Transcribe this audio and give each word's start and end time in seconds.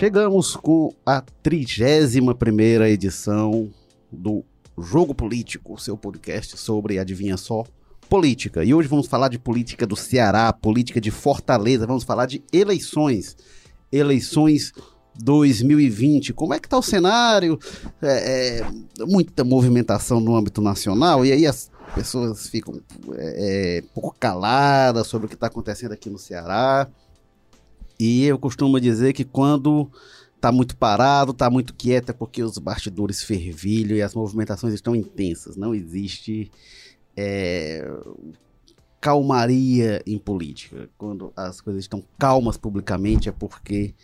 Chegamos 0.00 0.56
com 0.56 0.94
a 1.04 1.20
31 1.42 2.32
primeira 2.32 2.88
edição 2.88 3.68
do 4.10 4.42
Jogo 4.78 5.14
Político, 5.14 5.78
seu 5.78 5.94
podcast 5.94 6.56
sobre, 6.56 6.98
adivinha 6.98 7.36
só, 7.36 7.64
política. 8.08 8.64
E 8.64 8.72
hoje 8.72 8.88
vamos 8.88 9.08
falar 9.08 9.28
de 9.28 9.38
política 9.38 9.86
do 9.86 9.94
Ceará, 9.94 10.50
política 10.54 11.02
de 11.02 11.10
Fortaleza, 11.10 11.86
vamos 11.86 12.02
falar 12.02 12.24
de 12.24 12.42
eleições. 12.50 13.36
Eleições 13.92 14.72
2020. 15.22 16.32
Como 16.32 16.54
é 16.54 16.58
que 16.58 16.66
tá 16.66 16.78
o 16.78 16.82
cenário? 16.82 17.58
É, 18.00 18.62
é, 18.62 19.04
muita 19.04 19.44
movimentação 19.44 20.18
no 20.18 20.34
âmbito 20.34 20.62
nacional, 20.62 21.26
e 21.26 21.32
aí 21.32 21.46
as 21.46 21.70
pessoas 21.94 22.48
ficam 22.48 22.80
é, 23.18 23.80
é 23.80 23.82
pouco 23.92 24.16
caladas 24.18 25.06
sobre 25.08 25.26
o 25.26 25.28
que 25.28 25.34
está 25.34 25.48
acontecendo 25.48 25.92
aqui 25.92 26.08
no 26.08 26.18
Ceará. 26.18 26.88
E 28.00 28.24
eu 28.24 28.38
costumo 28.38 28.80
dizer 28.80 29.12
que 29.12 29.26
quando 29.26 29.90
tá 30.40 30.50
muito 30.50 30.74
parado, 30.74 31.34
tá 31.34 31.50
muito 31.50 31.74
quieto, 31.74 32.08
é 32.08 32.12
porque 32.14 32.42
os 32.42 32.56
bastidores 32.56 33.22
fervilham 33.22 33.94
e 33.94 34.00
as 34.00 34.14
movimentações 34.14 34.72
estão 34.72 34.96
intensas. 34.96 35.54
Não 35.54 35.74
existe 35.74 36.50
é, 37.14 37.86
calmaria 38.98 40.02
em 40.06 40.18
política. 40.18 40.88
Quando 40.96 41.30
as 41.36 41.60
coisas 41.60 41.84
estão 41.84 42.02
calmas 42.18 42.56
publicamente 42.56 43.28
é 43.28 43.32
porque 43.32 43.94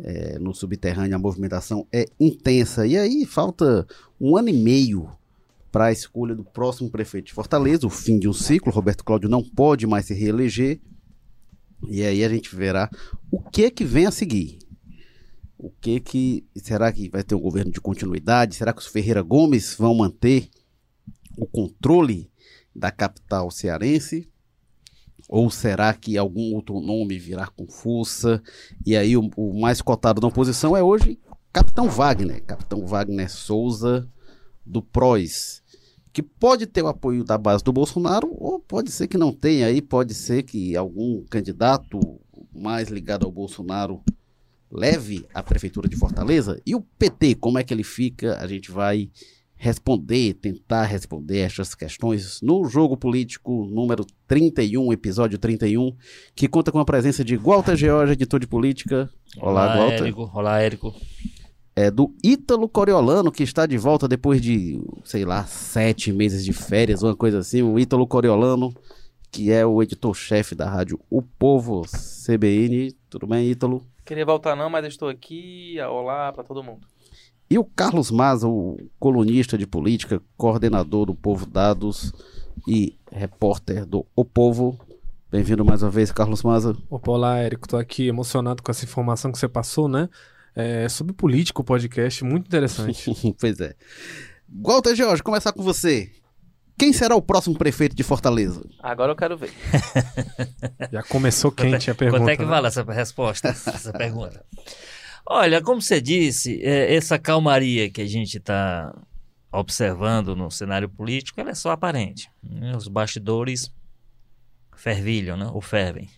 é, 0.00 0.40
no 0.40 0.52
subterrâneo 0.52 1.14
a 1.14 1.18
movimentação 1.20 1.86
é 1.92 2.06
intensa. 2.18 2.84
E 2.84 2.98
aí 2.98 3.24
falta 3.24 3.86
um 4.20 4.36
ano 4.36 4.48
e 4.48 4.52
meio 4.52 5.08
para 5.70 5.86
a 5.86 5.92
escolha 5.92 6.34
do 6.34 6.42
próximo 6.42 6.90
prefeito 6.90 7.26
de 7.26 7.32
Fortaleza, 7.32 7.86
o 7.86 7.90
fim 7.90 8.18
de 8.18 8.28
um 8.28 8.32
ciclo. 8.32 8.72
Roberto 8.72 9.04
Cláudio 9.04 9.28
não 9.28 9.44
pode 9.44 9.86
mais 9.86 10.06
se 10.06 10.14
reeleger. 10.14 10.80
E 11.88 12.02
aí 12.02 12.24
a 12.24 12.28
gente 12.28 12.54
verá 12.54 12.90
o 13.30 13.40
que 13.40 13.70
que 13.70 13.84
vem 13.84 14.06
a 14.06 14.10
seguir. 14.10 14.58
O 15.58 15.70
que 15.70 16.00
que 16.00 16.46
será 16.56 16.92
que 16.92 17.08
vai 17.08 17.22
ter 17.22 17.34
um 17.34 17.40
governo 17.40 17.72
de 17.72 17.80
continuidade? 17.80 18.56
Será 18.56 18.72
que 18.72 18.80
os 18.80 18.86
Ferreira 18.86 19.22
Gomes 19.22 19.74
vão 19.74 19.94
manter 19.94 20.50
o 21.36 21.46
controle 21.46 22.30
da 22.74 22.90
capital 22.90 23.50
cearense? 23.50 24.28
Ou 25.28 25.50
será 25.50 25.92
que 25.94 26.16
algum 26.16 26.54
outro 26.54 26.80
nome 26.80 27.18
virá 27.18 27.46
com 27.48 27.66
força? 27.66 28.42
E 28.84 28.96
aí 28.96 29.16
o, 29.16 29.30
o 29.36 29.58
mais 29.58 29.80
cotado 29.80 30.20
da 30.20 30.26
oposição 30.26 30.76
é 30.76 30.82
hoje 30.82 31.18
Capitão 31.52 31.88
Wagner, 31.88 32.44
Capitão 32.44 32.86
Wagner 32.86 33.30
Souza 33.30 34.08
do 34.64 34.82
PROS 34.82 35.62
que 36.16 36.22
pode 36.22 36.64
ter 36.64 36.80
o 36.80 36.86
apoio 36.86 37.22
da 37.22 37.36
base 37.36 37.62
do 37.62 37.70
Bolsonaro, 37.70 38.34
ou 38.38 38.58
pode 38.58 38.90
ser 38.90 39.06
que 39.06 39.18
não 39.18 39.34
tenha, 39.34 39.66
aí 39.66 39.82
pode 39.82 40.14
ser 40.14 40.44
que 40.44 40.74
algum 40.74 41.22
candidato 41.26 42.00
mais 42.54 42.88
ligado 42.88 43.26
ao 43.26 43.30
Bolsonaro 43.30 44.00
leve 44.70 45.26
a 45.34 45.42
prefeitura 45.42 45.86
de 45.86 45.94
Fortaleza. 45.94 46.58
E 46.64 46.74
o 46.74 46.80
PT, 46.80 47.34
como 47.34 47.58
é 47.58 47.62
que 47.62 47.74
ele 47.74 47.84
fica? 47.84 48.38
A 48.38 48.46
gente 48.46 48.70
vai 48.70 49.10
responder, 49.56 50.32
tentar 50.32 50.84
responder 50.84 51.40
essas 51.40 51.74
questões 51.74 52.40
no 52.40 52.64
jogo 52.64 52.96
político 52.96 53.66
número 53.66 54.06
31, 54.26 54.94
episódio 54.94 55.36
31, 55.36 55.94
que 56.34 56.48
conta 56.48 56.72
com 56.72 56.78
a 56.78 56.84
presença 56.86 57.22
de 57.22 57.36
Walter 57.36 57.76
George, 57.76 58.14
editor 58.14 58.40
de 58.40 58.46
política. 58.46 59.10
Olá, 59.36 59.64
Olá 59.64 59.76
Walter. 59.76 60.02
Érico. 60.04 60.30
Olá, 60.32 60.62
Érico 60.62 60.94
é, 61.76 61.90
do 61.90 62.10
Ítalo 62.24 62.66
Coriolano, 62.70 63.30
que 63.30 63.42
está 63.42 63.66
de 63.66 63.76
volta 63.76 64.08
depois 64.08 64.40
de, 64.40 64.80
sei 65.04 65.26
lá, 65.26 65.44
sete 65.44 66.10
meses 66.10 66.42
de 66.42 66.54
férias, 66.54 67.02
uma 67.02 67.14
coisa 67.14 67.40
assim. 67.40 67.60
O 67.60 67.78
Ítalo 67.78 68.06
Coriolano, 68.06 68.74
que 69.30 69.52
é 69.52 69.64
o 69.66 69.82
editor-chefe 69.82 70.54
da 70.54 70.66
rádio 70.66 70.98
O 71.10 71.20
Povo 71.20 71.82
CBN. 71.82 72.92
Tudo 73.10 73.26
bem, 73.26 73.50
Ítalo? 73.50 73.82
Queria 74.06 74.24
voltar 74.24 74.56
não, 74.56 74.70
mas 74.70 74.86
estou 74.86 75.08
aqui. 75.08 75.76
Olá 75.90 76.32
para 76.32 76.42
todo 76.42 76.64
mundo. 76.64 76.86
E 77.48 77.58
o 77.58 77.64
Carlos 77.64 78.10
Maza, 78.10 78.48
o 78.48 78.78
colunista 78.98 79.58
de 79.58 79.66
política, 79.66 80.20
coordenador 80.36 81.04
do 81.04 81.14
Povo 81.14 81.44
Dados 81.44 82.10
e 82.66 82.96
repórter 83.12 83.84
do 83.84 84.06
O 84.16 84.24
Povo. 84.24 84.80
Bem-vindo 85.30 85.64
mais 85.64 85.82
uma 85.82 85.90
vez, 85.90 86.10
Carlos 86.10 86.42
Maza. 86.42 86.74
Opa, 86.88 87.12
olá, 87.12 87.38
Érico. 87.38 87.66
Estou 87.66 87.78
aqui 87.78 88.08
emocionado 88.08 88.62
com 88.62 88.70
essa 88.70 88.84
informação 88.84 89.30
que 89.30 89.38
você 89.38 89.46
passou, 89.46 89.88
né? 89.88 90.08
É 90.56 90.88
sobre 90.88 91.12
político 91.12 91.60
o 91.60 91.64
podcast, 91.64 92.24
muito 92.24 92.46
interessante. 92.46 93.12
pois 93.38 93.60
é. 93.60 93.74
Walter 94.48 94.94
Jorge, 94.94 95.22
começar 95.22 95.52
com 95.52 95.62
você. 95.62 96.10
Quem 96.78 96.94
será 96.94 97.14
o 97.14 97.20
próximo 97.20 97.58
prefeito 97.58 97.94
de 97.94 98.02
Fortaleza? 98.02 98.66
Agora 98.82 99.12
eu 99.12 99.16
quero 99.16 99.36
ver. 99.36 99.52
Já 100.90 101.02
começou 101.02 101.52
quente 101.52 101.90
a 101.90 101.94
pergunta. 101.94 102.22
Quanto 102.22 102.30
é 102.30 102.36
que 102.36 102.42
né? 102.42 102.48
vale 102.48 102.66
essa 102.68 102.82
resposta, 102.82 103.48
essa 103.48 103.92
pergunta? 103.92 104.44
Olha, 105.26 105.60
como 105.60 105.82
você 105.82 106.00
disse, 106.00 106.62
é, 106.62 106.94
essa 106.94 107.18
calmaria 107.18 107.90
que 107.90 108.00
a 108.00 108.06
gente 108.06 108.38
está 108.38 108.94
observando 109.52 110.34
no 110.34 110.50
cenário 110.50 110.88
político, 110.88 111.40
ela 111.40 111.50
é 111.50 111.54
só 111.54 111.70
aparente. 111.70 112.30
Né? 112.42 112.74
Os 112.76 112.88
bastidores 112.88 113.70
fervilham, 114.74 115.36
né? 115.36 115.50
ou 115.52 115.60
fervem. 115.60 116.08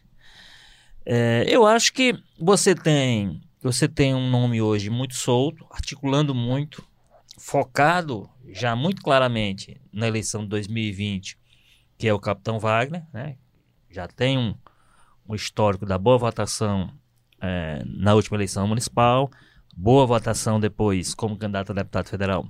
É, 1.06 1.44
eu 1.48 1.66
acho 1.66 1.92
que 1.92 2.14
você 2.38 2.74
tem 2.74 3.40
você 3.60 3.88
tem 3.88 4.14
um 4.14 4.30
nome 4.30 4.62
hoje 4.62 4.88
muito 4.88 5.14
solto, 5.14 5.66
articulando 5.70 6.34
muito, 6.34 6.84
focado 7.38 8.28
já 8.48 8.76
muito 8.76 9.02
claramente 9.02 9.80
na 9.92 10.06
eleição 10.06 10.42
de 10.42 10.48
2020, 10.48 11.38
que 11.96 12.08
é 12.08 12.14
o 12.14 12.20
Capitão 12.20 12.58
Wagner, 12.58 13.04
né? 13.12 13.36
já 13.90 14.06
tem 14.06 14.38
um, 14.38 14.54
um 15.28 15.34
histórico 15.34 15.84
da 15.84 15.98
boa 15.98 16.18
votação 16.18 16.90
é, 17.40 17.82
na 17.84 18.14
última 18.14 18.36
eleição 18.36 18.66
municipal, 18.66 19.30
boa 19.76 20.06
votação 20.06 20.60
depois 20.60 21.14
como 21.14 21.36
candidato 21.36 21.72
a 21.72 21.74
deputado 21.74 22.08
federal 22.08 22.48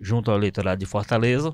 junto 0.00 0.30
ao 0.30 0.36
eleitorado 0.36 0.78
de 0.78 0.86
Fortaleza, 0.86 1.52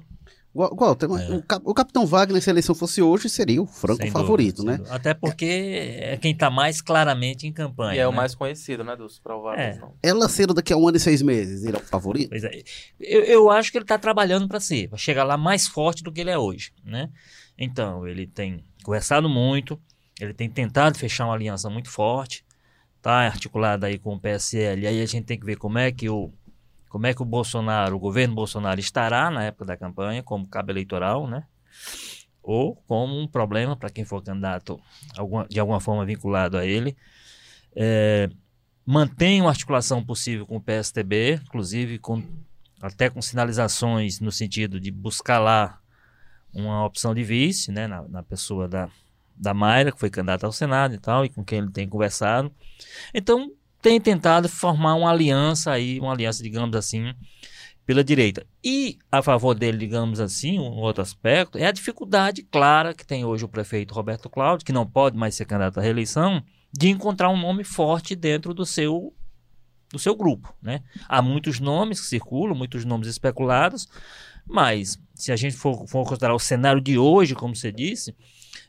Walter, 0.54 1.06
é. 1.06 1.09
o, 1.09 1.70
o, 1.70 1.75
Capitão 1.75 2.06
Wagner, 2.06 2.41
se 2.41 2.48
a 2.48 2.53
eleição 2.53 2.76
fosse 2.76 3.03
hoje, 3.03 3.28
seria 3.28 3.60
o 3.60 3.66
franco 3.66 4.03
sem 4.03 4.10
favorito, 4.10 4.62
dúvida, 4.62 4.84
né? 4.84 4.88
Até 4.88 5.12
porque 5.12 5.98
é 6.00 6.16
quem 6.16 6.31
está 6.31 6.48
mais 6.48 6.81
claramente 6.81 7.44
em 7.44 7.53
campanha. 7.53 7.97
E 7.97 7.98
é 7.98 8.03
né? 8.03 8.06
o 8.06 8.12
mais 8.12 8.37
conhecido, 8.37 8.84
né, 8.84 8.94
dos 8.94 9.19
prováveis. 9.19 9.78
É. 9.78 9.82
Ela 10.00 10.28
sendo 10.28 10.54
daqui 10.54 10.72
a 10.72 10.76
um 10.76 10.87
ano 10.87 10.97
e 10.97 11.00
seis 11.00 11.22
meses, 11.22 11.64
ele 11.64 11.76
é 11.76 11.81
o 11.81 11.82
favorito? 11.82 12.28
Pois 12.28 12.44
é. 12.44 12.62
Eu, 13.00 13.22
eu 13.25 13.50
acho 13.50 13.72
que 13.72 13.78
ele 13.78 13.84
está 13.84 13.98
trabalhando 13.98 14.47
para 14.47 14.60
ser, 14.60 14.88
para 14.88 14.97
chegar 14.97 15.25
lá 15.25 15.37
mais 15.37 15.66
forte 15.66 16.04
do 16.04 16.12
que 16.12 16.20
ele 16.20 16.31
é 16.31 16.38
hoje, 16.38 16.72
né? 16.84 17.10
Então, 17.59 18.06
ele 18.06 18.25
tem 18.25 18.62
conversado 18.84 19.28
muito, 19.28 19.81
ele 20.20 20.32
tem 20.32 20.48
tentado 20.48 20.97
fechar 20.97 21.25
uma 21.25 21.34
aliança 21.34 21.69
muito 21.69 21.91
forte, 21.91 22.44
tá 23.03 23.26
articulado 23.26 23.87
aí 23.87 23.98
com 23.98 24.14
o 24.14 24.20
PSL, 24.20 24.82
e 24.82 24.87
aí 24.87 25.03
a 25.03 25.06
gente 25.06 25.25
tem 25.25 25.38
que 25.38 25.44
ver 25.44 25.56
como 25.56 25.78
é 25.78 25.91
que 25.91 26.09
o 26.09 26.32
como 26.94 27.09
é 27.09 27.12
que 27.12 27.21
o 27.21 27.25
Bolsonaro, 27.25 27.97
o 27.97 27.99
governo 27.99 28.37
Bolsonaro 28.37 28.78
estará 28.78 29.28
na 29.28 29.43
época 29.43 29.65
da 29.65 29.77
campanha 29.77 30.22
como 30.22 30.47
cabo 30.47 30.71
eleitoral, 30.71 31.27
né? 31.27 31.43
Ou 32.41 32.77
como 32.87 33.19
um 33.19 33.27
problema 33.27 33.75
para 33.75 33.91
quem 33.91 34.05
for 34.05 34.22
candidato 34.22 34.81
de 35.50 35.59
alguma 35.59 35.81
forma 35.81 36.05
vinculado 36.05 36.56
a 36.56 36.65
ele. 36.65 36.97
É, 37.75 38.31
mantém 38.87 39.41
uma 39.41 39.50
articulação 39.50 40.05
possível 40.05 40.47
com 40.47 40.59
o 40.59 40.60
PSTB, 40.60 41.41
inclusive 41.44 41.99
com, 41.99 42.22
até 42.81 43.11
com 43.11 43.21
sinalizações 43.21 44.21
no 44.21 44.31
sentido 44.31 44.78
de 44.78 44.93
buscar 44.93 45.41
lá 45.41 45.81
uma 46.55 46.87
opção 46.87 47.12
de 47.12 47.25
vice, 47.25 47.72
né, 47.72 47.88
na, 47.88 48.03
na 48.06 48.22
pessoa 48.22 48.69
da, 48.69 48.88
da 49.34 49.53
Mayra, 49.53 49.91
que 49.91 49.99
foi 49.99 50.11
candidata 50.11 50.47
ao 50.47 50.53
Senado 50.53 50.94
e 50.94 50.99
tal, 50.99 51.25
e 51.25 51.28
com 51.28 51.44
quem 51.44 51.59
ele 51.59 51.72
tem 51.72 51.88
conversado. 51.88 52.53
Então, 53.12 53.50
tem 53.84 54.00
tentado 54.00 54.48
formar 54.48 54.94
uma 54.94 55.10
aliança 55.10 55.70
aí, 55.70 56.00
uma 56.00 56.10
aliança, 56.10 56.42
digamos 56.42 56.74
assim, 56.74 57.12
pela 57.84 58.02
direita. 58.02 58.46
E 58.64 58.96
a 59.12 59.20
favor 59.20 59.54
dele, 59.54 59.76
digamos 59.76 60.20
assim, 60.20 60.58
um 60.58 60.78
outro 60.78 61.02
aspecto, 61.02 61.58
é 61.58 61.66
a 61.66 61.70
dificuldade 61.70 62.42
clara 62.44 62.94
que 62.94 63.06
tem 63.06 63.26
hoje 63.26 63.44
o 63.44 63.48
prefeito 63.48 63.92
Roberto 63.92 64.31
Cláudio, 64.31 64.64
que 64.64 64.72
não 64.72 64.86
pode 64.86 65.19
mais 65.19 65.34
ser 65.34 65.44
candidato 65.44 65.78
à 65.78 65.82
reeleição, 65.82 66.42
de 66.72 66.88
encontrar 66.88 67.28
um 67.28 67.36
nome 67.36 67.62
forte 67.62 68.16
dentro 68.16 68.54
do 68.54 68.64
seu 68.64 69.14
do 69.92 69.98
seu 69.98 70.16
grupo, 70.16 70.52
né? 70.60 70.82
Há 71.06 71.20
muitos 71.20 71.60
nomes 71.60 72.00
que 72.00 72.06
circulam, 72.06 72.56
muitos 72.56 72.87
nomes 72.87 73.06
especulados, 73.06 73.87
mas 74.48 74.98
se 75.14 75.30
a 75.30 75.37
gente 75.37 75.54
for, 75.54 75.87
for 75.87 76.04
considerar 76.04 76.34
o 76.34 76.38
cenário 76.38 76.80
de 76.80 76.98
hoje, 76.98 77.34
como 77.34 77.54
você 77.54 77.70
disse, 77.70 78.16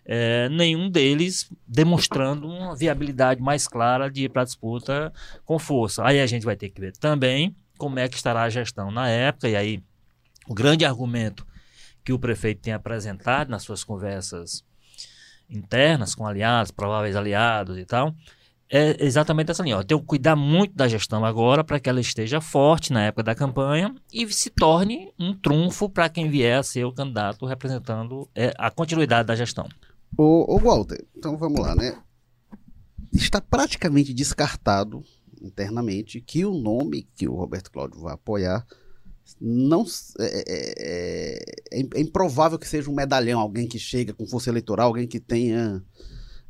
é, 0.06 0.48
nenhum 0.50 0.90
deles 0.90 1.50
demonstrando 1.68 2.48
uma 2.48 2.76
viabilidade 2.76 3.42
mais 3.42 3.68
clara 3.68 4.10
de 4.10 4.26
ir 4.26 4.30
para 4.30 4.44
a 4.44 4.46
disputa 4.46 5.12
com 5.44 5.58
força. 5.58 6.06
Aí 6.06 6.22
a 6.22 6.28
gente 6.28 6.46
vai 6.46 6.56
ter 6.56 6.70
que 6.70 6.80
ver 6.80 6.94
também 6.94 7.56
como 7.78 8.00
é 8.00 8.08
que 8.08 8.16
estará 8.16 8.44
a 8.44 8.50
gestão 8.50 8.92
na 8.92 9.10
época, 9.10 9.50
e 9.50 9.56
aí 9.56 9.84
o 10.48 10.54
grande 10.54 10.86
argumento 10.86 11.46
que 12.04 12.14
o 12.14 12.20
prefeito 12.20 12.62
tem 12.62 12.74
apresentado 12.74 13.50
nas 13.50 13.64
suas 13.64 13.84
conversas 13.84 14.64
internas 15.50 16.16
com 16.16 16.26
aliados, 16.26 16.72
prováveis 16.72 17.16
aliados 17.16 17.78
e 17.78 17.86
tal, 17.86 18.16
é 18.70 19.04
exatamente 19.04 19.52
essa 19.52 19.64
linha. 19.64 19.78
Ó, 19.78 19.84
tem 19.84 19.98
que 19.98 20.06
cuidar 20.06 20.36
muito 20.36 20.76
da 20.76 20.88
gestão 20.88 21.24
agora 21.24 21.64
para 21.64 21.80
que 21.80 21.90
ela 21.90 22.00
esteja 22.00 22.42
forte 22.42 22.92
na 22.92 23.04
época 23.04 23.24
da 23.24 23.36
campanha 23.36 23.94
e 24.12 24.28
se 24.32 24.50
torne 24.50 25.12
um 25.20 25.34
trunfo 25.34 25.90
para 25.90 26.10
quem 26.10 26.30
vier 26.30 26.60
a 26.60 26.64
ser 26.64 26.84
o 26.86 26.94
candidato 26.94 27.46
representando 27.46 28.30
é, 28.36 28.54
a 28.58 28.72
continuidade 28.72 29.28
da 29.28 29.36
gestão. 29.36 29.68
Ô, 30.18 30.56
ô 30.56 30.60
Walter, 30.60 31.06
então 31.16 31.38
vamos 31.38 31.60
lá, 31.60 31.76
né? 31.76 31.98
Está 33.14 33.40
praticamente 33.42 34.14
descartado 34.14 35.04
internamente 35.42 36.20
que 36.22 36.46
o 36.46 36.54
nome 36.54 37.08
que 37.16 37.28
o 37.28 37.36
Roberto 37.36 37.72
Cláudio 37.72 38.00
vai 38.02 38.14
apoiar 38.14 38.66
não 39.42 39.82
s- 39.84 40.14
é, 40.20 40.44
é- 40.48 41.44
é- 41.80 41.88
é 41.96 42.00
improvável 42.02 42.60
que 42.60 42.68
seja 42.68 42.90
um 42.90 42.94
medalhão, 42.94 43.40
alguém 43.40 43.68
que 43.68 43.80
chega 43.80 44.14
com 44.14 44.26
força 44.28 44.50
eleitoral, 44.50 44.88
alguém 44.88 45.08
que 45.08 45.20
tenha. 45.20 45.84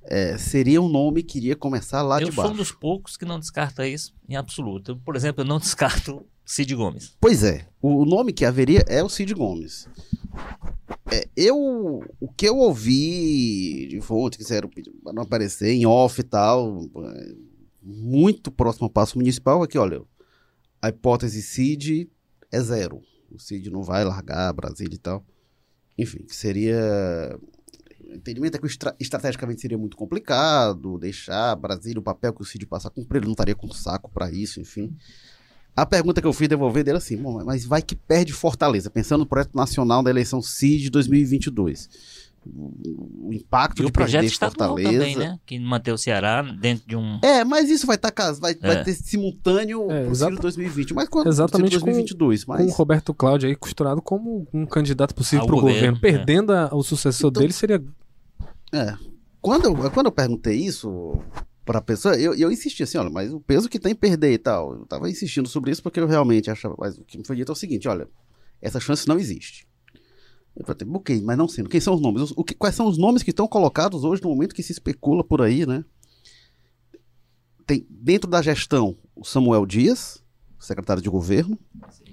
é, 0.08 0.38
seria 0.38 0.80
um 0.80 0.88
nome 0.88 1.24
que 1.24 1.40
iria 1.40 1.56
começar 1.56 2.04
lá 2.04 2.22
eu 2.22 2.30
de 2.30 2.36
sou 2.36 2.44
baixo. 2.44 2.54
um 2.54 2.58
dos 2.58 2.72
poucos 2.72 3.18
que 3.18 3.26
não 3.26 3.40
descarta 3.40 3.88
isso 3.88 4.14
em 4.30 4.36
absoluto. 4.36 4.92
Eu, 4.92 4.98
por 4.98 5.16
exemplo, 5.16 5.42
eu 5.42 5.48
não 5.48 5.58
descarto 5.60 6.24
Cid 6.46 6.76
Gomes. 6.76 7.18
Pois 7.20 7.44
é, 7.44 7.68
o 7.82 8.06
nome 8.06 8.32
que 8.32 8.46
haveria 8.46 8.84
é 8.88 9.02
o 9.04 9.10
Cid 9.10 9.34
Gomes. 9.34 9.88
É, 11.12 11.28
eu, 11.36 11.56
o 12.20 12.28
que 12.36 12.48
eu 12.48 12.58
ouvi 12.58 13.88
de 13.88 14.02
fontes 14.02 14.38
que 14.38 14.44
quiseram 14.44 14.70
não 15.14 15.24
aparecer 15.24 15.72
em 15.72 15.86
off 15.86 16.20
e 16.20 16.24
tal, 16.24 16.90
é, 16.98 17.36
muito 17.82 18.52
próximo 18.52 18.86
ao 18.86 18.90
passo 18.90 19.18
municipal, 19.18 19.64
é 19.64 19.68
que, 19.68 19.78
olha, 19.78 20.02
a 20.82 20.90
hipótese 20.90 21.42
Cid 21.42 22.10
é 22.52 22.60
zero. 22.62 23.02
O 23.32 23.40
Cid 23.40 23.70
não 23.70 23.84
vai 23.84 24.04
largar 24.04 24.52
Brasília 24.54 24.96
e 24.96 25.00
tal. 25.00 25.26
Enfim, 25.98 26.20
que 26.20 26.36
seria. 26.36 27.40
O 28.08 28.14
entendimento 28.14 28.56
é 28.56 28.60
que 28.60 28.68
estra- 28.68 28.96
estrategicamente 29.00 29.62
seria 29.62 29.78
muito 29.78 29.98
complicado 29.98 30.98
deixar 30.98 31.56
Brasília 31.56 32.00
o 32.00 32.04
papel 32.04 32.34
que 32.34 32.42
o 32.42 32.46
Cid 32.46 32.66
passa 32.66 32.88
a 32.88 32.92
cumprir, 32.92 33.20
ele 33.20 33.26
não 33.26 33.34
estaria 33.34 33.56
com 33.56 33.68
saco 33.72 34.12
para 34.12 34.32
isso, 34.32 34.60
enfim. 34.60 34.96
A 35.76 35.86
pergunta 35.86 36.22
que 36.22 36.28
eu 36.28 36.34
fui 36.34 36.48
devolver 36.48 36.84
dele 36.84 36.98
assim, 36.98 37.18
"Bom, 37.18 37.44
mas 37.44 37.66
vai 37.66 37.82
que 37.82 37.96
perde 37.96 38.32
Fortaleza, 38.32 38.90
pensando 38.90 39.20
no 39.22 39.26
projeto 39.26 39.54
nacional 39.56 40.02
da 40.02 40.10
eleição 40.10 40.42
CID 40.42 40.84
de 40.84 40.90
2022. 40.90 41.90
O 42.46 43.26
o 43.28 43.34
impacto 43.34 43.80
E 43.80 43.82
de 43.86 43.90
o 43.90 43.92
projeto 43.92 44.22
perder 44.22 44.32
estadual 44.32 44.70
Fortaleza. 44.76 45.00
também, 45.00 45.16
né? 45.18 45.40
Que 45.48 45.60
manter 45.60 45.92
o 45.92 45.98
Ceará 45.98 46.44
dentro 46.44 46.88
de 46.88 46.96
um. 46.96 47.20
É, 47.24 47.44
mas 47.44 47.72
isso 47.72 47.88
vai 47.88 47.96
estar 47.96 48.12
vai, 48.40 48.54
vai 48.54 48.76
É. 48.78 48.84
ter 48.84 48.94
simultâneo 48.94 49.90
É, 49.92 50.04
pro 50.04 50.12
exata- 50.12 50.32
Ciro 50.32 50.42
2020, 50.44 50.94
mas 50.94 51.10
quando 51.10 51.28
Exatamente 51.28 51.72
Ciro 51.72 51.82
2022, 51.86 52.44
Com 52.44 52.52
o 52.54 52.56
mas 52.56 52.72
Roberto 52.76 53.14
Cláudio 53.16 53.50
aí 53.50 53.56
costurado 53.56 54.00
como 54.00 54.48
um 54.54 54.64
candidato 54.68 55.16
possível 55.16 55.42
Ao 55.42 55.48
para 55.48 55.56
o 55.56 55.62
governo, 55.62 55.96
governo. 55.96 55.98
é. 55.98 56.00
Perdendo 56.20 56.54
a- 56.54 56.70
o 56.72 56.84
sucessor 56.84 57.32
Então- 57.32 57.42
dele 57.42 57.52
seria. 57.54 57.84
é, 58.72 58.94
quando 59.42 59.66
eu, 59.66 59.92
quando 59.92 60.06
eu 60.06 60.12
perguntei 60.12 60.56
isso 60.56 61.20
pra 61.66 61.82
pessoa, 61.82 62.16
eu, 62.16 62.34
eu 62.36 62.52
insisti 62.52 62.84
assim, 62.84 62.98
olha, 62.98 63.10
mas 63.10 63.34
o 63.34 63.40
peso 63.40 63.68
que 63.68 63.80
tem 63.80 63.92
em 63.94 63.96
perder 63.96 64.32
e 64.34 64.38
tal, 64.38 64.74
eu 64.74 64.86
tava 64.86 65.10
insistindo 65.10 65.50
sobre 65.50 65.72
isso 65.72 65.82
porque 65.82 66.00
eu 66.00 66.08
realmente 66.08 66.50
achava, 66.52 66.76
mas 66.78 66.98
o 66.98 67.04
que 67.04 67.18
me 67.18 67.26
foi 67.26 67.36
dito 67.36 67.52
é 67.52 67.54
o 67.54 67.56
seguinte, 67.56 67.88
olha, 67.88 68.08
essa 68.62 68.80
chance 68.80 69.08
não 69.08 69.18
existe. 69.18 69.68
Eu 70.56 70.66
falei, 70.66 70.88
ok, 70.94 71.22
mas 71.22 71.38
não 71.38 71.48
sendo, 71.50 71.68
quem 71.68 71.82
são 71.82 71.96
os 71.96 72.02
nomes? 72.02 72.32
O 72.32 72.44
que- 72.44 72.54
quais 72.56 72.76
são 72.76 72.88
os 72.88 72.98
nomes 72.98 73.24
que 73.24 73.32
estão 73.32 73.48
colocados 73.48 74.04
hoje 74.06 74.22
no 74.22 74.30
momento 74.30 74.56
que 74.56 74.64
se 74.64 74.72
especula 74.72 75.24
por 75.24 75.42
aí, 75.42 75.66
né? 75.66 75.84
Tem 77.66 77.86
dentro 77.90 78.30
da 78.30 78.42
gestão 78.42 78.96
o 79.16 79.26
Samuel 79.26 79.66
Dias, 79.66 80.24
secretário 80.60 81.02
de 81.02 81.10
governo, 81.10 81.58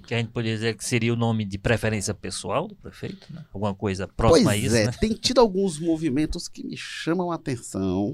Que 0.05 0.13
a 0.15 0.17
gente 0.17 0.31
poderia 0.31 0.55
dizer 0.55 0.75
que 0.75 0.83
seria 0.83 1.13
o 1.13 1.15
nome 1.15 1.45
de 1.45 1.57
preferência 1.57 2.13
pessoal 2.13 2.67
do 2.67 2.75
prefeito, 2.75 3.31
né? 3.31 3.45
Alguma 3.53 3.73
coisa 3.73 4.05
próxima 4.07 4.49
pois 4.51 4.63
a 4.63 4.65
isso, 4.67 4.75
é, 4.75 4.85
né? 4.87 4.91
tem 4.99 5.13
tido 5.13 5.39
alguns 5.39 5.79
movimentos 5.79 6.47
que 6.49 6.63
me 6.63 6.75
chamam 6.75 7.31
a 7.31 7.35
atenção. 7.35 8.13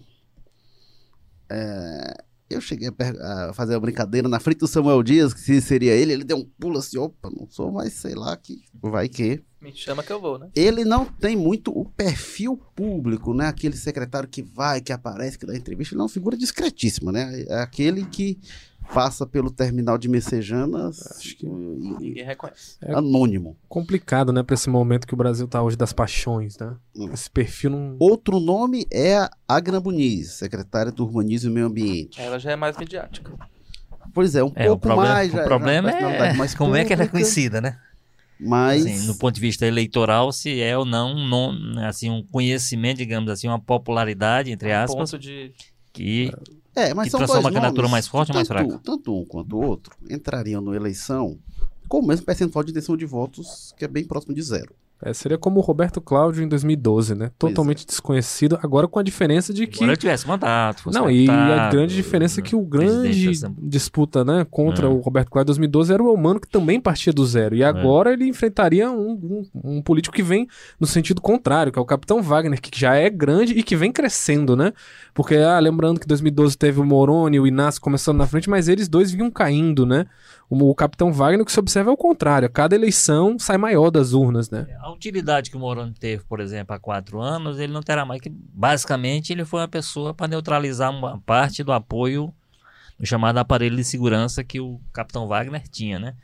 É, 1.50 2.24
eu 2.50 2.60
cheguei 2.60 2.90
a, 2.90 3.50
a 3.50 3.54
fazer 3.54 3.76
uma 3.76 3.80
brincadeira 3.80 4.28
na 4.28 4.40
frente 4.40 4.60
do 4.60 4.68
Samuel 4.68 5.04
Dias, 5.04 5.34
que 5.34 5.40
se 5.40 5.62
seria 5.62 5.94
ele, 5.94 6.14
ele 6.14 6.24
deu 6.24 6.38
um 6.38 6.46
pulo 6.60 6.80
assim, 6.80 6.98
opa, 6.98 7.30
não 7.30 7.48
sou, 7.50 7.72
mas 7.72 7.94
sei 7.94 8.16
lá 8.16 8.36
que 8.36 8.64
vai 8.74 9.08
que. 9.08 9.44
Me 9.62 9.72
chama 9.76 10.02
que 10.02 10.12
eu 10.12 10.20
vou, 10.20 10.40
né? 10.40 10.50
Ele 10.56 10.84
não 10.84 11.06
tem 11.06 11.36
muito 11.36 11.70
o 11.78 11.86
perfil 11.86 12.58
público, 12.76 13.34
né? 13.34 13.48
Aquele 13.48 13.76
secretário 13.76 14.28
que 14.28 14.42
vai, 14.42 14.82
que 14.82 14.92
aparece, 14.92 15.38
que 15.38 15.46
dá 15.46 15.56
entrevista, 15.56 15.94
ele 15.94 16.02
é 16.02 16.04
uma 16.04 16.10
figura 16.10 16.38
discretíssima, 16.38 17.12
né? 17.12 17.44
É 17.48 17.60
aquele 17.60 18.06
que 18.06 18.40
passa 18.94 19.26
pelo 19.26 19.52
terminal 19.52 19.98
de 19.98 20.08
Messejanas 20.10 21.18
Acho 21.18 21.36
que- 21.38 21.46
e- 21.46 21.50
Ninguém 21.50 22.24
reconhece. 22.24 22.78
É. 22.82 22.94
anônimo. 22.94 23.56
complicado, 23.68 24.32
né, 24.34 24.42
para 24.44 24.54
esse 24.56 24.70
momento 24.70 25.06
que 25.08 25.14
o 25.14 25.18
Brasil 25.18 25.48
tá 25.48 25.62
hoje 25.62 25.78
das 25.78 25.94
paixões, 25.94 26.58
né? 26.58 26.76
Hum. 26.96 27.10
Esse 27.14 27.30
perfil 27.30 27.70
não. 27.72 27.96
Outro 28.00 28.40
nome 28.40 28.86
é 28.92 29.16
a 29.18 29.30
Agna 29.48 29.80
Muniz, 29.80 30.32
secretária 30.32 30.92
do 30.92 31.04
Urbanismo 31.06 31.50
e 31.50 31.54
Meio 31.54 31.68
Ambiente. 31.68 32.20
Ela 32.22 32.40
já 32.40 32.52
é 32.52 32.56
mais 32.56 32.78
midiática. 32.78 33.32
Pois 34.14 34.36
é, 34.36 34.44
um 34.44 34.52
É, 34.56 34.66
o 34.66 34.70
pouco 34.78 34.82
problema, 34.82 35.14
mais. 35.14 35.34
o 35.34 35.38
já- 35.38 35.44
problema 35.44 35.90
já 35.90 35.94
personalidade 35.98 36.34
é 36.34 36.38
mais 36.38 36.54
como 36.56 36.76
é 36.76 36.84
que 36.86 36.94
ela 36.94 37.04
é 37.04 37.06
pública, 37.06 37.12
conhecida, 37.26 37.62
né? 37.62 37.78
Mas. 38.40 38.86
Assim, 38.86 39.06
no 39.06 39.16
ponto 39.18 39.36
de 39.36 39.42
vista 39.42 39.66
eleitoral, 39.66 40.32
se 40.32 40.62
é 40.62 40.76
ou 40.78 40.86
não 40.86 41.14
um, 41.14 41.28
nome, 41.28 41.84
assim, 41.86 42.10
um 42.10 42.24
conhecimento, 42.24 42.98
digamos 42.98 43.30
assim, 43.30 43.48
uma 43.48 43.60
popularidade, 43.60 44.50
entre 44.52 44.72
A 44.72 44.84
aspas, 44.84 45.12
ponto 45.12 45.22
de. 45.22 45.52
Que 45.94 46.32
é, 46.76 46.94
mas 46.94 47.06
que 47.06 47.12
são 47.12 47.20
transforma 47.20 47.44
dois 47.44 47.56
a 47.56 47.60
candidatura 47.60 47.82
nomes 47.84 47.92
mais 47.92 48.08
forte 48.08 48.30
ou 48.32 48.36
mais 48.36 48.48
tanto- 48.48 48.58
fraca? 48.68 48.82
Tanto 48.84 49.16
um 49.16 49.26
quanto 49.26 49.56
o 49.56 49.62
outro 49.66 49.96
entrariam 50.10 50.62
na 50.62 50.76
eleição 50.76 51.38
com 51.88 52.00
o 52.00 52.06
mesmo 52.06 52.26
percentual 52.26 52.64
de 52.64 52.72
intenção 52.72 52.96
de 52.96 53.06
votos, 53.06 53.74
que 53.78 53.84
é 53.84 53.88
bem 53.88 54.06
próximo 54.06 54.34
de 54.34 54.42
zero. 54.42 54.74
É, 55.02 55.14
seria 55.14 55.38
como 55.38 55.60
o 55.60 55.62
Roberto 55.62 56.02
Cláudio 56.02 56.44
em 56.44 56.48
2012, 56.48 57.16
né? 57.16 57.32
Pois 57.40 57.52
é. 57.52 57.54
Totalmente 57.56 57.86
desconhecido, 57.86 58.60
agora 58.62 58.86
com 58.88 59.00
a 59.00 59.04
diferença 59.04 59.54
de 59.54 59.66
que. 59.66 59.82
agora 59.84 59.96
tivesse 59.96 60.28
mandato, 60.28 60.84
fosse 60.84 60.98
Não, 61.00 61.10
e 61.10 61.30
a 61.30 61.32
deputado, 61.34 61.72
grande 61.72 61.96
diferença 61.96 62.40
é 62.42 62.44
que 62.44 62.54
o 62.56 62.62
grande 62.62 63.32
disputa, 63.62 64.26
né, 64.26 64.46
contra 64.50 64.88
É. 64.88 64.90
o 64.90 64.98
Roberto 65.00 65.30
Cláudio 65.30 65.52
em 65.52 65.56
2012 65.56 65.94
era 65.94 66.04
o 66.04 66.10
Elmano, 66.10 66.40
que 66.42 66.50
também 66.50 66.82
partia 66.82 67.14
do 67.14 67.26
zero. 67.26 67.56
E 67.56 67.64
agora 67.64 68.12
ele 68.12 68.26
enfrentaria 68.28 68.92
um, 68.92 69.12
um- 69.64 69.78
um 69.78 69.82
político 69.82 70.14
que 70.16 70.22
vem 70.24 70.48
no 70.80 70.86
sentido 70.86 71.22
contrário, 71.22 71.72
que 71.72 71.80
é 71.80 71.82
o 71.82 71.86
Capitão 71.86 72.22
Wagner, 72.22 72.60
que 72.60 72.78
já 72.78 72.96
é 72.96 73.10
grande 73.10 73.54
e 73.54 73.64
que 73.64 73.76
vem 73.78 73.92
crescendo, 73.94 74.56
né? 74.56 74.74
Porque, 75.14 75.36
ah, 75.36 75.60
lembrando 75.60 76.00
que 76.00 76.06
em 76.06 76.10
2012 76.10 76.58
teve 76.58 76.80
o 76.82 76.86
Moroni 76.86 77.38
e 77.38 77.40
o 77.40 77.48
Inácio 77.48 77.80
começando 77.82 78.18
na 78.18 78.28
frente, 78.28 78.50
mas 78.50 78.68
eles 78.68 78.88
dois 78.90 79.12
vinham 79.12 79.32
caindo, 79.32 79.86
né? 79.86 80.06
O, 80.50 80.74
Capitão 80.74 81.14
Wagner, 81.14 81.42
o 81.42 81.46
que 81.46 81.52
se 81.52 81.60
observa 81.60 81.92
é 81.92 81.94
o 81.94 81.98
contrário. 81.98 82.50
Cada 82.50 82.74
eleição 82.74 83.38
sai 83.38 83.58
maior 83.58 83.92
das 83.92 84.14
urnas, 84.14 84.50
né? 84.50 84.66
A 84.82 84.92
utilidade 84.92 85.52
que 85.52 85.58
o 85.58 85.60
Moroni 85.60 85.94
teve, 85.94 86.24
por 86.24 86.40
exemplo, 86.40 86.76
há 86.76 86.80
quatro 86.80 87.22
anos, 87.22 87.60
ele 87.60 87.72
não 87.72 87.84
terá 87.84 88.04
mais 88.04 88.20
que. 88.20 88.30
Basicamente, 88.32 89.32
ele 89.32 89.46
foi 89.46 89.62
uma 89.62 89.68
pessoa 89.68 90.12
para 90.12 90.28
neutralizar 90.28 90.90
uma 90.90 91.20
parte 91.20 91.64
do 91.64 91.72
apoio 91.72 92.34
no 93.00 93.06
chamado 93.06 93.38
aparelho 93.38 93.76
de 93.76 93.84
segurança 93.84 94.44
que 94.44 94.60
o 94.60 94.82
Capitão 94.92 95.28
Wagner 95.28 95.68
tinha, 95.70 96.00
né? 96.00 96.16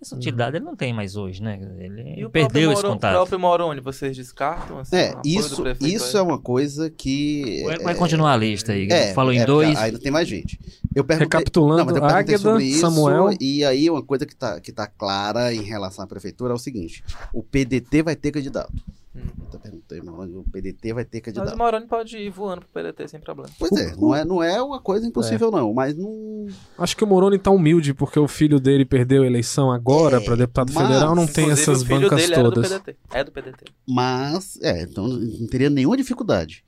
Essa 0.00 0.14
utilidade 0.14 0.56
ele 0.56 0.64
não 0.64 0.76
tem 0.76 0.92
mais 0.92 1.16
hoje, 1.16 1.42
né? 1.42 1.58
Ele 1.78 2.22
E 2.22 2.28
perdeu 2.28 2.70
esse 2.70 2.82
contato. 2.82 3.12
O 3.12 3.16
próprio 3.16 3.40
Moroni, 3.40 3.80
vocês 3.80 4.14
descartam? 4.14 4.78
Assim, 4.78 4.94
É, 4.94 5.14
isso, 5.24 5.64
isso 5.80 6.16
aí? 6.16 6.20
é 6.20 6.22
uma 6.22 6.38
coisa 6.38 6.90
que. 6.90 7.62
Vai, 7.64 7.78
vai 7.78 7.94
continuar 7.94 8.34
a 8.34 8.36
lista 8.36 8.72
aí. 8.72 8.86
É, 8.90 9.14
Falou 9.14 9.32
é, 9.32 9.36
em 9.36 9.44
dois. 9.46 9.76
Ainda 9.78 9.98
tem 9.98 10.12
mais 10.12 10.28
gente. 10.28 10.60
Eu 10.94 11.02
perguntei, 11.02 11.38
Recapitulando, 11.38 11.78
Não, 11.78 11.86
mas 11.86 11.94
eu 11.96 12.02
perguntei 12.02 12.34
Águeda, 12.34 12.38
sobre 12.38 12.64
isso, 12.64 12.80
Samuel. 12.80 13.30
E 13.40 13.64
aí 13.64 13.88
uma 13.88 14.02
coisa 14.02 14.26
que 14.26 14.36
tá, 14.36 14.60
que 14.60 14.70
tá 14.70 14.86
clara 14.86 15.52
em 15.52 15.62
relação 15.62 16.04
à 16.04 16.06
prefeitura 16.06 16.52
é 16.52 16.56
o 16.56 16.58
seguinte: 16.58 17.02
o 17.32 17.42
PDT 17.42 18.02
vai 18.02 18.14
ter 18.14 18.30
candidato. 18.32 18.72
Hum. 19.16 19.58
Perguntei, 19.62 20.00
mas 20.02 20.30
o 20.34 20.44
PDT 20.52 20.92
vai 20.92 21.04
ter 21.04 21.18
Mas 21.18 21.24
candidato. 21.24 21.54
o 21.54 21.58
Moroni 21.58 21.86
pode 21.86 22.18
ir 22.18 22.28
voando 22.30 22.60
pro 22.62 22.68
PDT 22.82 23.08
sem 23.08 23.20
problema. 23.20 23.48
Pois 23.58 23.72
é, 23.72 23.96
não 23.96 24.14
é, 24.14 24.24
não 24.24 24.42
é 24.42 24.60
uma 24.62 24.80
coisa 24.80 25.06
impossível, 25.06 25.50
não, 25.50 25.72
mas 25.72 25.96
não. 25.96 26.46
Acho 26.78 26.96
que 26.96 27.02
o 27.02 27.06
Moroni 27.06 27.38
tá 27.38 27.50
humilde 27.50 27.94
porque 27.94 28.18
o 28.18 28.28
filho 28.28 28.60
dele 28.60 28.84
perdeu 28.84 29.22
a 29.22 29.26
eleição 29.26 29.72
agora 29.72 30.18
É, 30.18 30.20
para 30.20 30.36
deputado 30.36 30.72
mas, 30.74 30.86
federal, 30.86 31.14
não 31.14 31.26
tem 31.26 31.44
Inclusive, 31.44 31.62
essas 31.70 31.82
o 31.82 31.86
filho 31.86 32.00
bancas 32.02 32.20
dele 32.20 32.34
era 32.34 32.42
do 32.44 32.52
todas. 32.52 32.70
PDT. 32.70 32.96
É 33.12 33.24
do 33.24 33.32
PDT. 33.32 33.64
Mas, 33.88 34.58
é, 34.62 34.82
então 34.82 35.08
não 35.08 35.46
teria 35.46 35.70
nenhuma 35.70 35.96
dificuldade. 35.96 36.62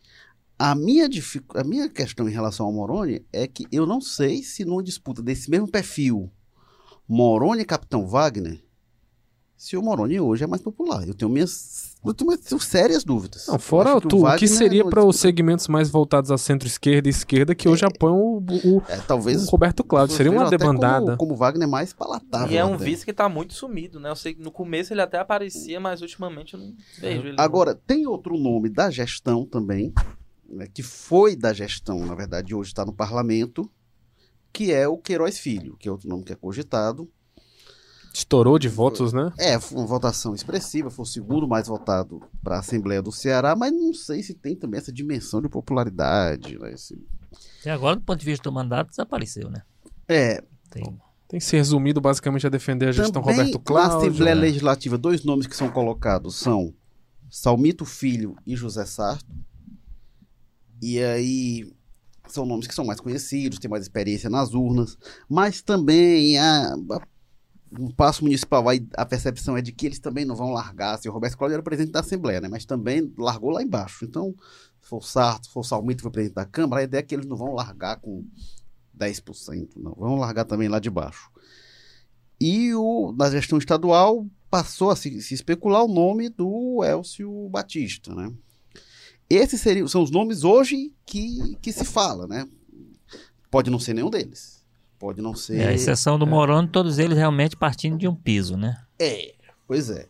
A 0.59 0.75
minha, 0.75 1.09
dificu- 1.09 1.57
a 1.59 1.63
minha 1.63 1.89
questão 1.89 2.29
em 2.29 2.33
relação 2.33 2.67
ao 2.67 2.73
Moroni 2.73 3.23
é 3.33 3.47
que 3.47 3.67
eu 3.71 3.87
não 3.87 4.01
sei 4.01 4.43
se 4.43 4.65
numa 4.65 4.83
disputa 4.83 5.23
desse 5.23 5.51
mesmo 5.51 5.71
perfil, 5.71 6.31
Moroni 7.07 7.63
e 7.63 7.67
Capitão 7.67 8.07
Wagner, 8.07 8.61
se 9.59 9.77
o 9.77 9.83
Moroni 9.83 10.21
hoje 10.21 10.45
é 10.45 10.47
mais 10.47 10.63
popular. 10.63 11.07
Eu 11.07 11.13
tenho 11.15 11.29
minhas, 11.29 11.97
eu 12.07 12.15
tenho 12.15 12.31
minhas 12.31 12.63
sérias 12.65 13.03
dúvidas. 13.03 13.47
Não, 13.49 13.59
fora 13.59 14.01
tu, 14.01 14.25
o 14.25 14.37
que 14.37 14.47
seria 14.47 14.85
para 14.89 15.05
os 15.05 15.17
segmentos 15.17 15.67
mais 15.67 15.91
voltados 15.91 16.31
a 16.31 16.39
centro-esquerda 16.39 17.09
e 17.09 17.11
esquerda 17.11 17.55
que 17.57 17.69
hoje 17.69 17.85
apoiam 17.85 18.17
o, 18.17 18.37
o- 18.39 18.83
É, 18.89 18.97
talvez 18.99 19.45
o 19.47 19.51
Roberto 19.51 19.83
Cláudio. 19.83 20.17
Seria 20.17 20.31
uma 20.31 20.49
debandada. 20.49 21.17
Como, 21.17 21.17
como 21.19 21.37
Wagner 21.37 21.67
mais 21.69 21.93
palatável. 21.93 22.55
e 22.55 22.57
é 22.57 22.65
um 22.65 22.75
até. 22.75 22.85
vice 22.85 23.05
que 23.05 23.13
tá 23.13 23.29
muito 23.29 23.53
sumido, 23.53 23.99
né? 23.99 24.09
Eu 24.11 24.17
sei 24.17 24.33
que 24.33 24.41
no 24.41 24.53
começo 24.53 24.93
ele 24.95 25.01
até 25.03 25.19
aparecia, 25.19 25.81
mas 25.81 26.01
ultimamente 26.03 26.55
eu 26.55 26.61
não 26.61 26.73
vejo 27.01 27.27
ele. 27.27 27.37
Agora, 27.37 27.75
tem 27.75 28.07
outro 28.07 28.39
nome 28.39 28.69
da 28.69 28.89
gestão 28.91 29.45
também, 29.45 29.93
né, 30.49 30.69
que 30.73 30.85
foi 30.85 31.35
da 31.35 31.53
gestão, 31.53 32.07
na 32.07 32.15
verdade, 32.15 32.55
hoje 32.55 32.71
está 32.71 32.87
no 32.87 32.93
parlamento, 32.93 33.69
que 34.53 34.73
é 34.73 34.87
o 34.89 34.97
Queiroz 34.97 35.39
Filho, 35.39 35.77
que 35.79 35.89
é 35.89 35.93
outro 35.93 36.09
nome 36.09 36.23
que 36.25 36.33
é 36.33 36.37
cogitado. 36.37 37.09
Estourou 38.19 38.59
de 38.59 38.69
votos, 38.69 39.13
né? 39.13 39.33
É, 39.39 39.61
foi 39.61 39.79
uma 39.79 39.87
votação 39.87 40.35
expressiva, 40.35 40.91
foi 40.91 41.05
o 41.05 41.07
segundo 41.07 41.47
mais 41.47 41.69
votado 41.69 42.21
para 42.43 42.57
a 42.57 42.59
Assembleia 42.59 43.01
do 43.01 43.13
Ceará, 43.13 43.55
mas 43.55 43.73
não 43.73 43.95
sei 43.95 44.25
se 44.25 44.35
tem 44.35 44.57
também 44.57 44.79
essa 44.79 44.93
dimensão 44.93 45.41
de 45.41 45.49
popularidade. 45.49 46.59
Né, 46.59 46.73
esse- 46.73 46.99
E 47.65 47.71
agora, 47.71 47.95
do 47.95 48.03
ponto 48.03 48.19
de 48.19 48.27
vista 48.27 48.43
do 48.43 48.53
mandato, 48.53 48.89
desapareceu, 48.91 49.49
né? 49.49 49.63
É, 50.09 50.43
Tem- 50.69 50.99
Tem 51.29 51.39
se 51.39 51.57
resumido 51.57 52.01
basicamente 52.01 52.45
a 52.47 52.51
defender 52.51 52.89
a 52.89 52.93
gestão 52.93 53.23
também 53.23 53.37
Roberto 53.37 53.55
na 53.59 53.61
Cláudio. 53.65 54.09
Assembleia 54.09 54.35
né? 54.35 54.41
Legislativa, 54.41 54.99
dois 54.99 55.25
nomes 55.25 55.47
que 55.47 55.55
são 55.57 55.71
colocados 55.71 56.37
são 56.37 56.75
Salmito 57.31 57.85
Filho 57.85 58.35
e 58.47 58.57
José 58.57 58.85
Sarto. 58.85 59.27
E 60.83 61.01
aí, 61.03 61.73
são 62.27 62.45
nomes 62.45 62.67
que 62.67 62.75
são 62.75 62.85
mais 62.85 62.99
conhecidos, 63.01 63.59
têm 63.61 63.71
mais 63.71 63.85
experiência 63.85 64.29
nas 64.29 64.55
urnas, 64.55 64.97
mas 65.29 65.63
também 65.63 66.39
a, 66.39 66.75
a, 66.75 67.01
o 67.71 67.93
passo 67.93 68.23
municipal, 68.23 68.63
vai, 68.63 68.87
a 68.97 69.05
percepção 69.05 69.57
é 69.57 69.63
de 69.63 69.73
que 69.73 69.87
eles 69.87 69.99
também 69.99 70.25
não 70.25 70.35
vão 70.35 70.53
largar. 70.53 70.95
Assim, 70.95 71.09
o 71.09 71.13
Roberto 71.13 71.37
Cláudio 71.37 71.55
era 71.55 71.63
presidente 71.63 71.93
da 71.93 72.01
Assembleia, 72.01 72.41
né? 72.41 72.49
mas 72.49 72.65
também 72.65 73.13
largou 73.17 73.51
lá 73.51 73.63
embaixo. 73.63 74.05
Então, 74.05 74.35
se 74.81 74.89
for 74.89 75.05
Sarto, 75.05 75.47
se 75.47 75.53
foi 76.01 76.11
presidente 76.11 76.35
da 76.35 76.45
Câmara, 76.45 76.83
a 76.83 76.85
ideia 76.85 77.01
é 77.01 77.03
que 77.03 77.15
eles 77.15 77.27
não 77.27 77.37
vão 77.37 77.55
largar 77.55 78.01
com 78.01 78.25
10%, 78.97 79.71
não. 79.77 79.95
Vão 79.95 80.17
largar 80.17 80.45
também 80.45 80.69
lá 80.69 80.79
de 80.79 80.91
baixo. 80.91 81.31
E 82.41 82.75
o, 82.75 83.13
na 83.17 83.31
gestão 83.31 83.59
estadual 83.59 84.27
passou 84.51 84.91
a 84.91 84.97
se, 84.97 85.21
se 85.21 85.35
especular 85.35 85.85
o 85.85 85.93
nome 85.93 86.29
do 86.29 86.83
Elcio 86.85 87.49
Batista, 87.49 88.15
né? 88.15 88.33
Esses 89.29 89.61
seriam, 89.61 89.87
são 89.87 90.03
os 90.03 90.11
nomes 90.11 90.43
hoje 90.43 90.95
que, 91.05 91.57
que 91.61 91.71
se 91.73 91.85
fala, 91.85 92.27
né? 92.27 92.49
Pode 93.51 93.71
não 93.71 93.79
ser 93.79 93.95
nenhum 93.95 94.09
deles. 94.09 94.58
Pode 94.99 95.23
não 95.23 95.35
ser. 95.35 95.61
É, 95.61 95.69
a 95.69 95.73
exceção 95.73 96.19
do 96.19 96.27
Moroni, 96.27 96.67
todos 96.69 96.99
eles 96.99 97.17
realmente 97.17 97.57
partindo 97.57 97.97
de 97.97 98.09
um 98.09 98.15
piso, 98.15 98.57
né? 98.57 98.77
É, 98.99 99.33
pois 99.67 99.91
é. 99.91 100.07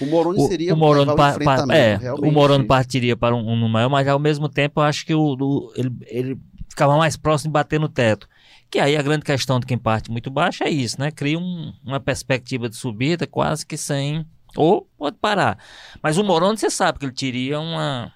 O 0.00 0.06
Moroni 0.06 0.38
O, 0.40 0.46
seria 0.46 0.72
o 0.74 0.76
Moroni 0.76 1.14
pa- 1.16 1.38
pa- 1.38 1.66
é, 1.74 1.96
realmente. 1.96 2.28
o 2.28 2.32
Moroni 2.32 2.64
partiria 2.64 3.16
para 3.16 3.34
um, 3.34 3.40
um 3.40 3.56
número 3.56 3.68
maior, 3.72 3.88
mas 3.88 4.06
ao 4.06 4.18
mesmo 4.18 4.48
tempo 4.48 4.80
eu 4.80 4.84
acho 4.84 5.04
que 5.04 5.12
o, 5.14 5.34
do- 5.34 5.72
ele, 5.76 5.90
ele 6.06 6.38
ficava 6.68 6.96
mais 6.96 7.16
próximo 7.16 7.48
de 7.50 7.52
bater 7.52 7.80
no 7.80 7.88
teto. 7.88 8.28
Que 8.70 8.78
aí 8.78 8.96
a 8.96 9.02
grande 9.02 9.24
questão 9.24 9.58
de 9.60 9.66
quem 9.66 9.76
parte 9.76 10.10
muito 10.10 10.30
baixo 10.30 10.62
é 10.64 10.70
isso, 10.70 10.98
né? 11.00 11.10
Cria 11.10 11.38
um- 11.38 11.72
uma 11.84 11.98
perspectiva 12.00 12.68
de 12.68 12.76
subida 12.76 13.26
quase 13.26 13.66
que 13.66 13.76
sem. 13.76 14.24
Ou 14.56 14.88
pode 14.96 15.16
parar. 15.18 15.58
Mas 16.02 16.16
o 16.16 16.22
Moroni, 16.24 16.56
você 16.56 16.70
sabe 16.70 16.98
que 16.98 17.04
ele 17.04 17.12
teria 17.12 17.58
uma. 17.60 18.12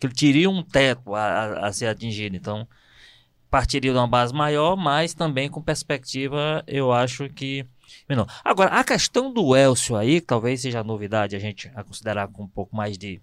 que 0.00 0.06
ele 0.06 0.14
teria 0.14 0.48
um 0.48 0.62
teto 0.62 1.14
a, 1.14 1.20
a- 1.22 1.66
a 1.66 1.72
ser 1.72 1.86
atingido. 1.86 2.36
Então, 2.36 2.66
partiria 3.56 3.90
de 3.90 3.96
uma 3.96 4.06
base 4.06 4.34
maior, 4.34 4.76
mas 4.76 5.14
também 5.14 5.48
com 5.48 5.62
perspectiva, 5.62 6.62
eu 6.66 6.92
acho 6.92 7.26
que 7.30 7.64
menor. 8.06 8.26
Agora, 8.44 8.68
a 8.68 8.84
questão 8.84 9.32
do 9.32 9.56
Elcio 9.56 9.96
aí, 9.96 10.20
talvez 10.20 10.60
seja 10.60 10.84
novidade 10.84 11.34
a 11.34 11.38
gente 11.38 11.72
a 11.74 11.82
considerar 11.82 12.28
com 12.28 12.42
um 12.42 12.48
pouco 12.48 12.76
mais 12.76 12.98
de, 12.98 13.18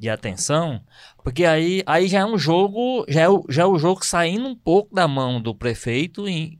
de 0.00 0.10
atenção, 0.10 0.80
porque 1.22 1.44
aí, 1.44 1.84
aí 1.86 2.08
já 2.08 2.18
é 2.18 2.24
um 2.24 2.36
jogo, 2.36 3.06
já 3.08 3.20
é, 3.20 3.28
o, 3.28 3.44
já 3.48 3.62
é 3.62 3.66
o 3.66 3.78
jogo 3.78 4.04
saindo 4.04 4.48
um 4.48 4.56
pouco 4.56 4.92
da 4.92 5.06
mão 5.06 5.40
do 5.40 5.54
prefeito 5.54 6.28
e, 6.28 6.58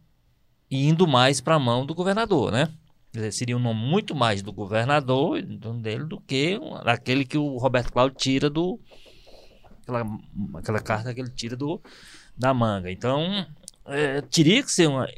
e 0.71 0.87
indo 0.87 1.09
mais 1.09 1.41
para 1.41 1.57
a 1.57 1.59
mão 1.59 1.85
do 1.85 1.93
governador, 1.93 2.53
né? 2.53 2.69
Dizer, 3.11 3.33
seria 3.33 3.57
um 3.57 3.61
nome 3.61 3.81
muito 3.81 4.15
mais 4.15 4.43
do 4.43 4.53
governador 4.53 5.43
do 5.43 5.73
dele 5.73 6.05
do 6.05 6.21
que 6.21 6.61
aquele 6.85 7.25
que 7.25 7.37
o 7.37 7.57
Roberto 7.57 7.93
Cláudio 7.93 8.17
tira 8.17 8.49
do 8.49 8.79
aquela, 9.83 10.07
aquela 10.55 10.81
carta 10.81 11.13
que 11.13 11.21
ele 11.21 11.31
tira 11.31 11.57
do 11.57 11.83
da 12.37 12.53
manga. 12.53 12.91
Então, 12.91 13.47
é, 13.87 14.21
teria 14.23 14.63
que 14.63 14.71
ser 14.71 14.89
uma 14.89 15.09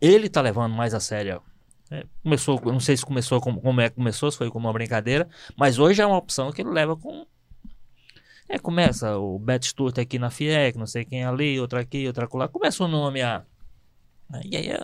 ele 0.00 0.28
tá 0.28 0.40
levando 0.40 0.74
mais 0.74 0.94
a 0.94 1.00
sério. 1.00 1.42
É, 1.90 2.06
começou, 2.22 2.60
não 2.64 2.80
sei 2.80 2.96
se 2.96 3.04
começou 3.04 3.40
como, 3.40 3.60
como 3.60 3.80
é 3.80 3.90
que 3.90 3.96
começou, 3.96 4.30
se 4.30 4.38
foi 4.38 4.48
como 4.48 4.66
uma 4.66 4.72
brincadeira, 4.72 5.28
mas 5.56 5.78
hoje 5.78 6.00
é 6.00 6.06
uma 6.06 6.16
opção 6.16 6.50
que 6.52 6.62
ele 6.62 6.70
leva 6.70 6.96
com. 6.96 7.26
É, 8.48 8.58
começa 8.58 9.16
o 9.18 9.38
Beto 9.38 9.66
Sturt 9.66 9.98
aqui 9.98 10.18
na 10.18 10.30
FIEC, 10.30 10.78
não 10.78 10.86
sei 10.86 11.04
quem 11.04 11.24
ali, 11.24 11.60
outra 11.60 11.80
aqui, 11.80 12.06
outra 12.06 12.28
lá. 12.32 12.48
Começa 12.48 12.82
o 12.82 12.88
nome 12.88 13.20
a. 13.20 13.44
E 14.44 14.56
aí 14.56 14.68
é, 14.70 14.82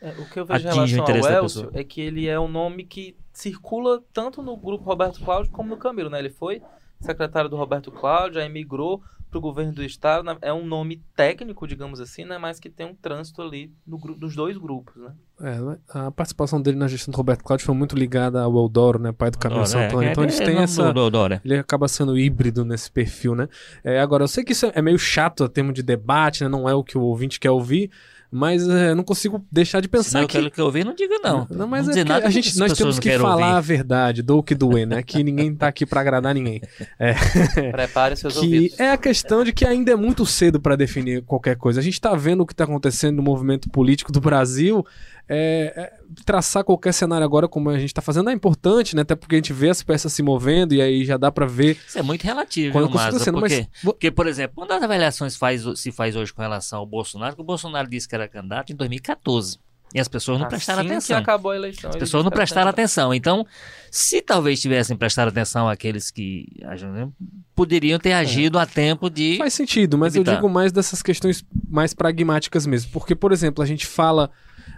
É, 0.00 0.10
o 0.10 0.28
que 0.28 0.38
eu 0.38 0.46
vejo 0.46 0.68
em 0.68 0.70
relação 0.70 1.04
ao 1.04 1.44
Elcio 1.44 1.70
é 1.74 1.82
que 1.82 2.00
ele 2.00 2.28
é 2.28 2.38
um 2.38 2.48
nome 2.48 2.84
que 2.84 3.16
circula 3.32 4.02
tanto 4.12 4.42
no 4.42 4.56
grupo 4.56 4.84
Roberto 4.84 5.20
Cláudio 5.24 5.50
como 5.50 5.70
no 5.70 5.76
Camilo, 5.76 6.08
né? 6.10 6.18
Ele 6.18 6.30
foi 6.30 6.62
secretário 7.00 7.48
do 7.50 7.56
Roberto 7.56 7.90
Cláudio, 7.90 8.40
aí 8.40 8.48
migrou 8.48 9.02
para 9.30 9.38
o 9.38 9.42
governo 9.42 9.72
do 9.74 9.82
estado. 9.84 10.24
né? 10.24 10.36
É 10.40 10.52
um 10.52 10.64
nome 10.64 11.02
técnico, 11.14 11.66
digamos 11.66 12.00
assim, 12.00 12.24
né? 12.24 12.38
Mas 12.38 12.58
que 12.58 12.70
tem 12.70 12.86
um 12.86 12.94
trânsito 12.94 13.42
ali 13.42 13.70
no 13.86 13.98
dos 13.98 14.34
dois 14.34 14.56
grupos, 14.56 14.96
né? 14.96 15.12
É, 15.40 15.58
a 15.98 16.10
participação 16.10 16.60
dele 16.62 16.78
na 16.78 16.88
gestão 16.88 17.12
do 17.12 17.16
Roberto 17.16 17.44
Cláudio 17.44 17.66
foi 17.66 17.74
muito 17.74 17.94
ligada 17.94 18.40
ao 18.42 18.56
Eudoro, 18.56 18.98
né, 18.98 19.12
pai 19.12 19.30
do 19.30 19.38
Camilo 19.38 19.62
Dora, 19.64 19.78
é, 19.84 19.88
Santana. 19.90 20.10
Então 20.10 20.24
é, 20.24 20.26
eles 20.26 20.40
é 20.40 20.44
têm 20.44 20.54
nome 20.54 20.64
essa... 20.64 20.84
do- 20.92 20.92
do 21.04 21.10
Dória. 21.10 21.40
Ele 21.44 21.56
acaba 21.58 21.86
sendo 21.88 22.18
híbrido 22.18 22.64
nesse 22.64 22.90
perfil, 22.90 23.34
né? 23.34 23.48
É, 23.84 24.00
agora, 24.00 24.24
eu 24.24 24.28
sei 24.28 24.42
que 24.42 24.52
isso 24.52 24.72
é 24.74 24.80
meio 24.80 24.98
chato 24.98 25.44
a 25.44 25.48
termo 25.48 25.72
de 25.74 25.82
debate, 25.82 26.42
né? 26.42 26.48
Não 26.48 26.66
é 26.68 26.74
o 26.74 26.82
que 26.82 26.96
o 26.96 27.02
ouvinte 27.02 27.38
quer 27.38 27.50
ouvir, 27.50 27.90
mas 28.30 28.68
é, 28.68 28.94
não 28.94 29.02
consigo 29.02 29.44
deixar 29.50 29.80
de 29.80 29.88
não 29.88 29.92
pensar 29.92 30.22
é 30.22 30.26
que... 30.26 30.36
aquilo 30.36 30.50
que 30.50 30.60
eu 30.60 30.66
ouvi, 30.66 30.84
não 30.84 30.94
diga 30.94 31.18
não. 31.22 31.46
Não, 31.50 31.66
mas 31.66 31.86
não 31.86 31.94
é 31.94 32.04
nada 32.04 32.26
a 32.26 32.30
gente, 32.30 32.58
nós 32.58 32.72
temos 32.74 32.96
não 32.96 33.02
que 33.02 33.18
falar 33.18 33.46
ouvir. 33.46 33.56
a 33.56 33.60
verdade, 33.60 34.22
do 34.22 34.42
que 34.42 34.54
doer, 34.54 34.86
né? 34.86 35.02
Que 35.02 35.24
ninguém 35.24 35.54
tá 35.54 35.68
aqui 35.68 35.86
pra 35.86 36.00
agradar 36.00 36.34
ninguém. 36.34 36.60
Prepare 37.72 38.16
seus 38.16 38.34
que 38.34 38.40
ouvidos. 38.40 38.80
é 38.80 38.90
a 38.90 38.96
questão 38.96 39.44
de 39.44 39.52
que 39.52 39.64
ainda 39.64 39.92
é 39.92 39.96
muito 39.96 40.26
cedo 40.26 40.60
para 40.60 40.76
definir 40.76 41.22
qualquer 41.22 41.56
coisa. 41.56 41.80
A 41.80 41.82
gente 41.82 41.94
está 41.94 42.14
vendo 42.14 42.42
o 42.42 42.46
que 42.46 42.52
está 42.52 42.64
acontecendo 42.64 43.16
no 43.16 43.22
movimento 43.22 43.70
político 43.70 44.12
do 44.12 44.20
Brasil. 44.20 44.84
É, 45.28 45.72
é, 45.76 45.92
traçar 46.24 46.64
qualquer 46.64 46.92
cenário 46.94 47.24
agora, 47.24 47.46
como 47.46 47.68
a 47.68 47.78
gente 47.78 47.90
está 47.90 48.00
fazendo, 48.00 48.30
é 48.30 48.32
importante, 48.32 48.96
né? 48.96 49.02
Até 49.02 49.14
porque 49.14 49.34
a 49.34 49.38
gente 49.38 49.52
vê 49.52 49.68
as 49.68 49.82
peças 49.82 50.12
se 50.12 50.22
movendo 50.22 50.72
e 50.74 50.80
aí 50.80 51.04
já 51.04 51.16
dá 51.18 51.30
para 51.30 51.44
ver 51.46 51.76
Isso 51.86 51.98
é 51.98 52.02
muito 52.02 52.22
relativo, 52.24 52.72
quando 52.72 52.86
viu, 52.86 52.94
Maza? 52.94 53.08
acontecendo. 53.08 53.38
Porque, 53.38 53.56
Mas 53.70 53.82
porque, 53.82 54.10
por 54.10 54.26
exemplo, 54.26 54.52
quando 54.56 54.72
as 54.72 54.82
avaliações 54.82 55.36
faz, 55.36 55.62
se 55.76 55.92
faz 55.92 56.16
hoje 56.16 56.32
com 56.32 56.40
relação 56.40 56.78
ao 56.78 56.86
Bolsonaro, 56.86 57.34
que 57.34 57.42
o 57.42 57.44
Bolsonaro 57.44 57.88
disse 57.90 58.08
que 58.08 58.14
era 58.14 58.26
candidato 58.26 58.72
em 58.72 58.76
2014. 58.76 59.58
E 59.94 59.98
as 59.98 60.06
pessoas 60.06 60.38
não 60.38 60.46
prestaram 60.48 60.80
assim 60.80 60.90
atenção. 60.90 61.16
que 61.16 61.22
acabou 61.22 61.50
a 61.50 61.56
eleição. 61.56 61.88
As 61.88 61.96
pessoas 61.96 62.22
não 62.22 62.30
prestaram 62.30 62.68
atenção. 62.68 63.14
Então, 63.14 63.46
se 63.90 64.20
talvez 64.20 64.60
tivessem 64.60 64.94
prestado 64.94 65.28
atenção 65.28 65.66
aqueles 65.66 66.10
que 66.10 66.46
agem- 66.64 67.10
poderiam 67.54 67.98
ter 67.98 68.12
agido 68.12 68.58
a 68.58 68.66
tempo 68.66 69.08
de. 69.08 69.38
Faz 69.38 69.54
sentido, 69.54 69.96
mas 69.96 70.14
eu 70.14 70.20
evitar. 70.20 70.34
digo 70.36 70.48
mais 70.48 70.72
dessas 70.72 71.02
questões 71.02 71.42
mais 71.70 71.94
pragmáticas 71.94 72.66
mesmo. 72.66 72.90
Porque, 72.92 73.14
por 73.14 73.32
exemplo, 73.32 73.64
a 73.64 73.66
gente 73.66 73.86
fala 73.86 74.30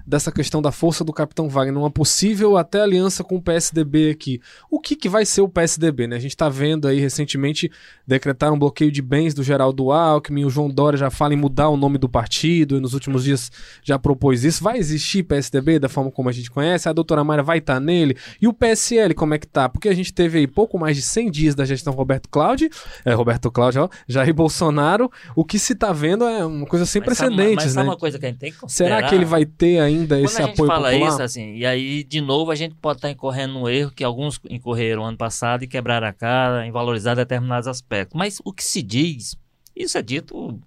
dessa 0.06 0.32
questão 0.32 0.60
da 0.60 0.72
força 0.72 1.04
do 1.04 1.12
Capitão 1.12 1.48
Wagner, 1.48 1.78
uma 1.78 1.90
possível 1.90 2.56
até 2.56 2.80
aliança 2.80 3.22
com 3.24 3.36
o 3.36 3.42
PSDB 3.42 4.10
aqui. 4.10 4.40
O 4.70 4.80
que, 4.80 4.96
que 4.96 5.08
vai 5.08 5.24
ser 5.24 5.40
o 5.40 5.48
PSDB, 5.48 6.06
né? 6.06 6.16
A 6.16 6.20
gente 6.20 6.36
tá 6.36 6.48
vendo 6.48 6.86
aí 6.88 6.98
recentemente 7.00 7.70
decretar 8.06 8.52
um 8.52 8.58
bloqueio 8.58 8.90
de 8.90 9.00
bens 9.02 9.34
do 9.34 9.42
Geraldo 9.42 9.90
Alckmin, 9.92 10.44
o 10.44 10.50
João 10.50 10.68
Dória 10.68 10.98
já 10.98 11.10
fala 11.10 11.34
em 11.34 11.36
mudar 11.36 11.68
o 11.68 11.76
nome 11.76 11.98
do 11.98 12.08
partido, 12.08 12.76
e 12.76 12.80
nos 12.80 12.94
últimos 12.94 13.24
dias 13.24 13.50
já 13.82 13.98
propôs 13.98 14.44
isso. 14.44 14.62
Vai 14.62 14.78
existir 14.78 15.22
PSDB 15.22 15.78
da 15.78 15.88
forma 15.88 16.10
como 16.10 16.28
a 16.28 16.32
gente 16.32 16.50
conhece? 16.50 16.88
A 16.88 16.92
doutora 16.92 17.22
Mayra 17.22 17.42
vai 17.42 17.58
estar 17.58 17.78
nele? 17.80 18.16
E 18.40 18.48
o 18.48 18.52
PSL, 18.52 19.14
como 19.14 19.34
é 19.34 19.38
que 19.38 19.46
tá? 19.46 19.68
Porque 19.68 19.88
a 19.88 19.94
gente 19.94 20.12
teve 20.12 20.38
aí 20.38 20.46
pouco 20.46 20.78
mais 20.78 20.96
de 20.96 21.02
100 21.02 21.30
dias 21.30 21.54
da 21.54 21.64
gestão 21.64 21.92
Roberto 21.92 22.28
Cláudio, 22.28 22.68
é, 23.04 23.12
Roberto 23.12 23.50
Cláudio, 23.50 23.82
ó, 23.84 23.88
Jair 24.08 24.34
Bolsonaro, 24.34 25.10
o 25.36 25.44
que 25.44 25.58
se 25.58 25.74
tá 25.74 25.92
vendo 25.92 26.24
é 26.24 26.44
uma 26.44 26.66
coisa 26.66 26.84
sem 26.86 27.00
Mas 27.04 27.16
sabe- 27.18 27.30
precedentes, 27.34 27.64
mas 27.64 27.74
sabe 27.74 27.86
né? 27.86 27.92
uma 27.92 27.98
coisa 27.98 28.18
que 28.18 28.26
a 28.26 28.28
gente 28.28 28.38
tem 28.38 28.52
que 28.52 28.58
considerar? 28.58 28.96
Será 28.96 29.08
que 29.08 29.14
ele 29.14 29.24
vai 29.24 29.44
ter 29.44 29.78
ainda 29.90 30.16
Quando 30.16 30.24
esse 30.24 30.42
a 30.42 30.46
gente 30.46 30.54
apoio 30.54 30.68
fala 30.68 30.90
popular? 30.90 31.08
isso, 31.08 31.22
assim, 31.22 31.54
e 31.54 31.66
aí, 31.66 32.04
de 32.04 32.20
novo, 32.20 32.50
a 32.50 32.54
gente 32.54 32.74
pode 32.74 32.98
estar 32.98 33.10
incorrendo 33.10 33.54
no 33.54 33.68
erro 33.68 33.90
que 33.90 34.04
alguns 34.04 34.40
incorreram 34.48 35.04
ano 35.04 35.16
passado 35.16 35.62
e 35.62 35.68
quebraram 35.68 36.06
a 36.06 36.12
cara 36.12 36.66
em 36.66 36.70
valorizar 36.70 37.14
determinados 37.14 37.68
aspectos. 37.68 38.18
Mas 38.18 38.38
o 38.44 38.52
que 38.52 38.64
se 38.64 38.82
diz, 38.82 39.36
isso 39.76 39.98
é 39.98 40.02
dito, 40.02 40.58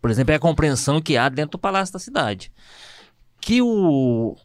por 0.00 0.10
exemplo, 0.10 0.32
é 0.32 0.36
a 0.36 0.40
compreensão 0.40 1.00
que 1.00 1.16
há 1.16 1.28
dentro 1.28 1.52
do 1.52 1.58
Palácio 1.58 1.92
da 1.92 1.98
Cidade. 1.98 2.52
Que 3.40 3.62
o. 3.62 4.36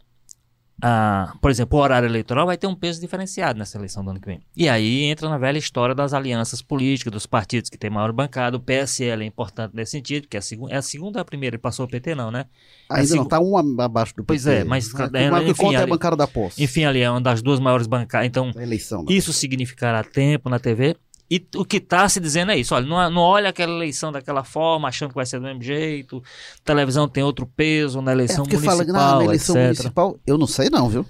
a- 0.82 1.34
por 1.40 1.50
exemplo, 1.50 1.78
o 1.78 1.82
horário 1.82 2.06
eleitoral 2.08 2.46
vai 2.46 2.56
ter 2.56 2.66
um 2.66 2.74
peso 2.74 3.00
diferenciado 3.00 3.58
nessa 3.58 3.76
eleição 3.76 4.04
do 4.04 4.10
ano 4.10 4.20
que 4.20 4.26
vem. 4.26 4.40
E 4.56 4.68
aí 4.68 5.04
entra 5.04 5.28
na 5.28 5.36
velha 5.38 5.58
história 5.58 5.94
das 5.94 6.12
alianças 6.12 6.62
políticas, 6.62 7.12
dos 7.12 7.26
partidos 7.26 7.68
que 7.70 7.76
têm 7.78 7.90
maior 7.90 8.12
bancada. 8.12 8.56
O 8.56 8.60
PSL 8.60 9.22
é 9.22 9.26
importante 9.26 9.74
nesse 9.74 9.92
sentido, 9.92 10.28
que 10.28 10.36
é 10.36 10.38
a, 10.38 10.42
segu 10.42 10.68
é 10.68 10.76
a 10.76 10.82
segunda 10.82 11.20
a 11.20 11.24
primeira? 11.24 11.56
Ele 11.56 11.60
passou 11.60 11.86
o 11.86 11.88
PT, 11.88 12.14
não, 12.14 12.30
né? 12.30 12.46
Ainda 12.90 13.02
Assim, 13.02 13.16
não, 13.16 13.24
tá 13.26 13.40
um 13.40 13.56
abaixo 13.80 14.12
do 14.14 14.22
PT. 14.22 14.26
Pois 14.26 14.46
é, 14.46 14.64
mas- 14.64 14.92
Mas, 14.92 15.12
é, 15.14 15.30
o 15.30 15.44
que 15.44 15.50
enfim, 15.50 15.62
conta 15.62 15.74
é 15.74 15.76
a 15.78 15.82
ali- 15.82 15.90
bancada 15.90 16.16
da 16.16 16.26
posse. 16.26 16.62
Enfim, 16.62 16.84
ali 16.84 17.00
é 17.00 17.10
uma 17.10 17.20
das 17.20 17.42
duas 17.42 17.58
maiores 17.60 17.86
bancadas. 17.86 18.26
Então, 18.26 18.50
eleição. 18.56 19.04
isso 19.08 19.32
significará 19.32 20.02
tempo 20.04 20.48
na 20.48 20.58
TV. 20.58 20.96
E 21.30 21.46
o 21.56 21.64
que 21.64 21.76
está 21.76 22.08
se 22.08 22.18
dizendo 22.20 22.52
é 22.52 22.56
isso. 22.56 22.74
Olha, 22.74 22.86
não, 22.86 23.10
não 23.10 23.20
olha 23.22 23.50
aquela 23.50 23.72
eleição 23.72 24.10
daquela 24.10 24.42
forma, 24.44 24.88
achando 24.88 25.10
que 25.10 25.14
vai 25.14 25.26
ser 25.26 25.38
do 25.38 25.42
mesmo 25.44 25.62
jeito. 25.62 26.22
Televisão 26.64 27.06
tem 27.08 27.22
outro 27.22 27.46
peso 27.46 28.00
na 28.00 28.12
É 28.12 28.14
eleição 28.14 28.44
porque 28.44 28.56
fala 28.58 28.84
que 28.84 28.90
municipal, 28.92 29.12
na, 29.12 29.18
na 29.18 29.24
eleição 29.24 29.54
etc. 29.56 29.64
municipal, 29.66 30.18
eu 30.26 30.38
não 30.38 30.46
sei 30.46 30.70
não, 30.70 30.88
viu? 30.88 31.04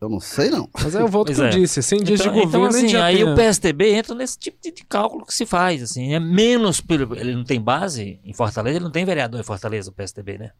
Eu 0.00 0.08
não 0.08 0.20
sei 0.20 0.48
não. 0.48 0.68
Mas 0.72 0.94
aí 0.94 1.02
eu 1.02 1.08
volto 1.08 1.30
ao 1.30 1.34
que 1.34 1.40
Pois 1.40 1.54
eu 1.54 1.58
é. 1.58 1.60
disse, 1.62 1.82
100 1.82 2.02
dias 2.04 2.20
Então, 2.20 2.32
de 2.32 2.38
então, 2.38 2.50
governo 2.60 2.78
gente 2.80 2.96
assim, 2.96 3.04
aí 3.04 3.16
tem, 3.16 3.24
o 3.24 3.28
né? 3.30 3.34
PSDB 3.34 3.92
entra 3.94 4.14
nesse 4.14 4.38
tipo 4.38 4.56
de, 4.62 4.70
de 4.70 4.84
cálculo 4.84 5.26
que 5.26 5.34
se 5.34 5.44
faz. 5.44 5.82
Assim, 5.82 6.14
é 6.14 6.20
menos. 6.20 6.80
pelo- 6.80 7.16
Ele 7.16 7.34
não 7.34 7.42
tem 7.44 7.60
base 7.60 8.20
em 8.24 8.32
Fortaleza, 8.32 8.76
ele 8.76 8.84
não 8.84 8.92
tem 8.92 9.04
vereador 9.04 9.40
em 9.40 9.44
Fortaleza, 9.44 9.90
o 9.90 9.92
PSDB, 9.92 10.38
né? 10.38 10.50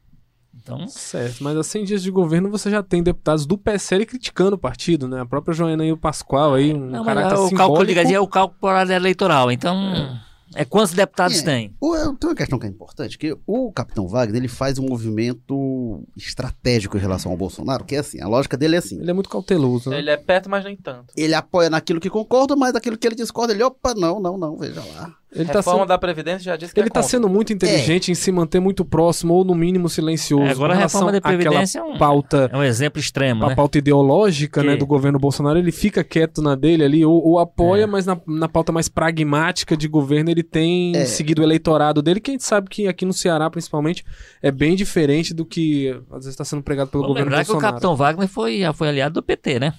Então, 0.74 0.88
Certo, 0.88 1.42
mas 1.42 1.56
a 1.56 1.62
100 1.62 1.84
dias 1.84 2.02
de 2.02 2.10
governo 2.10 2.50
você 2.50 2.70
já 2.70 2.82
tem 2.82 3.02
deputados 3.02 3.46
do 3.46 3.56
PSL 3.56 4.04
criticando 4.06 4.56
o 4.56 4.58
partido, 4.58 5.08
né? 5.08 5.20
A 5.20 5.26
própria 5.26 5.54
Joana 5.54 5.84
e 5.84 5.92
o 5.92 5.96
Pascoal 5.96 6.54
aí, 6.54 6.72
um 6.74 6.78
não, 6.78 7.04
mas 7.04 7.14
caráter 7.14 7.36
é 7.36 7.38
o 7.38 7.50
cálculo 7.50 7.86
de 7.86 8.14
é 8.14 8.20
o 8.20 8.26
cálculo 8.28 8.72
eleitoral. 8.92 9.50
Então, 9.52 10.18
é 10.54 10.64
quantos 10.64 10.92
deputados 10.94 11.38
É. 11.40 11.42
tem? 11.42 11.74
O- 11.80 11.94
eu- 11.94 12.14
Tem 12.16 12.28
uma 12.30 12.36
questão 12.36 12.58
que 12.58 12.66
é 12.66 12.68
importante, 12.68 13.18
que 13.18 13.36
o 13.46 13.70
Capitão 13.72 14.06
Wagner 14.08 14.36
ele 14.40 14.48
faz 14.48 14.78
um 14.78 14.86
movimento 14.86 16.02
estratégico 16.16 16.96
em 16.96 17.00
relação 17.00 17.30
ao 17.30 17.36
Bolsonaro, 17.36 17.84
que 17.84 17.94
é 17.94 17.98
assim, 17.98 18.20
a 18.20 18.26
lógica 18.28 18.56
dele 18.56 18.76
é 18.76 18.78
assim. 18.78 18.98
Ele 19.00 19.10
é 19.10 19.14
muito 19.14 19.28
cauteloso, 19.28 19.90
né? 19.90 19.98
Ele 19.98 20.10
é 20.10 20.16
perto, 20.16 20.48
mas 20.50 20.64
nem 20.64 20.76
tanto. 20.76 21.12
Ele 21.16 21.34
apoia 21.34 21.70
naquilo 21.70 22.00
que 22.00 22.10
concorda, 22.10 22.54
mas 22.56 22.72
naquilo 22.72 22.96
que 22.96 23.06
ele 23.06 23.14
discorda, 23.16 23.52
ele, 23.52 23.62
opa, 23.62 23.94
não, 23.94 24.20
não, 24.20 24.36
não, 24.38 24.56
veja 24.56 24.82
lá. 24.94 25.14
Ele 25.30 25.44
tá 25.44 25.58
Reforma 25.58 25.80
sendo, 25.80 25.88
da 25.88 25.98
Previdência 25.98 26.40
já 26.40 26.56
disse 26.56 26.72
que 26.72 26.80
ele 26.80 26.86
é 26.88 26.90
tá 26.90 27.02
sendo 27.02 27.28
muito 27.28 27.52
inteligente 27.52 28.10
em 28.10 28.14
se 28.14 28.32
manter 28.32 28.60
muito 28.60 28.82
próximo 28.82 29.34
ou 29.34 29.44
no 29.44 29.54
mínimo 29.54 29.86
silencioso. 29.88 30.46
É, 30.46 30.50
agora 30.52 30.72
a 30.72 30.76
reforma 30.78 31.12
da 31.12 31.20
Previdência 31.20 31.80
é 31.80 31.82
um- 31.82 31.98
pauta 31.98 32.48
É 32.50 32.56
um 32.56 32.62
exemplo 32.62 32.98
extremo, 32.98 33.44
a 33.44 33.48
né? 33.48 33.54
pauta 33.54 33.76
ideológica 33.76 34.62
Que- 34.62 34.66
né, 34.66 34.76
do 34.76 34.86
governo 34.86 35.18
Bolsonaro, 35.18 35.58
ele 35.58 35.70
fica 35.70 36.02
quieto 36.02 36.40
na 36.40 36.54
dele 36.54 36.82
ali, 36.82 37.04
ou, 37.04 37.22
ou 37.22 37.38
apoia, 37.38 37.82
É. 37.82 37.86
mas 37.86 38.06
na, 38.06 38.18
na 38.26 38.48
pauta 38.48 38.72
mais 38.72 38.88
pragmática 38.88 39.76
de 39.76 39.86
governo 39.86 40.30
ele 40.30 40.42
tem 40.42 40.96
É. 40.96 41.04
seguido 41.04 41.42
o 41.42 41.44
eleitorado 41.44 42.00
dele, 42.00 42.20
que 42.20 42.30
a 42.30 42.32
gente 42.32 42.44
sabe 42.44 42.68
que 42.70 42.88
aqui 42.88 43.04
no 43.04 43.12
Ceará, 43.12 43.50
principalmente, 43.50 44.04
é 44.42 44.50
bem 44.50 44.74
diferente 44.74 45.34
do 45.34 45.44
que 45.44 45.90
às 46.10 46.18
vezes 46.20 46.30
está 46.30 46.44
sendo 46.44 46.62
pregado 46.62 46.90
pelo 46.90 47.02
Vamos 47.02 47.14
governo 47.14 47.30
lembrar 47.30 47.44
que 47.44 47.50
o 47.50 47.54
Bolsonaro. 47.54 47.74
Capitão 47.74 47.96
Wagner 47.96 48.28
foi, 48.28 48.60
já 48.60 48.72
foi 48.72 48.88
aliado 48.88 49.14
do 49.14 49.22
PT, 49.22 49.58
né? 49.60 49.74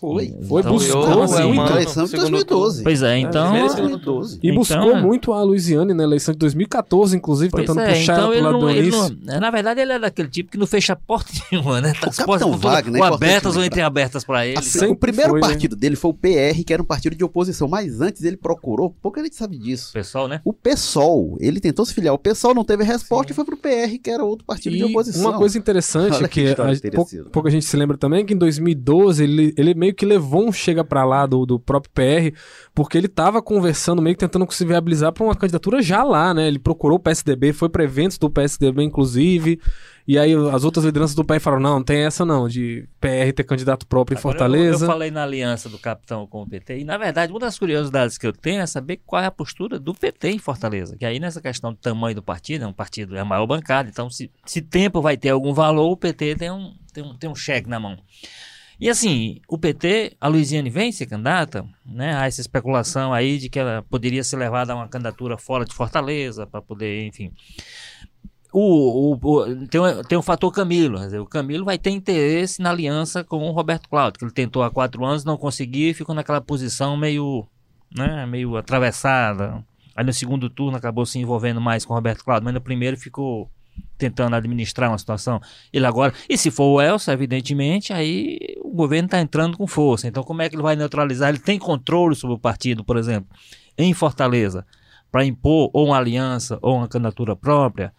Foi, 0.00 0.24
Então, 0.26 0.42
foi, 0.48 0.60
Então, 0.62 0.72
buscou 0.72 1.08
eu- 1.08 1.22
assim, 1.22 1.42
é 1.42 1.44
uma-. 1.44 1.64
Na 1.64 1.70
eleição 1.72 2.04
de 2.04 2.10
segundo 2.10 2.30
2012. 2.30 2.82
Pois 2.82 3.02
é, 3.02 3.18
então... 3.18 3.54
e 3.56 3.68
segundo 3.70 3.88
2012. 3.98 4.34
E 4.42 4.46
Então, 4.48 4.54
buscou 4.56 4.96
é. 4.96 5.02
muito 5.02 5.32
a 5.32 5.42
Luiziane 5.42 5.92
na 5.92 6.02
eleição 6.02 6.32
de 6.32 6.38
2014, 6.38 7.16
inclusive, 7.16 7.52
tentando 7.52 7.80
é, 7.80 7.94
puxar 7.94 8.12
então 8.14 8.24
ela 8.24 8.34
ele 8.34 8.40
pro 8.40 8.46
lado 8.52 8.60
não, 8.60 8.70
ele 8.70 9.40
Na 9.40 9.50
verdade, 9.50 9.80
ele 9.80 9.92
é 9.92 9.98
daquele 9.98 10.28
tipo 10.28 10.50
que 10.50 10.58
não 10.58 10.66
fecha 10.66 10.96
porta 10.96 11.30
nenhuma, 11.52 11.80
né? 11.80 11.92
Tá 11.92 12.06
O 12.06 12.10
as 12.10 12.16
portas 12.16 12.48
Capitão 12.48 12.70
Wagner, 12.70 13.02
é 13.02 13.06
ou 13.08 13.14
abertas 13.14 13.56
ou 13.56 13.64
entreabertas 13.64 14.24
pra 14.24 14.46
ele. 14.46 14.58
Assim, 14.58 14.86
o 14.86 14.96
primeiro 14.96 15.30
foi, 15.32 15.40
né? 15.40 15.46
partido 15.48 15.76
dele 15.76 15.96
foi 15.96 16.10
o 16.10 16.14
PR, 16.14 16.64
que 16.64 16.72
era 16.72 16.82
um 16.82 16.86
partido 16.86 17.14
de 17.14 17.22
oposição, 17.24 17.68
mas 17.68 18.00
antes 18.00 18.22
ele 18.24 18.36
procurou, 18.36 18.94
pouca 19.02 19.22
gente 19.22 19.36
sabe 19.36 19.58
disso. 19.58 19.92
Pessoal, 19.92 20.26
né? 20.26 20.40
O 20.44 20.52
PSOL, 20.52 21.36
ele 21.40 21.60
tentou 21.60 21.84
se 21.84 21.92
filiar. 21.92 22.14
O 22.14 22.18
PSOL 22.18 22.54
não 22.54 22.64
teve 22.64 22.82
resposta 22.84 23.32
e 23.32 23.34
foi 23.34 23.44
pro 23.44 23.56
PR, 23.56 23.98
que 24.02 24.10
era 24.10 24.24
outro 24.24 24.44
partido 24.46 24.74
de 24.76 24.82
E 24.82 24.84
oposição. 24.84 25.22
uma 25.30 25.38
coisa 25.38 25.58
interessante 25.58 26.14
Olha 26.16 26.28
que 26.28 26.54
que 26.54 26.60
a, 26.60 27.30
pouca 27.30 27.50
gente 27.50 27.64
se 27.66 27.76
lembra 27.76 27.96
também 27.98 28.20
é 28.20 28.24
que 28.24 28.32
em 28.34 28.36
2012 28.36 29.22
ele, 29.22 29.54
ele 29.56 29.74
meio 29.74 29.89
que 29.92 30.06
levou 30.06 30.48
um 30.48 30.52
chega 30.52 30.84
pra 30.84 31.04
lá 31.04 31.26
do, 31.26 31.44
do 31.44 31.58
próprio 31.58 31.92
PR, 31.92 32.36
porque 32.74 32.96
ele 32.96 33.08
tava 33.08 33.42
conversando, 33.42 34.02
meio 34.02 34.16
que 34.16 34.20
tentando 34.20 34.50
se 34.52 34.64
viabilizar 34.64 35.12
pra 35.12 35.24
uma 35.24 35.34
candidatura 35.34 35.82
já 35.82 36.02
lá, 36.02 36.32
né? 36.34 36.48
Ele 36.48 36.58
procurou 36.58 36.96
o 36.96 37.00
PSDB, 37.00 37.52
foi 37.52 37.68
pra 37.68 37.84
eventos 37.84 38.18
do 38.18 38.30
PSDB, 38.30 38.82
inclusive. 38.82 39.60
E 40.10 40.18
aí 40.18 40.32
as 40.52 40.64
outras 40.64 40.84
lideranças 40.84 41.14
do 41.14 41.24
PR 41.24 41.38
falaram: 41.38 41.62
não, 41.62 41.74
não 41.76 41.84
tem 41.84 42.04
essa 42.04 42.24
não, 42.24 42.48
de 42.48 42.88
PR 43.00 43.32
ter 43.32 43.44
candidato 43.44 43.86
próprio 43.86 44.16
em 44.16 44.18
Agora, 44.18 44.32
Fortaleza. 44.32 44.84
Eu, 44.84 44.88
eu 44.88 44.92
falei 44.92 45.10
na 45.10 45.22
aliança 45.22 45.68
do 45.68 45.78
capitão 45.78 46.26
com 46.26 46.42
o 46.42 46.48
PT, 46.48 46.80
e 46.80 46.84
na 46.84 46.98
verdade, 46.98 47.32
uma 47.32 47.38
das 47.38 47.56
curiosidades 47.56 48.18
que 48.18 48.26
eu 48.26 48.32
tenho 48.32 48.60
é 48.60 48.66
saber 48.66 49.00
qual 49.06 49.22
é 49.22 49.26
a 49.26 49.30
postura 49.30 49.78
do 49.78 49.94
PT 49.94 50.30
em 50.30 50.38
Fortaleza. 50.38 50.96
Que 50.96 51.04
aí 51.04 51.20
nessa 51.20 51.40
questão 51.40 51.72
do 51.72 51.78
tamanho 51.78 52.16
do 52.16 52.22
partido, 52.24 52.64
é 52.64 52.66
um 52.66 52.72
partido, 52.72 53.16
é 53.16 53.20
a 53.20 53.24
maior 53.24 53.46
bancada, 53.46 53.88
então 53.88 54.10
se, 54.10 54.30
se 54.44 54.60
tempo 54.60 55.00
vai 55.00 55.16
ter 55.16 55.28
algum 55.28 55.54
valor, 55.54 55.92
o 55.92 55.96
PT 55.96 56.34
tem 56.34 56.50
um, 56.50 56.74
tem 56.92 57.04
um, 57.04 57.16
tem 57.16 57.30
um 57.30 57.34
cheque 57.36 57.68
na 57.68 57.78
mão. 57.78 57.96
E 58.80 58.88
assim, 58.88 59.40
o 59.46 59.58
PT, 59.58 60.16
a 60.18 60.26
Luiziane 60.26 60.70
vem 60.70 60.90
ser 60.90 61.04
candidata, 61.06 61.66
né? 61.84 62.16
Há 62.16 62.26
essa 62.26 62.40
especulação 62.40 63.12
aí 63.12 63.36
de 63.38 63.50
que 63.50 63.58
ela 63.58 63.82
poderia 63.90 64.24
ser 64.24 64.36
levada 64.38 64.72
a 64.72 64.76
uma 64.76 64.88
candidatura 64.88 65.36
fora 65.36 65.64
de 65.66 65.74
Fortaleza, 65.74 66.46
para 66.46 66.62
poder, 66.62 67.06
enfim. 67.06 67.30
O, 68.52 69.12
o- 69.12 69.18
o- 69.22 69.66
tem, 69.68 69.80
tem 70.08 70.18
o 70.18 70.22
fator 70.22 70.50
Camilo. 70.52 70.98
o 71.22 71.26
Camilo 71.26 71.64
vai 71.64 71.78
ter 71.78 71.90
interesse 71.90 72.60
na 72.60 72.70
aliança 72.70 73.22
com 73.22 73.36
o 73.48 73.52
Roberto 73.52 73.88
Cláudio, 73.88 74.18
que 74.18 74.24
ele 74.24 74.32
tentou 74.32 74.62
há 74.62 74.70
quatro 74.70 75.04
anos, 75.04 75.24
não 75.24 75.36
conseguiu 75.36 75.90
e 75.90 75.94
ficou 75.94 76.14
naquela 76.14 76.40
posição 76.40 76.96
meio, 76.96 77.46
né, 77.96 78.26
meio 78.26 78.56
atravessada. 78.56 79.62
Aí 79.94 80.04
no 80.04 80.12
segundo 80.12 80.48
turno 80.48 80.76
acabou 80.76 81.04
se 81.06 81.18
envolvendo 81.18 81.60
mais 81.60 81.84
com 81.84 81.92
o 81.92 81.96
Roberto 81.96 82.24
Cláudio, 82.24 82.44
mas 82.46 82.54
no 82.54 82.60
primeiro 82.60 82.96
ficou 82.96 83.48
tentando 83.98 84.34
administrar 84.36 84.90
uma 84.90 84.98
situação. 84.98 85.40
Ele 85.72 85.86
agora, 85.86 86.12
e 86.28 86.36
se 86.38 86.50
for 86.50 86.64
o 86.64 86.80
Elcio, 86.80 87.12
evidentemente, 87.12 87.92
aí 87.92 88.38
o 88.62 88.70
governo 88.70 89.06
está 89.06 89.20
entrando 89.20 89.56
com 89.56 89.66
força. 89.66 90.06
Então, 90.08 90.22
como 90.22 90.42
é 90.42 90.48
que 90.48 90.54
ele 90.54 90.62
vai 90.62 90.76
neutralizar? 90.76 91.28
Ele 91.28 91.38
tem 91.38 91.58
controle 91.58 92.14
sobre 92.14 92.36
o 92.36 92.38
partido, 92.38 92.84
por 92.84 92.96
exemplo, 92.96 93.28
em 93.76 93.92
Fortaleza, 93.94 94.66
para 95.10 95.24
impor 95.24 95.70
ou 95.72 95.86
uma 95.86 95.96
aliança 95.98 96.58
ou 96.62 96.76
uma 96.76 96.88
candidatura 96.88 97.34
própria. 97.34 97.92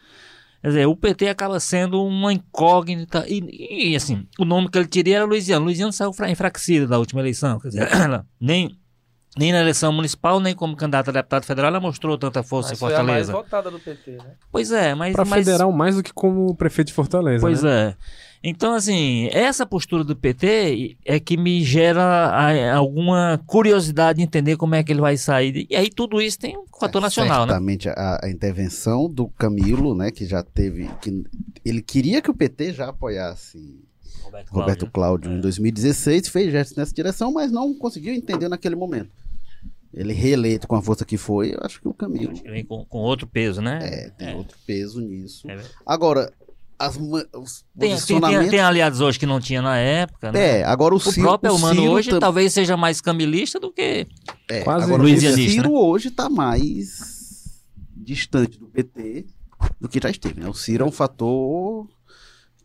Quer 0.61 0.67
dizer, 0.67 0.85
o 0.85 0.95
PT 0.95 1.27
acaba 1.27 1.59
sendo 1.59 2.05
uma 2.05 2.31
incógnita. 2.31 3.25
E, 3.27 3.89
e, 3.91 3.95
assim, 3.95 4.27
o 4.37 4.45
nome 4.45 4.69
que 4.69 4.77
ele 4.77 4.87
teria 4.87 5.15
era 5.17 5.25
Luiziano. 5.25 5.65
Luiziano 5.65 5.91
saiu 5.91 6.13
fra- 6.13 6.29
enfraquecida 6.29 6.85
da 6.85 6.99
última 6.99 7.19
eleição. 7.19 7.59
Quer 7.59 7.69
dizer, 7.69 7.89
nem, 8.39 8.77
nem 9.37 9.51
na 9.51 9.61
eleição 9.61 9.93
municipal, 9.93 10.39
nem 10.39 10.53
como 10.53 10.75
candidata 10.75 11.09
a 11.09 11.13
deputado 11.13 11.45
federal, 11.45 11.69
ela 11.69 11.79
mostrou 11.79 12.17
tanta 12.17 12.43
força 12.43 12.69
Mas 12.71 12.77
em 12.77 12.79
foi 12.79 12.93
a 12.95 13.03
mais 13.03 13.27
Fortaleza. 13.27 13.31
votada 13.33 13.71
do 13.71 13.79
PT, 13.79 14.11
né? 14.11 14.31
Pois 14.51 14.71
é, 14.71 14.93
mas. 14.93 15.13
Pra 15.13 15.23
mas, 15.25 15.45
federal 15.45 15.71
mais 15.71 15.95
do 15.95 16.03
que 16.03 16.13
como 16.13 16.53
prefeito 16.55 16.87
de 16.89 16.93
Fortaleza. 16.93 17.41
Pois 17.41 17.63
né? 17.63 17.89
é. 17.89 17.95
Então, 18.43 18.73
assim, 18.73 19.29
essa 19.31 19.67
postura 19.67 20.03
do 20.03 20.15
PT 20.15 20.97
é 21.05 21.19
que 21.19 21.37
me 21.37 21.63
gera 21.63 22.01
a- 22.03 22.75
alguma 22.75 23.39
curiosidade 23.45 24.17
de 24.17 24.23
entender 24.23 24.57
como 24.57 24.73
é 24.73 24.83
que 24.83 24.91
ele 24.91 24.99
vai 24.99 25.15
sair. 25.15 25.67
E 25.69 25.75
aí 25.75 25.89
tudo 25.91 26.19
isso 26.19 26.39
tem 26.39 26.57
um 26.57 26.65
fator 26.79 26.99
É, 26.99 27.03
nacional, 27.03 27.45
né? 27.45 27.51
Certamente 27.51 27.87
a, 27.87 28.19
a 28.23 28.29
intervenção 28.29 29.07
do 29.07 29.27
Camilo, 29.27 29.93
né, 29.93 30.09
que 30.09 30.25
já 30.25 30.41
teve, 30.41 30.89
que 31.03 31.23
ele 31.63 31.83
queria 31.83 32.19
que 32.19 32.31
o 32.31 32.33
PT 32.33 32.73
já 32.73 32.89
apoiasse 32.89 33.79
Roberto 34.23 34.49
Roberto 34.49 34.79
Cláudio. 34.91 34.91
Cláudio 34.91 35.31
em 35.33 35.39
2016, 35.41 36.27
fez 36.29 36.51
gestos 36.51 36.75
nessa 36.77 36.93
direção, 36.95 37.31
mas 37.31 37.51
não 37.51 37.71
conseguiu 37.75 38.11
entender 38.13 38.49
naquele 38.49 38.75
momento. 38.75 39.11
Ele 39.93 40.13
reeleito 40.13 40.67
com 40.67 40.75
a 40.75 40.81
força 40.81 41.03
que 41.05 41.17
foi, 41.17 41.53
eu 41.53 41.59
acho 41.63 41.81
que 41.81 41.87
o 41.87 41.93
Camilo 41.93 42.31
Acho 42.31 42.41
que 42.43 42.49
vem 42.49 42.63
com, 42.63 42.85
com 42.85 42.99
outro 42.99 43.27
peso, 43.27 43.61
né? 43.61 43.79
é, 43.81 44.09
tem 44.11 44.29
É. 44.29 44.35
outro 44.35 44.57
peso 44.65 45.01
nisso. 45.01 45.49
É. 45.51 45.59
Agora, 45.85 46.31
as, 46.79 46.95
os 46.95 46.99
Tem, 47.01 47.11
tem, 47.35 47.61
tem, 47.77 47.89
posicionamentos... 47.91 48.49
tem 48.49 48.59
aliados 48.61 49.01
hoje 49.01 49.19
que 49.19 49.25
não 49.25 49.39
tinha 49.39 49.61
na 49.61 49.77
época, 49.77 50.31
né? 50.31 50.59
É, 50.59 50.63
agora 50.63 50.93
o, 50.93 50.97
O 50.97 50.99
Ciro, 50.99 51.27
próprio 51.27 51.51
o 51.51 51.55
Elmano 51.55 51.81
Ciro 51.81 51.91
hoje 51.93 52.09
tam- 52.09 52.19
talvez 52.19 52.53
seja 52.53 52.75
mais 52.77 53.01
camilista 53.01 53.59
do 53.59 53.71
que. 53.71 54.07
é, 54.49 54.61
quase 54.61 54.85
agora 54.85 55.01
o 55.01 55.05
luisianista, 55.05 55.51
Ciro 55.51 55.73
hoje 55.73 56.07
está 56.07 56.29
mais 56.29 57.61
distante 57.95 58.57
do 58.57 58.67
PT 58.67 59.25
do 59.79 59.87
que 59.89 59.99
já 60.01 60.09
esteve. 60.09 60.39
Né? 60.39 60.47
O 60.49 60.53
Ciro 60.53 60.83
é 60.85 60.87
um 60.87 60.91
fator 60.91 61.87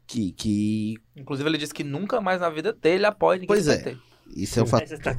que, 0.06 0.32
que 0.32 0.94
Inclusive, 1.16 1.48
ele 1.48 1.58
disse 1.58 1.74
que 1.74 1.84
nunca 1.84 2.20
mais 2.20 2.40
na 2.40 2.48
vida 2.48 2.72
dele 2.72 3.04
apoia 3.04 3.34
ninguém 3.36 3.48
Pois 3.48 3.64
do 3.66 3.72
é. 3.72 3.76
PT. 3.78 3.98
Isso 4.34 4.58
é 4.58 4.62
um, 4.62 4.66
fa- 4.66 4.78
Você 4.86 4.98
tá 4.98 5.14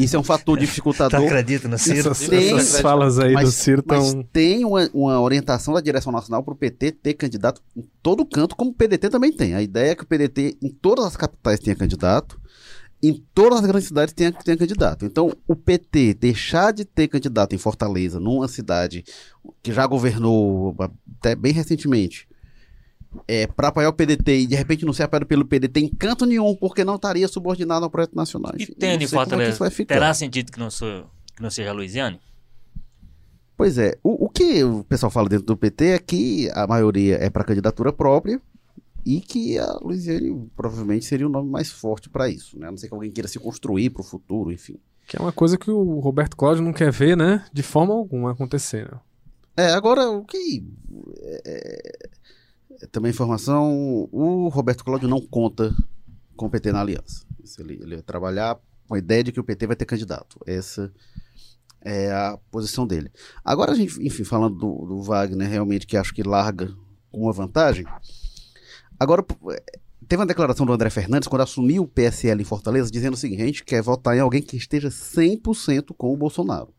isso 0.00 0.16
é 0.16 0.18
um 0.18 0.22
fator 0.22 0.56
tá 0.58 0.60
dificultador. 0.64 1.24
acredita 1.24 1.68
no 1.68 1.78
Ciro? 1.78 1.98
Essas, 2.10 2.28
Tem- 2.28 2.56
essas 2.56 2.80
falas 2.80 3.18
aí 3.18 3.32
mas- 3.32 3.44
do 3.46 3.52
Ciro 3.52 3.82
Mas 3.86 4.06
estão. 4.06 4.22
tem 4.32 4.64
uma, 4.64 4.88
uma 4.92 5.20
orientação 5.20 5.74
da 5.74 5.80
direção 5.80 6.12
nacional 6.12 6.42
para 6.42 6.52
o 6.54 6.56
PT 6.56 6.92
ter 6.92 7.14
candidato 7.14 7.60
em 7.76 7.84
todo 8.02 8.24
canto, 8.26 8.54
como 8.56 8.70
o 8.70 8.74
PDT 8.74 9.08
também 9.10 9.32
tem. 9.32 9.54
A 9.54 9.62
ideia 9.62 9.92
é 9.92 9.94
que 9.94 10.02
o 10.04 10.06
PDT 10.06 10.58
em 10.62 10.68
todas 10.68 11.04
as 11.06 11.16
capitais 11.16 11.58
tenha 11.60 11.74
candidato, 11.76 12.40
em 13.02 13.20
todas 13.34 13.58
as 13.58 13.66
grandes 13.66 13.88
cidades 13.88 14.14
tenha, 14.14 14.30
tenha 14.32 14.56
candidato. 14.56 15.04
Então, 15.04 15.32
o 15.48 15.56
PT 15.56 16.14
deixar 16.14 16.72
de 16.72 16.84
ter 16.84 17.08
candidato 17.08 17.52
em 17.52 17.58
Fortaleza, 17.58 18.20
numa 18.20 18.46
cidade 18.46 19.04
que 19.60 19.72
já 19.72 19.84
governou 19.88 20.76
até 21.18 21.34
bem 21.34 21.52
recentemente, 21.52 22.28
é, 23.28 23.46
para 23.46 23.68
apoiar 23.68 23.88
o 23.88 23.92
PDT 23.92 24.40
e 24.40 24.46
de 24.46 24.54
repente 24.54 24.84
não 24.84 24.92
ser 24.92 25.04
apoiado 25.04 25.26
pelo 25.26 25.44
PDT 25.44 25.80
em 25.80 25.88
canto 25.88 26.24
nenhum, 26.26 26.54
porque 26.56 26.84
não 26.84 26.96
estaria 26.96 27.26
subordinado 27.28 27.84
ao 27.84 27.90
projeto 27.90 28.14
nacional. 28.14 28.52
E 28.58 28.62
Enfim, 28.62 28.74
tendo 28.78 28.98
não 28.98 29.02
em 29.02 29.06
sei 29.06 29.08
como 29.08 29.20
é 29.22 29.24
que 29.24 29.30
Fortaleza, 29.30 29.58
vai 29.58 29.70
ficar. 29.70 29.94
terá 29.94 30.14
sentido 30.14 30.50
que 30.52 30.58
não, 30.58 30.70
sou, 30.70 31.04
que 31.36 31.42
não 31.42 31.50
seja 31.50 31.70
a 31.70 31.72
Luiziane? 31.72 32.20
Pois 33.56 33.78
é, 33.78 33.96
o, 34.02 34.26
o 34.26 34.28
que 34.28 34.64
o 34.64 34.82
pessoal 34.84 35.10
fala 35.10 35.28
dentro 35.28 35.46
do 35.46 35.56
PT 35.56 35.84
é 35.86 35.98
que 35.98 36.50
a 36.54 36.66
maioria 36.66 37.16
é 37.16 37.30
para 37.30 37.44
candidatura 37.44 37.92
própria 37.92 38.40
e 39.04 39.20
que 39.20 39.58
a 39.58 39.78
Luiziane 39.82 40.48
provavelmente 40.56 41.04
seria 41.04 41.26
o 41.26 41.30
nome 41.30 41.50
mais 41.50 41.70
forte 41.70 42.08
para 42.08 42.28
isso, 42.28 42.58
né? 42.58 42.68
A 42.68 42.70
não 42.70 42.78
ser 42.78 42.88
que 42.88 42.94
alguém 42.94 43.10
queira 43.10 43.28
se 43.28 43.38
construir 43.38 43.90
para 43.90 44.00
o 44.00 44.04
futuro, 44.04 44.50
enfim. 44.50 44.76
Que 45.06 45.16
é 45.16 45.20
uma 45.20 45.32
coisa 45.32 45.58
que 45.58 45.70
o 45.70 45.98
Roberto 46.00 46.36
Cláudio 46.36 46.62
não 46.64 46.72
quer 46.72 46.90
ver, 46.90 47.16
né? 47.16 47.44
De 47.52 47.62
forma 47.62 47.92
alguma 47.92 48.32
acontecer. 48.32 48.90
né? 48.90 48.98
É, 49.56 49.66
agora 49.72 50.08
o 50.08 50.24
que 50.24 50.64
é, 51.20 51.42
é, 51.44 52.08
também 52.90 53.10
informação, 53.10 54.08
o 54.10 54.48
Roberto 54.48 54.84
Cláudio 54.84 55.08
não 55.08 55.20
conta 55.20 55.74
com 56.36 56.46
o 56.46 56.50
PT 56.50 56.72
na 56.72 56.80
aliança. 56.80 57.24
Ele, 57.58 57.74
ele 57.74 57.94
vai 57.96 58.02
trabalhar 58.02 58.58
com 58.88 58.94
a 58.94 58.98
ideia 58.98 59.24
de 59.24 59.32
que 59.32 59.40
o 59.40 59.44
PT 59.44 59.66
vai 59.66 59.76
ter 59.76 59.84
candidato. 59.84 60.38
Essa 60.46 60.92
é 61.80 62.12
a 62.12 62.38
posição 62.50 62.86
dele. 62.86 63.10
Agora 63.44 63.72
a 63.72 63.74
gente, 63.74 64.04
enfim, 64.04 64.24
falando 64.24 64.56
do, 64.56 64.86
do 64.86 65.02
Wagner, 65.02 65.48
realmente 65.48 65.86
que 65.86 65.96
acho 65.96 66.14
que 66.14 66.22
larga 66.22 66.74
uma 67.12 67.32
vantagem. 67.32 67.84
Agora, 68.98 69.24
teve 70.06 70.20
uma 70.20 70.26
declaração 70.26 70.64
do 70.64 70.72
André 70.72 70.90
Fernandes 70.90 71.28
quando 71.28 71.42
assumiu 71.42 71.82
o 71.82 71.88
PSL 71.88 72.40
em 72.40 72.44
Fortaleza, 72.44 72.90
dizendo 72.90 73.14
o 73.14 73.16
seguinte: 73.16 73.42
a 73.42 73.46
gente 73.46 73.64
quer 73.64 73.82
votar 73.82 74.16
em 74.16 74.20
alguém 74.20 74.42
que 74.42 74.56
esteja 74.56 74.88
100% 74.88 75.94
com 75.96 76.12
o 76.12 76.16
Bolsonaro. 76.16 76.72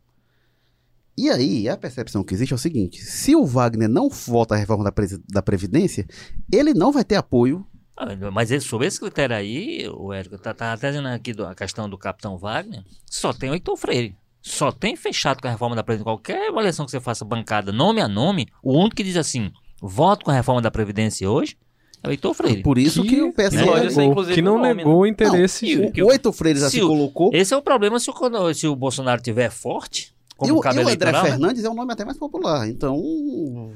E 1.17 1.29
aí, 1.29 1.69
a 1.69 1.77
percepção 1.77 2.23
que 2.23 2.33
existe 2.33 2.53
é 2.53 2.55
o 2.55 2.59
seguinte: 2.59 3.01
se 3.01 3.35
o 3.35 3.45
Wagner 3.45 3.87
não 3.89 4.09
vota 4.09 4.55
a 4.55 4.57
reforma 4.57 4.83
da, 4.83 4.91
presi- 4.91 5.21
da 5.29 5.41
Previdência, 5.41 6.07
ele 6.51 6.73
não 6.73 6.91
vai 6.91 7.03
ter 7.03 7.15
apoio. 7.15 7.65
Ah, 7.95 8.07
Mas 8.31 8.49
esse- 8.49 8.67
sobre 8.67 8.87
esse 8.87 8.99
critério 8.99 9.35
aí, 9.35 9.87
o 9.93 10.11
Érico, 10.11 10.37
tá, 10.39 10.53
tá 10.53 10.73
até 10.73 10.89
dizendo 10.89 11.07
aqui 11.09 11.31
do- 11.31 11.45
a 11.45 11.53
questão 11.53 11.87
do 11.87 11.97
capitão 11.97 12.37
Wagner, 12.37 12.83
só 13.05 13.31
tem 13.31 13.49
o 13.51 13.53
Heitor 13.53 13.77
Freire. 13.77 14.15
Só 14.41 14.71
tem 14.71 14.95
fechado 14.95 15.39
com 15.41 15.47
a 15.47 15.51
reforma 15.51 15.75
da 15.75 15.83
Previdência. 15.83 16.05
Qualquer 16.11 16.49
avaliação 16.49 16.85
que 16.85 16.91
você 16.91 16.99
faça 16.99 17.23
bancada, 17.23 17.71
nome 17.71 18.01
a 18.01 18.07
nome, 18.07 18.47
o 18.63 18.73
único 18.77 18.95
que 18.95 19.03
diz 19.03 19.15
assim, 19.15 19.51
voto 19.81 20.25
com 20.25 20.31
a 20.31 20.33
reforma 20.33 20.61
da 20.61 20.69
Previdência 20.71 21.29
hoje, 21.29 21.55
é 22.03 22.07
o 22.09 22.11
Heitor 22.11 22.33
Freire. 22.33 22.61
Por 22.63 22.77
isso 22.77 23.03
que, 23.03 23.21
o 23.21 23.31
PSL. 23.31 23.63
Ser, 23.63 23.85
negou, 23.99 24.03
inclusive, 24.03 24.35
que 24.35 24.41
não 24.41 24.57
nome, 24.57 24.73
negou 24.73 24.97
o 24.99 25.05
interesse. 25.07 25.65
Não, 25.65 25.71
e 25.71 25.75
de- 25.75 25.85
o- 25.87 25.91
que 25.93 26.03
O, 26.03 26.11
Heitor 26.11 26.33
Freire 26.33 26.59
já 26.59 26.69
se 26.69 26.77
se 26.77 26.83
o- 26.83 26.87
colocou. 26.87 27.29
Esse 27.33 27.53
é 27.53 27.57
o 27.57 27.61
problema 27.61 27.97
se 27.99 28.09
o, 28.09 28.53
se 28.53 28.67
o 28.67 28.75
Bolsonaro 28.75 29.21
tiver 29.21 29.49
forte, 29.49 30.12
como 30.47 30.55
e, 30.55 30.57
o- 30.59 30.61
cabo 30.61 30.79
e 30.79 30.83
o 30.83 30.87
André? 30.89 31.21
Fernandes 31.21 31.63
é 31.63 31.69
um 31.69 31.73
nome 31.75 31.93
até 31.93 32.05
mais 32.05 32.17
popular, 32.17 32.67
então 32.67 33.73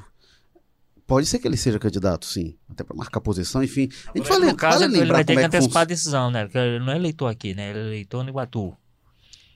pode 1.06 1.25
ser 1.25 1.39
que 1.39 1.47
ele 1.47 1.58
seja 1.58 1.80
candidato, 1.80 2.25
sim, 2.25 2.56
até 2.69 2.84
para 2.84 2.95
marcar 2.95 3.21
posição, 3.21 3.63
enfim. 3.63 3.89
A 4.13 4.17
gente 4.17 4.25
Agora, 4.27 4.39
vale, 4.41 4.51
no 4.51 4.58
caso, 4.58 4.84
ele 4.84 5.06
vai 5.06 5.23
ter 5.23 5.34
como 5.34 5.39
que 5.39 5.45
é 5.45 5.49
que 5.49 5.58
antecipar 5.58 5.82
a 5.84 5.86
decisão, 5.86 6.30
né? 6.32 6.43
Porque 6.45 6.58
ele 6.58 6.80
não 6.80 6.91
é 6.93 6.95
eleitor 6.97 7.27
aqui, 7.27 7.53
né? 7.53 7.69
Ele 7.69 7.80
é 7.80 7.82
eleitor 7.84 8.23
no 8.23 8.30
Iguatu. 8.30 8.75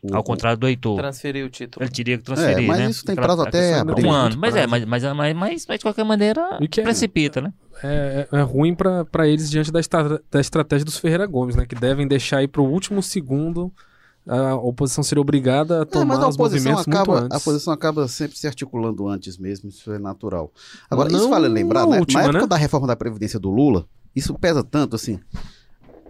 o- 0.04 0.15
Ao 0.15 0.24
contrário 0.24 0.58
do 0.58 0.67
Heitor. 0.67 0.97
Transferir 0.97 1.45
o 1.45 1.50
título. 1.52 1.86
Ele 1.86 1.91
teria 1.91 2.17
que 2.17 2.24
transferir, 2.24 2.63
É, 2.63 2.67
mas 2.67 2.80
né? 2.80 2.89
isso 2.89 3.06
tem 3.06 3.15
prazo 3.15 3.43
até 3.43 3.76
abril. 3.76 3.95
tem 3.97 4.06
um 4.08 4.12
ano. 4.12 4.36
Mas 4.36 4.56
é, 4.56 4.65
mas, 4.65 4.84
mas, 4.84 5.04
mas, 5.04 5.36
mas, 5.36 5.65
mas 5.67 5.78
de 5.78 5.84
qualquer 5.86 6.04
maneira, 6.04 6.58
que 6.71 6.82
é- 6.82 6.84
precipita, 6.84 7.39
né? 7.39 7.54
É, 7.84 8.28
é- 8.32 8.38
é 8.39 8.41
ruim 8.41 8.74
pra 8.74 9.06
pra 9.06 9.28
eles 9.28 9.47
diante 9.52 9.71
da, 9.71 9.80
estra- 9.80 10.19
da 10.32 10.41
estratégia 10.41 10.84
dos 10.86 10.97
Ferreira 10.97 11.28
Gomes, 11.28 11.56
né? 11.56 11.67
Que 11.67 11.76
devem 11.76 12.08
deixar 12.08 12.38
aí 12.39 12.47
pro 12.47 12.63
último 12.63 13.04
segundo. 13.04 13.71
A 14.28 14.56
oposição 14.56 15.04
seria 15.04 15.22
obrigada 15.22 15.80
a 15.80 15.82
É, 15.82 15.86
tomar 15.86 16.16
mas 16.16 16.20
a 16.24 16.28
os 16.30 16.36
oposição, 16.36 16.78
acaba, 16.78 17.22
antes. 17.22 17.32
a 17.36 17.38
oposição 17.38 17.74
acaba 17.74 18.08
sempre 18.08 18.38
se 18.38 18.46
articulando 18.48 19.08
antes 19.08 19.38
mesmo, 19.38 19.70
isso 19.70 19.92
é 19.92 19.98
natural. 19.98 20.52
Agora, 20.90 21.10
Não 21.10 21.20
isso 21.20 21.30
vale 21.30 21.48
lembrar, 21.48 21.88
né? 21.88 22.00
última, 22.00 22.22
na 22.22 22.26
época 22.28 22.42
né? 22.42 22.48
da 22.48 22.56
reforma 22.56 22.86
da 22.88 22.96
Previdência 22.96 23.40
do 23.40 23.50
Lula, 23.50 23.88
isso 24.16 24.34
pesa 24.36 24.64
tanto 24.64 24.96
assim. 24.96 25.20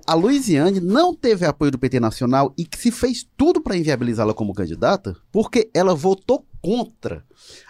A 0.06 0.14
Luiziane 0.14 0.80
não 0.82 1.16
teve 1.16 1.46
apoio 1.46 1.72
do 1.72 1.78
PT 1.80 2.00
Nacional 2.00 2.54
e 2.58 2.66
que 2.66 2.78
se 2.78 2.92
fez 2.92 3.26
tudo 3.38 3.62
para 3.62 3.78
inviabilizá-la 3.78 4.34
como 4.34 4.54
candidata, 4.54 5.16
porque 5.32 5.70
ela 5.74 5.94
votou 5.96 6.46
contra 6.62 7.24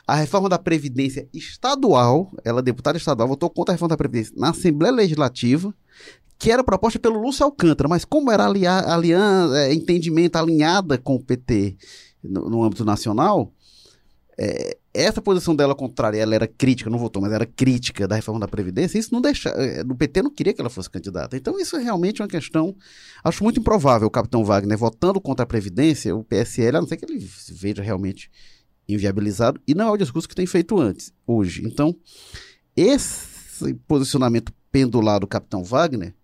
a 0.08 0.16
reforma 0.16 0.50
da 0.50 0.58
Previdência 0.58 1.28
estadual, 1.34 2.32
ela, 2.44 2.62
deputada 2.62 2.98
estadual, 2.98 3.28
votou 3.28 3.50
contra 3.50 3.74
a 3.74 3.76
reforma 3.76 3.90
da 3.90 3.98
Previdência 3.98 4.34
na 4.38 4.50
Assembleia 4.50 4.94
Legislativa, 4.94 5.74
que 6.42 6.52
era 6.52 6.64
proposta 6.64 6.98
pelo 6.98 7.22
Lúcio 7.22 7.46
Alcântara, 7.46 7.88
mas 7.88 8.04
como 8.04 8.32
era 8.32 8.48
alia- 8.48 8.92
aliança, 8.92 9.60
é, 9.60 9.72
entendimento 9.74 10.38
alinhada 10.38 10.98
com 10.98 11.14
o 11.14 11.20
PT 11.24 11.78
no, 12.24 12.50
no 12.50 12.64
âmbito 12.64 12.84
nacional, 12.84 13.54
é, 14.40 14.76
essa 14.92 15.22
posição 15.22 15.56
dela 15.56 15.76
contrária, 15.76 16.18
ela 16.18 16.34
era 16.34 16.48
crítica, 16.48 16.90
não 16.90 16.98
votou, 16.98 17.22
mas 17.22 17.32
era 17.32 17.46
crítica 17.46 18.08
da 18.08 18.16
reforma 18.16 18.40
da 18.40 18.48
Previdência, 18.48 18.98
isso 18.98 19.14
não 19.14 19.22
deixa. 19.22 19.50
é, 19.50 19.84
O 19.84 19.94
PT 19.96 20.24
não 20.24 20.32
queria 20.32 20.52
que 20.52 20.60
ela 20.60 20.70
fosse 20.70 20.90
candidata. 20.90 21.38
Então, 21.38 21.60
isso 21.60 21.76
é 21.78 21.84
realmente 21.84 22.24
uma 22.24 22.28
questão. 22.28 22.76
Acho 23.24 23.44
muito 23.44 23.60
improvável 23.60 24.08
o 24.08 24.12
capitão 24.12 24.44
Wagner 24.44 24.76
votando 24.80 25.22
contra 25.22 25.44
a 25.44 25.46
Previdência, 25.46 26.16
o 26.16 26.24
PSL, 26.24 26.78
a 26.78 26.82
não 26.82 26.88
ser 26.88 26.98
que 26.98 27.06
ele 27.06 27.22
se 27.22 27.54
veja 27.54 27.84
realmente 27.84 28.32
inviabilizado, 28.90 29.62
e 29.68 29.76
não 29.76 29.90
é 29.90 29.92
o 29.92 29.98
discurso 29.98 30.28
que 30.28 30.36
tem 30.36 30.48
feito 30.48 30.80
antes, 30.80 31.14
hoje. 31.28 31.62
Então, 31.64 31.96
esse 32.76 33.76
posicionamento 33.88 34.52
pendular 34.72 35.20
do 35.20 35.28
capitão 35.28 35.64
Wagner 35.64 36.16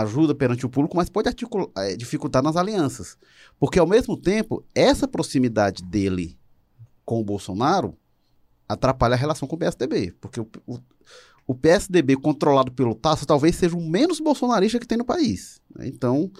ajuda 0.00 0.34
perante 0.34 0.64
o 0.64 0.68
público, 0.68 0.96
mas 0.96 1.10
pode 1.10 1.28
eh, 1.28 1.96
dificultar 1.96 2.42
nas 2.42 2.56
alianças. 2.56 3.16
Porque, 3.58 3.78
ao 3.78 3.86
mesmo 3.86 4.16
tempo, 4.16 4.64
essa 4.74 5.06
proximidade 5.06 5.82
dele 5.82 6.38
com 7.04 7.20
o 7.20 7.24
Bolsonaro 7.24 7.96
atrapalha 8.68 9.14
a 9.14 9.18
relação 9.18 9.46
com 9.46 9.56
o 9.56 9.58
PSDB. 9.58 10.14
Porque 10.20 10.40
o, 10.40 10.48
o, 10.66 10.78
o 11.46 11.54
PSDB 11.54 12.16
controlado 12.16 12.72
pelo 12.72 12.94
Tasso 12.94 13.26
talvez 13.26 13.56
seja 13.56 13.76
o 13.76 13.80
menos 13.80 14.18
bolsonarista 14.18 14.78
que 14.78 14.86
tem 14.86 14.98
no 14.98 15.04
país. 15.04 15.60
né? 15.76 15.86
Então, 15.86 16.30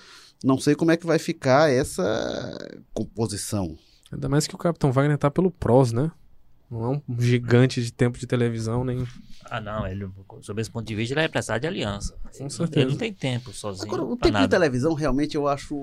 não 0.43 0.59
sei 0.59 0.75
como 0.75 0.91
é 0.91 0.97
que 0.97 1.07
vai 1.07 1.19
ficar 1.19 1.71
essa 1.71 2.57
composição. 2.95 3.77
Ainda 4.11 4.29
mais 4.29 4.47
que 4.47 4.55
o 4.55 4.59
Capitão 4.59 4.93
Wagner 4.93 5.19
tá 5.19 5.31
pelo 5.31 5.51
PROS, 5.51 5.93
né? 5.93 6.11
Não 6.73 6.85
é 6.95 7.03
um 7.07 7.21
gigante 7.21 7.83
de 7.83 7.93
tempo 7.93 8.19
de 8.19 8.27
televisão, 8.27 8.83
nem. 8.83 9.07
Ah, 9.45 9.61
não. 9.61 9.87
Ele, 9.87 10.09
sob 10.41 10.59
esse 10.63 10.71
ponto 10.71 10.87
de 10.87 10.95
vista, 10.95 11.13
ele 11.13 11.21
é 11.21 11.27
empresário 11.27 11.61
de 11.61 11.67
aliança. 11.67 12.15
Com 12.23 12.45
Ele 12.45 12.49
certeza. 12.51 12.89
não 12.89 12.97
tem 12.97 13.13
tempo 13.13 13.53
sozinho. 13.53 13.89
Agora, 13.93 14.03
o 14.05 14.17
tempo 14.17 14.25
de 14.29 14.33
nada. 14.33 14.49
televisão, 14.49 14.95
realmente, 14.95 15.35
eu 15.37 15.47
acho. 15.47 15.75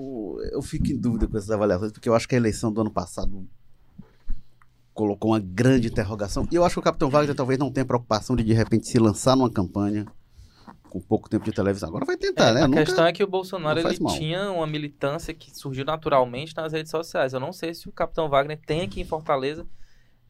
Eu 0.50 0.60
fico 0.60 0.88
em 0.88 0.96
dúvida 0.98 1.28
com 1.28 1.36
essas 1.38 1.50
avaliações, 1.52 1.92
porque 1.92 2.08
eu 2.08 2.14
acho 2.16 2.26
que 2.26 2.34
a 2.34 2.38
eleição 2.38 2.72
do 2.72 2.80
ano 2.80 2.90
passado 2.90 3.46
colocou 4.92 5.30
uma 5.30 5.38
grande 5.40 5.88
interrogação. 5.88 6.46
E 6.50 6.54
eu 6.56 6.64
acho 6.64 6.74
que 6.74 6.80
o 6.80 6.82
Capitão 6.82 7.08
Wagner 7.08 7.34
talvez 7.36 7.58
não 7.58 7.70
tenha 7.70 7.84
preocupação 7.86 8.34
de, 8.36 8.42
de 8.42 8.52
repente, 8.52 8.88
se 8.88 8.98
lançar 8.98 9.36
numa 9.36 9.50
campanha 9.50 10.04
com 10.90 11.00
pouco 11.00 11.30
tempo 11.30 11.44
de 11.44 11.52
televisão. 11.52 11.88
Agora 11.88 12.04
vai 12.04 12.16
tentar, 12.16 12.48
É, 12.48 12.54
né? 12.54 12.62
a 12.62 12.68
Nunca- 12.68 12.84
questão 12.84 13.06
é 13.06 13.12
que 13.12 13.22
o 13.22 13.26
Bolsonaro 13.28 13.78
ele 13.78 14.00
mal. 14.00 14.12
tinha 14.18 14.50
uma 14.50 14.66
militância 14.66 15.32
que 15.32 15.56
surgiu 15.56 15.84
naturalmente 15.84 16.52
nas 16.56 16.72
redes 16.72 16.90
sociais. 16.90 17.32
Eu 17.32 17.38
não 17.38 17.52
sei 17.52 17.72
se 17.74 17.88
o 17.88 17.92
Capitão 17.92 18.28
Wagner 18.28 18.58
tem 18.66 18.80
aqui 18.82 19.00
em 19.00 19.04
Fortaleza 19.04 19.64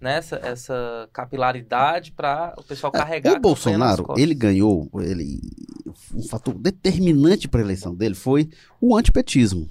nessa 0.00 0.36
essa 0.36 1.08
capilaridade 1.12 2.12
para 2.12 2.54
o 2.56 2.62
pessoal 2.62 2.90
carregar 2.92 3.32
É, 3.34 3.36
o 3.36 3.40
Bolsonaro, 3.40 4.06
ele 4.16 4.34
ganhou, 4.34 4.88
ele, 5.00 5.40
um 6.14 6.22
fator 6.22 6.54
determinante 6.54 7.46
para 7.48 7.60
a 7.60 7.64
eleição 7.64 7.94
dele 7.94 8.14
foi 8.14 8.48
o 8.80 8.96
antipetismo. 8.96 9.68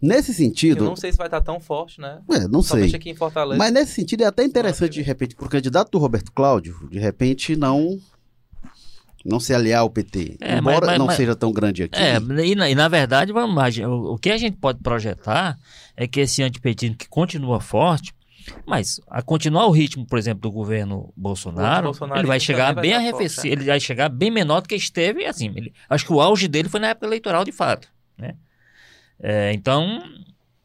Nesse 0.00 0.30
Eu 0.32 0.34
sentido, 0.34 0.84
não 0.84 0.96
sei 0.96 1.12
se 1.12 1.18
vai 1.18 1.28
estar 1.28 1.40
tão 1.40 1.60
forte, 1.60 2.00
né? 2.00 2.20
é, 2.30 2.48
não 2.48 2.62
sei. 2.62 2.92
Aqui 2.94 3.10
em 3.10 3.14
Fortaleza. 3.14 3.56
Mas 3.56 3.72
nesse 3.72 3.92
sentido 3.92 4.22
é 4.22 4.26
até 4.26 4.44
interessante, 4.44 4.94
de 4.94 5.02
repente, 5.02 5.34
para 5.36 5.46
o 5.46 5.48
candidato 5.48 5.90
do 5.92 5.98
Roberto 5.98 6.32
Cláudio, 6.32 6.88
de 6.90 6.98
repente 6.98 7.54
não 7.56 7.98
não 9.24 9.38
se 9.38 9.54
aliar 9.54 9.82
ao 9.82 9.88
PT. 9.90 10.36
É, 10.40 10.58
Embora 10.58 10.80
mas- 10.80 10.86
mas- 10.88 10.98
não 10.98 11.06
mas- 11.06 11.16
seja 11.16 11.36
tão 11.36 11.52
grande 11.52 11.84
aqui. 11.84 11.96
É, 11.96 12.16
e 12.44 12.54
na, 12.56 12.68
e 12.68 12.74
na 12.74 12.88
verdade, 12.88 13.32
vamos 13.32 13.54
lá, 13.54 13.68
o, 13.88 14.14
o 14.14 14.18
que 14.18 14.30
a 14.30 14.36
gente 14.36 14.56
pode 14.56 14.80
projetar 14.80 15.56
é 15.96 16.08
que 16.08 16.18
esse 16.20 16.42
antipetismo 16.42 16.96
que 16.96 17.08
continua 17.08 17.60
forte, 17.60 18.12
mas 18.66 19.00
a 19.08 19.22
continuar 19.22 19.66
o 19.66 19.70
ritmo, 19.70 20.06
por 20.06 20.18
exemplo, 20.18 20.40
do 20.40 20.50
governo 20.50 21.12
Bolsonaro, 21.16 21.92
ele 22.16 22.26
vai 22.26 22.40
chegar 22.40 22.74
vai 22.74 22.82
bem 22.82 22.94
arrefecido, 22.94 23.46
é. 23.48 23.50
ele 23.50 23.64
vai 23.64 23.80
chegar 23.80 24.08
bem 24.08 24.30
menor 24.30 24.60
do 24.62 24.68
que 24.68 24.74
esteve, 24.74 25.24
assim, 25.26 25.52
ele- 25.54 25.72
acho 25.88 26.04
que 26.06 26.12
o 26.12 26.20
auge 26.20 26.48
dele 26.48 26.68
foi 26.68 26.80
na 26.80 26.88
época 26.88 27.06
eleitoral 27.06 27.44
de 27.44 27.52
fato, 27.52 27.88
né? 28.18 28.34
É, 29.24 29.52
então, 29.52 30.02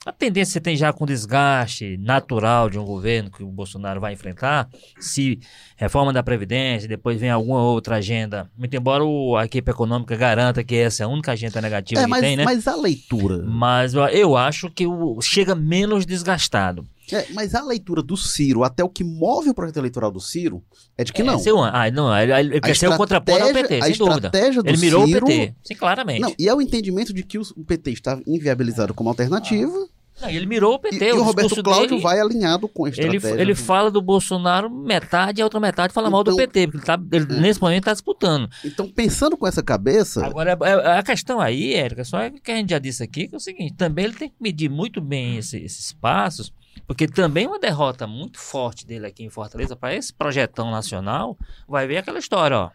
a 0.03 0.11
tendência 0.11 0.51
que 0.51 0.53
você 0.53 0.61
tem 0.61 0.75
já 0.75 0.91
com 0.93 1.05
desgaste 1.05 1.97
natural 1.97 2.69
de 2.69 2.79
um 2.79 2.85
governo 2.85 3.29
que 3.29 3.43
o 3.43 3.47
Bolsonaro 3.51 3.99
vai 4.01 4.13
enfrentar, 4.13 4.67
se 4.99 5.37
reforma 5.75 6.11
da 6.13 6.23
Previdência, 6.23 6.87
depois 6.87 7.19
vem 7.19 7.29
alguma 7.29 7.61
outra 7.61 7.97
agenda, 7.97 8.49
muito 8.57 8.73
embora 8.75 9.03
o- 9.03 9.35
a 9.35 9.45
equipe 9.45 9.69
econômica 9.69 10.15
garanta 10.15 10.63
que 10.63 10.75
essa 10.75 11.03
é 11.03 11.05
a 11.05 11.09
única 11.09 11.33
agenda 11.33 11.61
negativa 11.61 12.01
É, 12.01 12.05
que 12.05 12.09
mas, 12.09 12.21
tem, 12.21 12.37
né? 12.37 12.45
mas 12.45 12.67
a 12.67 12.75
leitura. 12.75 13.43
Mas 13.45 13.93
eu, 13.93 14.01
eu 14.07 14.37
acho 14.37 14.71
que 14.71 14.87
o, 14.87 15.19
chega 15.21 15.53
menos 15.53 16.05
desgastado. 16.05 16.87
É, 17.15 17.25
mas 17.33 17.55
a 17.55 17.61
leitura 17.63 18.01
do 18.01 18.15
Ciro, 18.17 18.63
até 18.63 18.83
o 18.83 18.89
que 18.89 19.03
move 19.03 19.49
o 19.49 19.53
projeto 19.53 19.77
eleitoral 19.77 20.11
do 20.11 20.19
Ciro, 20.19 20.63
é 20.97 21.03
de 21.03 21.11
que 21.13 21.21
É, 21.21 21.25
não. 21.25 21.39
ser 21.39 21.53
um- 21.53 21.63
ah, 21.63 21.89
não, 21.91 22.15
ele, 22.17 22.33
ele 22.33 22.61
quer 22.61 22.75
ser 22.75 22.87
o 22.89 22.97
contraponto 22.97 23.43
ao 23.43 23.53
PT, 23.53 23.81
sem 23.81 23.95
dúvida. 23.97 24.31
Ele 24.65 24.77
mirou 24.77 25.05
Ciro, 25.05 25.25
o 25.25 25.29
PT, 25.29 25.55
sim, 25.63 25.75
claramente. 25.75 26.19
Não, 26.21 26.33
e 26.37 26.47
é 26.47 26.53
o 26.53 26.61
entendimento 26.61 27.13
de 27.13 27.23
que 27.23 27.37
o 27.37 27.43
o 27.57 27.63
PT 27.63 27.91
estava 27.91 28.21
inviabilizado 28.27 28.93
como 28.93 29.09
alternativa 29.09 29.87
Não, 30.21 30.29
ele 30.29 30.45
mirou 30.45 30.73
o 30.73 30.75
e, 30.75 30.79
PT. 30.89 31.09
e 31.09 31.11
o 31.13 31.23
Roberto 31.23 31.63
Cláudio 31.63 31.89
dele, 31.89 32.01
vai 32.01 32.19
alinhado 32.19 32.67
com 32.67 32.85
a 32.85 32.89
Ele, 32.89 33.17
estratégia. 33.17 33.41
ele 33.41 33.53
do- 33.53 33.59
fala 33.59 33.89
do 33.91 34.01
Bolsonaro 34.01 34.69
metade 34.69 35.39
e 35.39 35.41
a 35.41 35.45
outra 35.45 35.59
metade 35.59 35.93
fala 35.93 36.09
mal 36.09 36.23
do 36.23 36.31
Então- 36.31 36.37
PT, 36.45 36.67
porque 36.67 36.77
ele 36.77 36.85
tá, 36.85 36.99
ele, 37.11 37.39
nesse 37.39 37.61
momento 37.61 37.79
está 37.83 37.93
disputando. 37.93 38.49
Então, 38.65 38.89
pensando 38.89 39.37
com 39.37 39.47
essa 39.47 39.61
cabeça, 39.63 40.25
Agora, 40.25 40.57
é- 40.61 40.69
é- 40.69 40.97
a 40.97 41.03
questão 41.03 41.39
aí, 41.39 41.73
Érica, 41.73 42.03
só 42.03 42.19
é 42.19 42.31
que 42.31 42.51
a 42.51 42.55
gente 42.55 42.71
já 42.71 42.79
disse 42.79 43.03
aqui, 43.03 43.27
que 43.27 43.35
é 43.35 43.37
o 43.37 43.39
seguinte, 43.41 43.73
também 43.75 44.05
ele 44.05 44.13
tem 44.15 44.29
que 44.29 44.35
medir 44.41 44.69
muito 44.69 44.99
bem 44.99 45.37
esse- 45.37 45.57
esses 45.63 45.93
passos, 45.93 46.51
porque 46.87 47.05
também 47.05 47.45
uma 47.45 47.59
derrota 47.59 48.07
muito 48.07 48.39
forte 48.39 48.87
dele 48.87 49.05
aqui 49.05 49.23
em 49.23 49.29
Fortaleza, 49.29 49.75
para 49.75 49.93
esse 49.93 50.13
projetão 50.13 50.71
nacional, 50.71 51.37
vai 51.67 51.85
ver 51.85 51.97
aquela 51.97 52.17
história, 52.17 52.57
ó. 52.57 52.71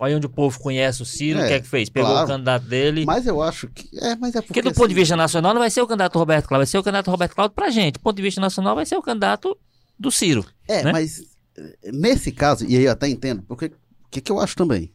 Olha 0.00 0.16
onde 0.16 0.26
o 0.26 0.30
povo 0.30 0.58
conhece 0.58 1.00
o 1.00 1.06
Ciro, 1.06 1.38
É, 1.38 1.44
o 1.44 1.46
que 1.46 1.52
é 1.52 1.60
que 1.60 1.68
fez? 1.68 1.88
Pegou 1.88 2.10
claro. 2.10 2.26
o 2.26 2.28
candidato 2.28 2.66
dele. 2.66 3.04
mas 3.06 3.28
eu 3.28 3.40
acho 3.40 3.68
que. 3.68 3.88
É, 3.96 4.16
mas 4.16 4.34
é 4.34 4.40
porque. 4.40 4.60
Porque 4.60 4.62
do 4.62 4.74
ponto 4.74 4.88
de 4.88 4.94
assim, 4.94 5.00
vista 5.02 5.16
nacional 5.16 5.54
não 5.54 5.60
vai 5.60 5.70
ser 5.70 5.82
o 5.82 5.86
candidato 5.86 6.18
Roberto 6.18 6.48
Cláudio, 6.48 6.66
vai 6.66 6.70
ser 6.70 6.78
o 6.78 6.82
candidato 6.82 7.10
Roberto 7.12 7.34
Cláudio 7.36 7.54
pra 7.54 7.70
gente. 7.70 7.94
Do 7.94 8.00
ponto 8.00 8.16
de 8.16 8.22
vista 8.22 8.40
nacional 8.40 8.74
vai 8.74 8.84
ser 8.84 8.96
o 8.96 9.02
candidato 9.02 9.56
do 9.96 10.10
Ciro. 10.10 10.44
É, 10.66 10.82
né? 10.82 10.90
mas 10.90 11.22
eh, 11.56 11.92
nesse 11.92 12.32
caso, 12.32 12.66
e 12.66 12.76
aí 12.76 12.84
eu 12.84 12.90
até 12.90 13.06
entendo, 13.06 13.44
porque 13.44 13.66
o 13.66 14.08
que, 14.10 14.20
que 14.20 14.32
eu 14.32 14.40
acho 14.40 14.56
também? 14.56 14.92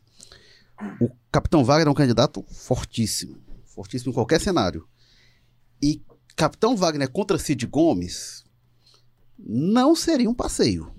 O 0.99 1.09
Capitão 1.31 1.63
Wagner 1.63 1.87
é 1.87 1.91
um 1.91 1.95
candidato 1.95 2.43
fortíssimo. 2.49 3.37
Fortíssimo 3.67 4.11
em 4.11 4.13
qualquer 4.13 4.41
cenário. 4.41 4.85
E 5.81 6.01
Capitão 6.35 6.75
Wagner 6.75 7.09
contra 7.09 7.37
Cid 7.37 7.65
Gomes 7.67 8.43
não 9.37 9.95
seria 9.95 10.29
um 10.29 10.33
passeio. 10.33 10.91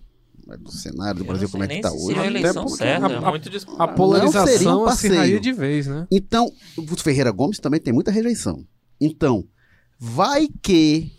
No 0.59 0.71
cenário 0.73 1.19
do 1.19 1.25
Eu 1.25 1.29
Brasil, 1.29 1.49
como 1.49 1.63
é 1.63 1.69
que 1.69 1.75
está 1.75 1.91
se 1.91 1.97
hoje. 1.97 2.19
a 2.19 2.23
até 2.23 2.53
porque-. 2.65 3.93
É 3.93 3.97
polarização 3.97 4.83
um 4.83 4.85
passeio. 4.85 5.41
de 5.41 5.53
vez, 5.53 5.87
né? 5.87 6.09
Então, 6.11 6.51
o 6.77 6.97
Ferreira 6.97 7.31
Gomes 7.31 7.61
também 7.61 7.79
tem 7.81 7.93
muita 7.93 8.11
rejeição. 8.11 8.67
Então, 9.01 9.45
vai 9.97 10.49
que 10.61 11.13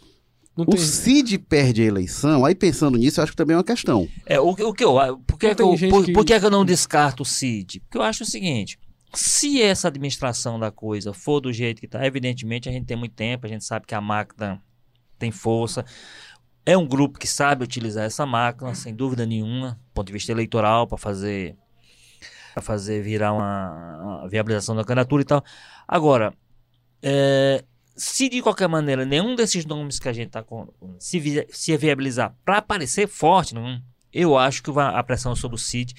Não 0.58 0.65
o 0.65 0.67
tem, 0.71 0.80
Cid 0.80 1.38
perde 1.38 1.82
a 1.82 1.86
eleição, 1.86 2.43
aí 2.43 2.54
pensando 2.54 2.97
nisso, 2.97 3.21
eu 3.21 3.24
acho 3.24 3.32
que 3.32 3.38
também 3.38 3.54
é 3.54 3.58
uma 3.58 3.63
questão. 3.63 4.06
É, 4.26 4.38
o, 4.38 4.54
que- 4.54 4.63
o 4.63 4.74
que 4.74 4.84
eu. 4.84 4.95
Por 5.26 5.39
que, 5.39 5.47
Não 5.47 5.56
que 5.56 5.62
eu, 5.62 5.89
por, 5.89 6.06
que- 6.06 6.12
por 6.12 6.26
que 6.26 6.38
que 6.38 6.45
eu 6.45 6.52
não 6.52 6.65
descarto 6.65 7.24
o 7.24 7.26
Cid? 7.26 7.80
Porque 7.82 7.97
eu 7.97 8.02
acho 8.02 8.24
o 8.24 8.28
seguinte: 8.28 8.78
se 9.13 9.62
essa 9.62 9.88
administração 9.88 10.60
da 10.60 10.71
coisa 10.71 11.13
for 11.13 11.39
do 11.41 11.52
jeito 11.52 11.80
que 11.80 11.86
está, 11.86 12.06
evidentemente 12.06 12.69
a 12.69 12.71
gente 12.71 12.86
tem 12.86 12.97
muito 12.97 13.13
tempo, 13.13 13.45
a 13.45 13.50
gente 13.50 13.65
sabe 13.65 13.86
que 13.86 13.95
a 13.95 14.02
máquina 14.02 14.62
tem 15.19 15.32
força. 15.32 15.86
É 16.65 16.78
um 16.78 16.88
grupo 16.88 17.19
que 17.19 17.28
sabe 17.28 17.63
utilizar 17.63 18.06
essa 18.06 18.26
máquina, 18.26 18.74
sem 18.76 18.95
dúvida 18.95 19.26
nenhuma, 19.26 19.71
do 19.71 19.93
ponto 19.93 20.08
de 20.08 20.13
vista 20.13 20.32
eleitoral, 20.32 20.88
para 20.88 20.97
fazer 20.97 21.56
para 22.54 22.62
fazer 22.62 23.02
virar 23.02 23.32
uma, 23.32 23.97
uma 24.02 24.30
viabilização 24.30 24.76
da 24.76 24.84
candidatura 24.84 25.21
e 25.21 25.26
tal. 25.26 25.43
Agora, 25.88 26.34
é, 27.02 27.63
se 27.95 28.28
de 28.28 28.41
qualquer 28.41 28.67
maneira 28.67 29.06
nenhum 29.06 29.36
desses 29.36 29.65
nomes 29.65 30.00
que 30.00 30.10
a 30.10 30.13
gente 30.13 30.28
está 30.28 30.43
se, 31.00 31.19
vi- 31.19 31.47
se 31.50 31.76
viabilizar 31.78 32.36
para 32.43 32.58
aparecer 32.58 33.08
forte, 33.08 33.56
não, 33.56 33.82
eu 34.12 34.38
acho 34.38 34.62
que 34.62 34.71
a 34.78 35.04
pressão 35.04 35.36
sobre 35.36 35.56
o 35.56 35.60
Cid. 35.60 35.93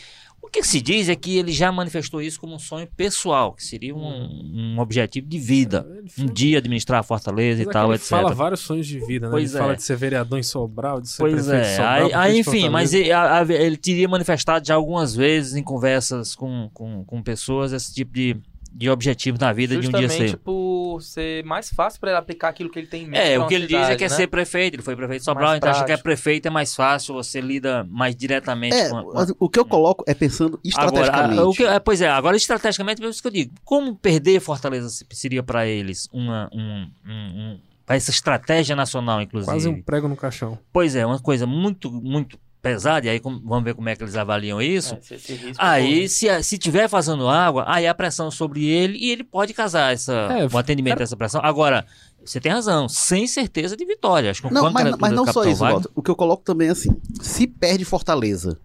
O 0.55 0.61
que 0.61 0.65
se 0.65 0.83
diz 0.83 1.09
é 1.09 1.17
que 1.17 1.39
ele 1.39 1.51
já 1.51 1.73
manifestou 1.73 2.21
isso 2.21 2.39
como 2.39 2.55
um 2.55 2.59
sonho 2.59 2.87
pessoal, 2.95 3.55
que 3.55 3.65
seria 3.65 3.95
um, 3.95 4.75
um 4.75 4.79
objetivo 4.81 5.27
de 5.27 5.39
vida. 5.39 5.87
Um 6.19 6.27
dia 6.27 6.59
administrar 6.59 7.01
a 7.01 7.03
Fortaleza 7.03 7.63
e 7.63 7.67
é 7.67 7.71
tal, 7.71 7.95
etc. 7.95 8.07
fala 8.07 8.35
vários 8.35 8.61
sonhos 8.61 8.87
de 8.87 9.01
vida, 9.01 9.29
né? 9.29 9.31
Pois 9.31 9.51
ele 9.51 9.59
fala 9.59 9.73
é. 9.73 9.77
de 9.77 9.83
ser 9.83 9.97
vereador 9.97 10.39
em 10.39 10.43
Sobral, 10.43 11.01
de 11.01 11.09
ser 11.09 11.23
Pois 11.23 11.47
prefeito 11.47 11.57
de 11.65 11.71
é, 11.71 11.77
Sobral, 11.77 12.05
aí, 12.05 12.13
aí, 12.13 12.39
enfim, 12.39 12.69
mas 12.69 12.93
ele, 12.93 13.11
a- 13.11 13.39
a- 13.39 13.47
ele 13.51 13.79
teria 13.79 14.07
manifestado 14.07 14.67
já 14.67 14.75
algumas 14.75 15.15
vezes 15.17 15.57
em 15.57 15.63
conversas 15.63 16.35
com, 16.35 16.69
com, 16.75 17.03
com 17.03 17.23
pessoas 17.23 17.73
esse 17.73 17.95
tipo 17.95 18.13
de, 18.13 18.37
de 18.75 18.89
objetivo 18.91 19.37
na 19.41 19.53
vida 19.53 19.77
de 19.77 19.87
um 19.89 19.91
dia 19.93 20.03
Justamente 20.03 20.31
ser. 20.31 20.37
por 20.39 21.01
ser 21.03 21.45
mais 21.45 21.69
fácil 21.71 22.01
para 22.01 22.11
ele 22.11 22.19
aplicar 22.19 22.49
aquilo 22.49 22.71
que 22.71 22.79
ele 22.79 22.87
tem 22.87 23.03
em 23.05 23.07
mente. 23.07 23.21
É, 23.21 23.39
o 23.39 23.47
que 23.47 23.55
ele 23.55 23.67
diz 23.67 23.77
é 23.77 23.81
cidade, 23.83 23.99
que 23.99 24.05
é 24.05 24.09
né? 24.09 24.15
ser 24.17 24.27
prefeito. 24.29 24.75
Ele 24.75 24.83
foi 24.83 24.97
prefeito 24.97 25.21
de 25.21 25.25
Sobral, 25.25 25.49
Mais 25.49 25.59
então 25.59 25.71
acha 25.71 25.85
que 25.85 25.93
é 25.93 25.97
prefeito 25.97 26.47
é 26.47 26.51
mais 26.51 26.75
fácil, 26.75 27.15
você 27.15 27.41
lida 27.41 27.85
mais 27.91 28.17
diretamente 28.17 28.75
É, 28.75 28.89
com 28.91 28.97
a- 28.97 29.03
com 29.05 29.11
a- 29.11 29.15
mas 29.15 29.33
o 29.39 29.49
que 29.49 29.59
eu 29.59 29.65
coloco 29.65 30.05
é 30.07 30.15
pensando 30.15 30.59
estrategicamente. 30.65 31.33
Agora, 31.33 31.41
a- 31.43 31.49
o 31.49 31.53
que- 31.53 31.65
é, 31.65 31.79
pois 31.79 32.01
é, 32.01 32.09
agora 32.09 32.37
estrategicamente 32.37 33.05
é 33.05 33.09
isso 33.09 33.21
que 33.23 33.29
eu 33.29 33.33
digo. 33.33 33.53
Como 33.65 33.95
perder 33.95 34.41
Fortaleza 34.41 34.89
se- 34.89 35.07
seria 35.13 35.43
para 35.43 35.67
eles 35.67 36.09
uma, 36.13 36.49
um, 36.53 36.89
um, 37.07 37.13
um- 37.13 37.59
essa 37.89 38.11
estratégia 38.11 38.75
nacional, 38.75 39.21
inclusive? 39.21 39.53
Quase 39.53 39.69
um 39.69 39.83
prego 39.83 40.09
no 40.09 40.17
caixão. 40.17 40.59
Pois 40.73 40.97
é, 40.97 41.05
uma 41.05 41.19
coisa 41.21 41.47
muito, 41.47 41.91
muito 41.93 42.39
pesada, 42.63 43.07
e 43.07 43.11
aí 43.11 43.19
como- 43.21 43.41
vamos 43.45 43.65
ver 43.65 43.75
como 43.75 43.89
é 43.89 43.97
que 43.97 44.03
eles 44.05 44.15
avaliam 44.17 44.63
isso. 44.63 44.95
É, 44.95 45.15
risco, 45.17 45.57
Aí, 45.59 46.03
pô, 46.03 46.09
se, 46.09 46.43
se 46.45 46.57
tiver 46.59 46.89
fazendo 46.89 47.29
água, 47.29 47.65
aí 47.67 47.87
a 47.89 47.95
pressão 47.95 48.31
sobre 48.31 48.65
ele 48.65 48.97
e 48.99 49.11
ele 49.11 49.25
pode 49.25 49.53
casar 49.53 49.93
essa, 49.93 50.13
É, 50.13 50.47
o 50.47 50.57
atendimento 50.57 50.99
dessa 50.99 51.17
pressão. 51.17 51.41
Agora, 51.43 51.85
você 52.25 52.41
tem 52.41 52.53
razão, 52.53 52.89
sem 52.89 53.27
certeza 53.27 53.77
de 53.77 53.85
vitória. 53.85 54.31
Acho 54.31 54.43
que 54.43 54.55
Não, 54.55 54.71
mas, 54.71 54.97
mas 54.97 55.11
não 55.13 55.27
só 55.27 55.45
isso, 55.45 55.59
Wagner- 55.59 55.73
Walter. 55.83 55.91
O 55.97 56.03
que 56.03 56.11
eu 56.11 56.15
coloco 56.17 56.45
também 56.45 56.69
é 56.69 56.71
assim: 56.71 56.91
se 57.21 57.49
perde 57.49 57.85
Fortaleza 57.85 58.59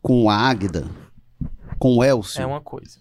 com 0.00 0.30
a 0.30 0.34
Águida, 0.36 0.86
com 1.78 1.98
o 1.98 2.02
Elcio, 2.04 2.40
é 2.42 2.46
uma 2.46 2.60
coisa. 2.62 2.98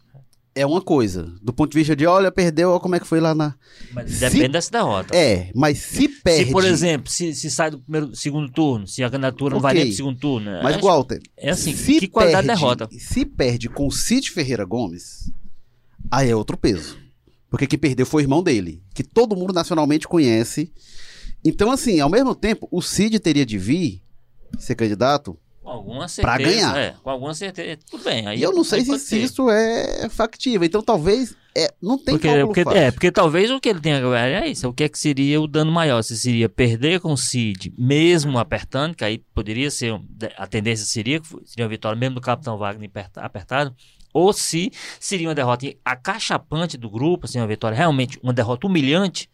É 0.56 0.66
uma 0.66 0.82
coisa. 0.82 1.32
Do 1.42 1.52
ponto 1.54 1.72
de 1.72 1.78
vista 1.78 1.96
de, 1.96 2.06
olha, 2.08 2.32
perdeu, 2.32 2.72
olha 2.72 2.80
como 2.80 2.96
é 2.96 3.00
que 3.00 3.06
foi 3.06 3.20
lá 3.20 3.36
na. 3.36 3.54
Mas 3.94 4.12
se- 4.12 4.20
depende 4.22 4.50
dessa 4.50 4.72
derrota. 4.72 5.16
É, 5.16 5.52
mas 5.54 5.78
se 5.80 6.08
perde. 6.08 6.46
Se, 6.46 6.52
por 6.52 6.64
exemplo, 6.66 7.12
se, 7.12 7.36
se 7.36 7.52
sai 7.52 7.70
do 7.72 7.80
primeiro, 7.80 8.16
segundo 8.16 8.50
turno, 8.52 8.88
se 8.88 9.04
a 9.04 9.10
candidatura 9.10 9.54
não 9.56 9.62
vai 9.62 9.74
nem 9.74 9.88
pro 9.88 9.96
segundo 9.96 10.18
turno. 10.20 10.50
né? 10.50 10.62
Mas, 10.64 10.78
Acho- 10.78 10.86
Walter, 10.86 11.22
é 11.38 11.50
assim, 11.50 11.76
se 11.76 12.00
que 12.00 12.08
qualidade 12.08 12.44
de 12.44 12.48
perde- 12.48 12.62
derrota. 12.62 12.90
Se 12.98 13.26
perde 13.26 13.70
com 13.70 13.86
o 13.88 13.92
Cid 13.92 14.32
Ferreira 14.32 14.64
Gomes, 14.66 15.30
aí 16.10 16.30
é 16.30 16.36
outro 16.36 16.58
peso. 16.58 16.98
Porque 17.50 17.68
quem 17.68 17.78
perdeu 17.80 18.06
foi 18.06 18.24
o 18.24 18.26
irmão 18.26 18.42
dele, 18.44 18.82
que 18.94 19.04
todo 19.04 19.36
mundo 19.36 19.54
nacionalmente 19.54 20.08
conhece. 20.08 20.72
Então, 21.44 21.72
assim, 21.72 22.00
ao 22.00 22.10
mesmo 22.10 22.34
tempo, 22.34 22.68
o 22.72 22.82
Cid 22.82 23.20
teria 23.20 23.46
de 23.46 23.58
vir 23.58 24.02
ser 24.58 24.76
candidato. 24.76 25.38
Com 25.66 25.72
alguma 25.72 26.08
certeza. 26.08 26.38
Pra 26.38 26.46
ganhar. 26.46 26.78
É, 26.78 26.94
com 27.02 27.10
alguma 27.10 27.34
certeza. 27.34 27.80
Tudo 27.90 28.04
bem. 28.04 28.28
Aí, 28.28 28.38
E 28.38 28.44
eu 28.44 28.54
não 28.54 28.64
sei 28.64 28.86
se, 28.86 29.00
se 29.00 29.24
isso 29.24 29.50
é 29.50 30.08
factível. 30.10 30.64
Então, 30.64 30.84
talvez. 30.84 31.36
É, 31.58 31.74
não 31.82 31.98
tem 31.98 32.20
Porque, 32.20 32.46
porque, 32.46 32.78
é, 32.78 32.92
porque 32.92 33.12
talvez 33.12 33.50
o 33.50 33.60
que 33.60 33.70
ele 33.70 33.80
tenha 33.80 34.00
que 34.00 34.06
é 34.06 34.48
isso. 34.48 34.68
O 34.68 34.74
que 34.74 34.84
é 34.84 34.90
que 34.90 35.00
seria 35.00 35.42
o 35.42 35.48
dano 35.48 35.72
maior? 35.72 36.04
Se 36.04 36.16
seria 36.18 36.48
perder 36.48 37.00
com 37.00 37.14
o 37.14 37.18
Cid, 37.18 37.74
mesmo 37.78 38.38
apertando, 38.38 38.94
que 38.94 39.04
aí 39.04 39.18
poderia 39.34 39.72
ser. 39.72 40.00
A 40.38 40.46
tendência 40.46 40.86
seria 40.86 41.20
que 41.20 41.28
seria 41.46 41.64
uma 41.66 41.70
vitória 41.70 41.98
mesmo 41.98 42.16
do 42.16 42.22
Capitão 42.22 42.58
Wagner 42.58 42.88
aperta- 42.88 43.22
apertado. 43.22 43.76
Ou 44.14 44.32
se 44.34 44.72
seria 45.00 45.28
uma 45.28 45.34
derrota 45.36 45.66
acachapante 45.84 46.78
do 46.78 46.90
grupo, 46.92 47.26
assim, 47.26 47.40
uma 47.40 47.48
vitória 47.48 47.76
realmente, 47.76 48.20
uma 48.22 48.34
derrota 48.34 48.68
humilhante, 48.68 49.30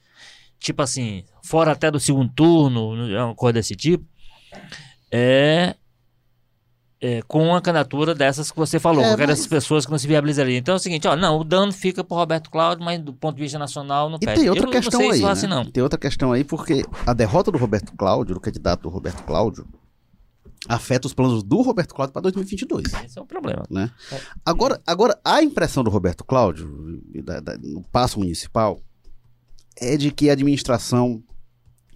tipo 0.60 0.82
assim, 0.82 1.26
fora 1.44 1.72
até 1.74 1.92
do 1.92 2.00
segundo 2.00 2.32
turno, 2.34 3.14
é 3.14 3.22
uma 3.22 3.36
coisa 3.36 3.54
desse 3.54 3.76
tipo. 3.76 4.06
É. 5.12 5.76
é, 7.04 7.22
com 7.24 7.56
a 7.56 7.62
candidatura 7.62 8.14
dessas 8.14 8.52
que 8.52 8.58
você 8.58 8.80
falou, 8.80 9.04
É, 9.04 9.08
qualquer 9.08 9.28
mas- 9.28 9.48
pessoas 9.48 9.86
que 9.86 9.92
não 9.92 9.98
se 9.98 10.06
viabilizariam. 10.08 10.58
Então 10.60 10.74
é 10.74 10.78
o 10.78 10.80
seguinte, 10.80 11.08
ó, 11.08 11.16
não, 11.16 11.40
o 11.40 11.44
dano 11.44 11.72
fica 11.74 12.04
pro 12.04 12.16
Roberto 12.16 12.50
Cláudio, 12.52 12.86
mas 12.86 13.00
do 13.02 13.12
ponto 13.12 13.36
de 13.36 13.42
vista 13.42 13.58
nacional 13.58 14.08
não 14.10 14.18
E 14.18 14.26
perde. 14.26 14.42
tem 14.42 14.50
outra 14.50 14.68
Eu 14.68 14.72
questão 14.72 15.10
aí. 15.10 15.20
né? 15.22 15.30
assim, 15.32 15.48
não. 15.48 15.66
Tem 15.66 15.82
outra 15.82 15.98
questão 15.98 16.32
aí, 16.32 16.44
porque 16.44 16.86
a 17.06 17.14
derrota 17.14 17.52
do 17.52 17.58
Roberto 17.58 17.92
Cláudio, 17.98 18.36
do 18.36 18.40
candidato 18.40 18.84
do 18.84 18.90
Roberto 18.90 19.24
Cláudio, 19.24 19.66
afeta 20.70 21.08
os 21.08 21.14
planos 21.14 21.42
do 21.42 21.62
Roberto 21.64 21.96
Cláudio 21.96 22.14
para 22.14 22.22
2022. 22.22 22.84
Esse 23.04 23.18
é 23.18 23.22
o 23.22 23.26
problema. 23.26 23.64
Agora, 24.46 24.80
agora, 24.86 25.20
a 25.26 25.42
impressão 25.42 25.84
do 25.84 25.90
Roberto 25.90 26.24
Cláudio, 26.24 27.02
da- 27.24 27.40
da- 27.40 27.58
no 27.58 27.82
passo 27.92 28.20
municipal, 28.20 28.80
é 29.76 29.98
de 29.98 30.12
que 30.12 30.30
a 30.30 30.34
administração 30.34 31.24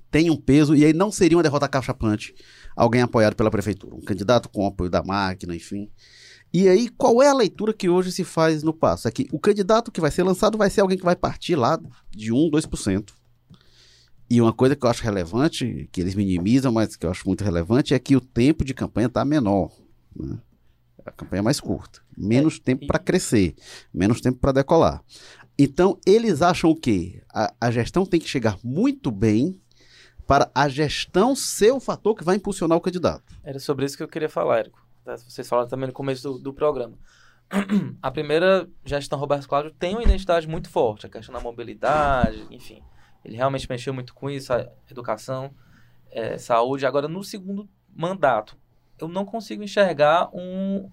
tem 0.10 0.32
um 0.32 0.36
peso, 0.36 0.76
e 0.76 0.84
aí 0.84 0.94
não 0.94 1.12
seria 1.12 1.38
uma 1.38 1.44
derrota 1.44 1.68
cachapante 1.68 2.34
alguém 2.76 3.02
apoiado 3.02 3.36
pela 3.36 3.52
prefeitura, 3.52 3.96
um 3.96 4.02
candidato 4.02 4.50
com 4.50 4.66
apoio 4.66 4.90
da 4.90 5.04
máquina, 5.04 5.56
enfim. 5.56 5.90
E 6.54 6.68
aí, 6.70 6.90
qual 6.90 7.22
é 7.22 7.28
a 7.28 7.34
leitura 7.34 7.74
que 7.74 7.90
hoje 7.90 8.12
se 8.12 8.24
faz 8.24 8.64
no 8.64 8.74
passo? 8.74 9.08
É 9.08 9.12
que 9.12 9.28
o 9.32 9.40
candidato 9.40 9.92
que 9.92 10.00
vai 10.02 10.12
ser 10.12 10.24
lançado 10.24 10.58
vai 10.58 10.70
ser 10.70 10.82
alguém 10.82 10.98
que 10.98 11.04
vai 11.04 11.16
partir 11.16 11.56
lá 11.56 11.80
de 12.10 12.32
1, 12.32 12.50
2%. 12.50 13.14
E 14.30 14.42
uma 14.42 14.54
coisa 14.54 14.76
que 14.76 14.86
eu 14.86 14.90
acho 14.90 15.04
relevante, 15.04 15.88
que 15.92 16.02
eles 16.02 16.16
minimizam, 16.16 16.72
mas 16.72 16.96
que 16.96 17.06
eu 17.06 17.12
acho 17.12 17.28
muito 17.28 17.44
relevante, 17.44 17.94
é 17.94 18.00
que 18.00 18.16
o 18.16 18.22
tempo 18.22 18.64
de 18.64 18.74
campanha 18.74 19.08
está 19.08 19.24
menor. 19.24 19.72
né? 20.16 20.38
A 21.06 21.12
campanha 21.12 21.40
é 21.40 21.44
mais 21.44 21.60
curta. 21.60 22.00
Menos 22.18 22.58
tempo 22.58 22.86
e- 22.86 22.88
para 22.88 22.98
crescer, 22.98 23.54
menos 23.94 24.22
tempo 24.22 24.40
para 24.40 24.54
decolar. 24.54 25.04
Então, 25.60 26.00
eles 26.06 26.42
acham 26.42 26.70
o 26.72 26.76
quê? 26.76 27.22
A, 27.34 27.54
a 27.62 27.72
gestão 27.72 28.06
tem 28.06 28.20
que 28.20 28.28
chegar 28.28 28.58
muito 28.64 29.12
bem 29.12 29.60
para 30.28 30.50
a 30.54 30.68
gestão 30.68 31.36
ser 31.36 31.72
o 31.72 31.80
fator 31.80 32.16
que 32.16 32.24
vai 32.24 32.36
impulsionar 32.36 32.78
o 32.78 32.82
candidato. 32.82 33.24
Era 33.44 33.60
sobre 33.60 33.86
isso 33.86 33.96
que 33.96 34.04
eu 34.04 34.08
queria 34.08 34.30
falar, 34.30 34.60
Érico. 34.60 34.86
Tá? 35.04 35.16
Vocês 35.18 35.48
falaram 35.48 35.70
também 35.70 35.88
no 35.88 35.94
começo 35.94 36.24
do, 36.24 36.40
do 36.40 36.54
programa. 36.54 36.98
A 38.02 38.10
primeira 38.10 38.68
gestão 38.84 39.20
Roberto 39.20 39.48
Cláudio 39.48 39.72
tem 39.72 39.96
uma 39.96 40.04
identidade 40.04 40.48
muito 40.48 40.70
forte, 40.70 41.06
a 41.06 41.10
questão 41.10 41.34
da 41.34 41.40
mobilidade, 41.40 42.46
enfim. 42.50 42.82
Ele 43.24 43.36
realmente 43.36 43.70
mexeu 43.70 43.94
muito 43.94 44.14
com 44.14 44.30
isso, 44.30 44.52
a 44.52 44.68
educação, 44.90 45.54
eh, 46.12 46.38
saúde. 46.38 46.86
Agora, 46.86 47.08
no 47.08 47.24
segundo 47.24 47.70
mandato, 47.96 48.58
eu 49.00 49.08
não 49.08 49.26
consigo 49.26 49.64
enxergar 49.64 50.30
um, 50.34 50.90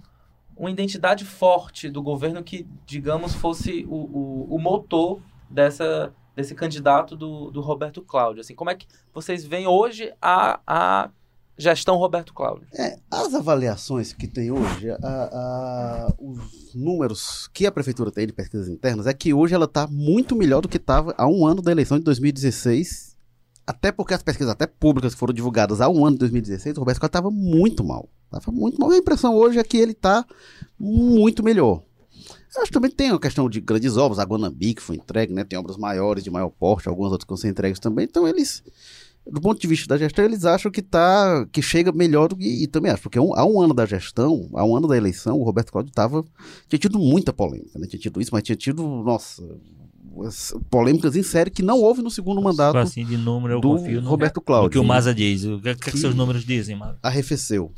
uma 0.56 0.70
identidade 0.70 1.24
forte 1.24 1.88
do 1.88 2.02
governo 2.02 2.42
que, 2.42 2.66
digamos, 2.86 3.34
fosse 3.34 3.84
o, 3.88 3.94
o, 3.94 4.56
o 4.56 4.58
motor 4.58 5.22
dessa, 5.48 6.14
desse 6.34 6.54
candidato 6.54 7.16
do, 7.16 7.50
do 7.50 7.60
Roberto 7.60 8.00
Cláudio. 8.02 8.40
Assim, 8.40 8.54
como 8.54 8.70
é 8.70 8.74
que 8.74 8.86
vocês 9.12 9.44
veem 9.44 9.66
hoje 9.66 10.12
a, 10.20 10.60
a 10.66 11.10
gestão 11.58 11.96
Roberto 11.96 12.32
Cláudio? 12.32 12.66
É, 12.74 12.98
as 13.10 13.34
avaliações 13.34 14.12
que 14.12 14.26
tem 14.26 14.50
hoje, 14.50 14.90
a- 14.90 14.96
a- 15.02 16.14
os 16.18 16.74
números 16.74 17.48
que 17.52 17.66
a 17.66 17.72
prefeitura 17.72 18.10
tem 18.10 18.26
de 18.26 18.32
pesquisas 18.32 18.68
internas, 18.68 19.06
é 19.06 19.12
que 19.12 19.34
hoje 19.34 19.54
ela 19.54 19.66
está 19.66 19.86
muito 19.86 20.34
melhor 20.34 20.60
do 20.62 20.68
que 20.68 20.78
estava 20.78 21.14
há 21.18 21.26
um 21.26 21.46
ano 21.46 21.60
da 21.62 21.70
eleição 21.70 21.98
de 21.98 22.04
2016. 22.04 23.12
Até 23.64 23.92
porque 23.92 24.12
as 24.14 24.22
pesquisas 24.22 24.50
até 24.52 24.66
públicas 24.66 25.12
que 25.14 25.20
foram 25.20 25.32
divulgadas 25.32 25.80
há 25.80 25.88
um 25.88 26.04
ano 26.04 26.16
de 26.16 26.20
2016, 26.20 26.76
o 26.76 26.80
Roberto 26.80 26.98
Cláudio 26.98 27.10
estava 27.10 27.30
muito 27.30 27.84
mal. 27.84 28.08
Estava 28.24 28.50
muito 28.50 28.80
mal. 28.80 28.90
A 28.90 28.96
impressão 28.96 29.36
hoje 29.36 29.58
é 29.58 29.62
que 29.62 29.76
ele 29.76 29.92
está 29.92 30.24
muito 30.80 31.44
melhor. 31.44 31.82
Acho 32.56 32.66
que 32.66 32.72
também 32.72 32.90
tem 32.90 33.10
a 33.10 33.18
questão 33.18 33.48
de 33.48 33.60
grandes 33.60 33.96
obras, 33.96 34.18
a 34.18 34.24
Guanambi 34.24 34.74
que 34.74 34.82
foi 34.82 34.96
entregue, 34.96 35.32
né? 35.32 35.42
Tem 35.44 35.58
obras 35.58 35.76
maiores, 35.76 36.22
de 36.22 36.30
maior 36.30 36.50
porte, 36.50 36.88
algumas 36.88 37.10
outras 37.12 37.24
que 37.24 37.30
vão 37.30 37.36
ser 37.36 37.48
entregues 37.48 37.78
também. 37.80 38.04
Então 38.04 38.28
eles, 38.28 38.62
do 39.26 39.40
ponto 39.40 39.60
de 39.60 39.66
vista 39.66 39.86
da 39.88 39.96
gestão, 39.96 40.24
eles 40.24 40.44
acham 40.44 40.70
que 40.70 40.82
tá, 40.82 41.46
que 41.50 41.62
chega 41.62 41.90
melhor 41.92 42.28
do 42.28 42.36
que, 42.36 42.46
e 42.62 42.66
também 42.66 42.92
acho, 42.92 43.02
porque 43.02 43.18
um- 43.18 43.34
há 43.34 43.44
um 43.46 43.60
ano 43.60 43.72
da 43.72 43.86
gestão, 43.86 44.50
há 44.54 44.64
um 44.64 44.76
ano 44.76 44.86
da 44.86 44.96
eleição, 44.96 45.38
o 45.38 45.44
Roberto 45.44 45.72
Cláudio 45.72 45.92
tava, 45.92 46.24
tinha 46.68 46.78
tido 46.78 46.98
muita 46.98 47.32
polêmica, 47.32 47.78
né? 47.78 47.86
Tinha 47.86 48.00
tido 48.00 48.20
isso, 48.20 48.30
mas 48.32 48.42
tinha 48.42 48.56
tido, 48.56 48.82
nossa, 49.02 49.42
as 50.26 50.52
polêmicas 50.68 51.16
em 51.16 51.22
série 51.22 51.50
que 51.50 51.62
não 51.62 51.80
houve 51.80 52.02
no 52.02 52.10
segundo 52.10 52.42
mandato 52.42 52.76
assim, 52.76 53.02
de 53.06 53.16
número, 53.16 53.54
eu 53.54 53.60
do 53.60 53.68
confio 53.68 54.02
no, 54.02 54.10
Roberto 54.10 54.42
Cláudio. 54.42 54.70
que 54.70 54.78
o 54.78 54.84
Maza 54.84 55.14
diz. 55.14 55.44
O 55.44 55.58
que, 55.58 55.70
é 55.70 55.74
que 55.74 55.90
Que- 55.90 55.96
seus 55.98 56.14
números 56.14 56.44
dizem, 56.44 56.76
Maza? 56.76 56.98
Arrefeceu. 57.02 57.72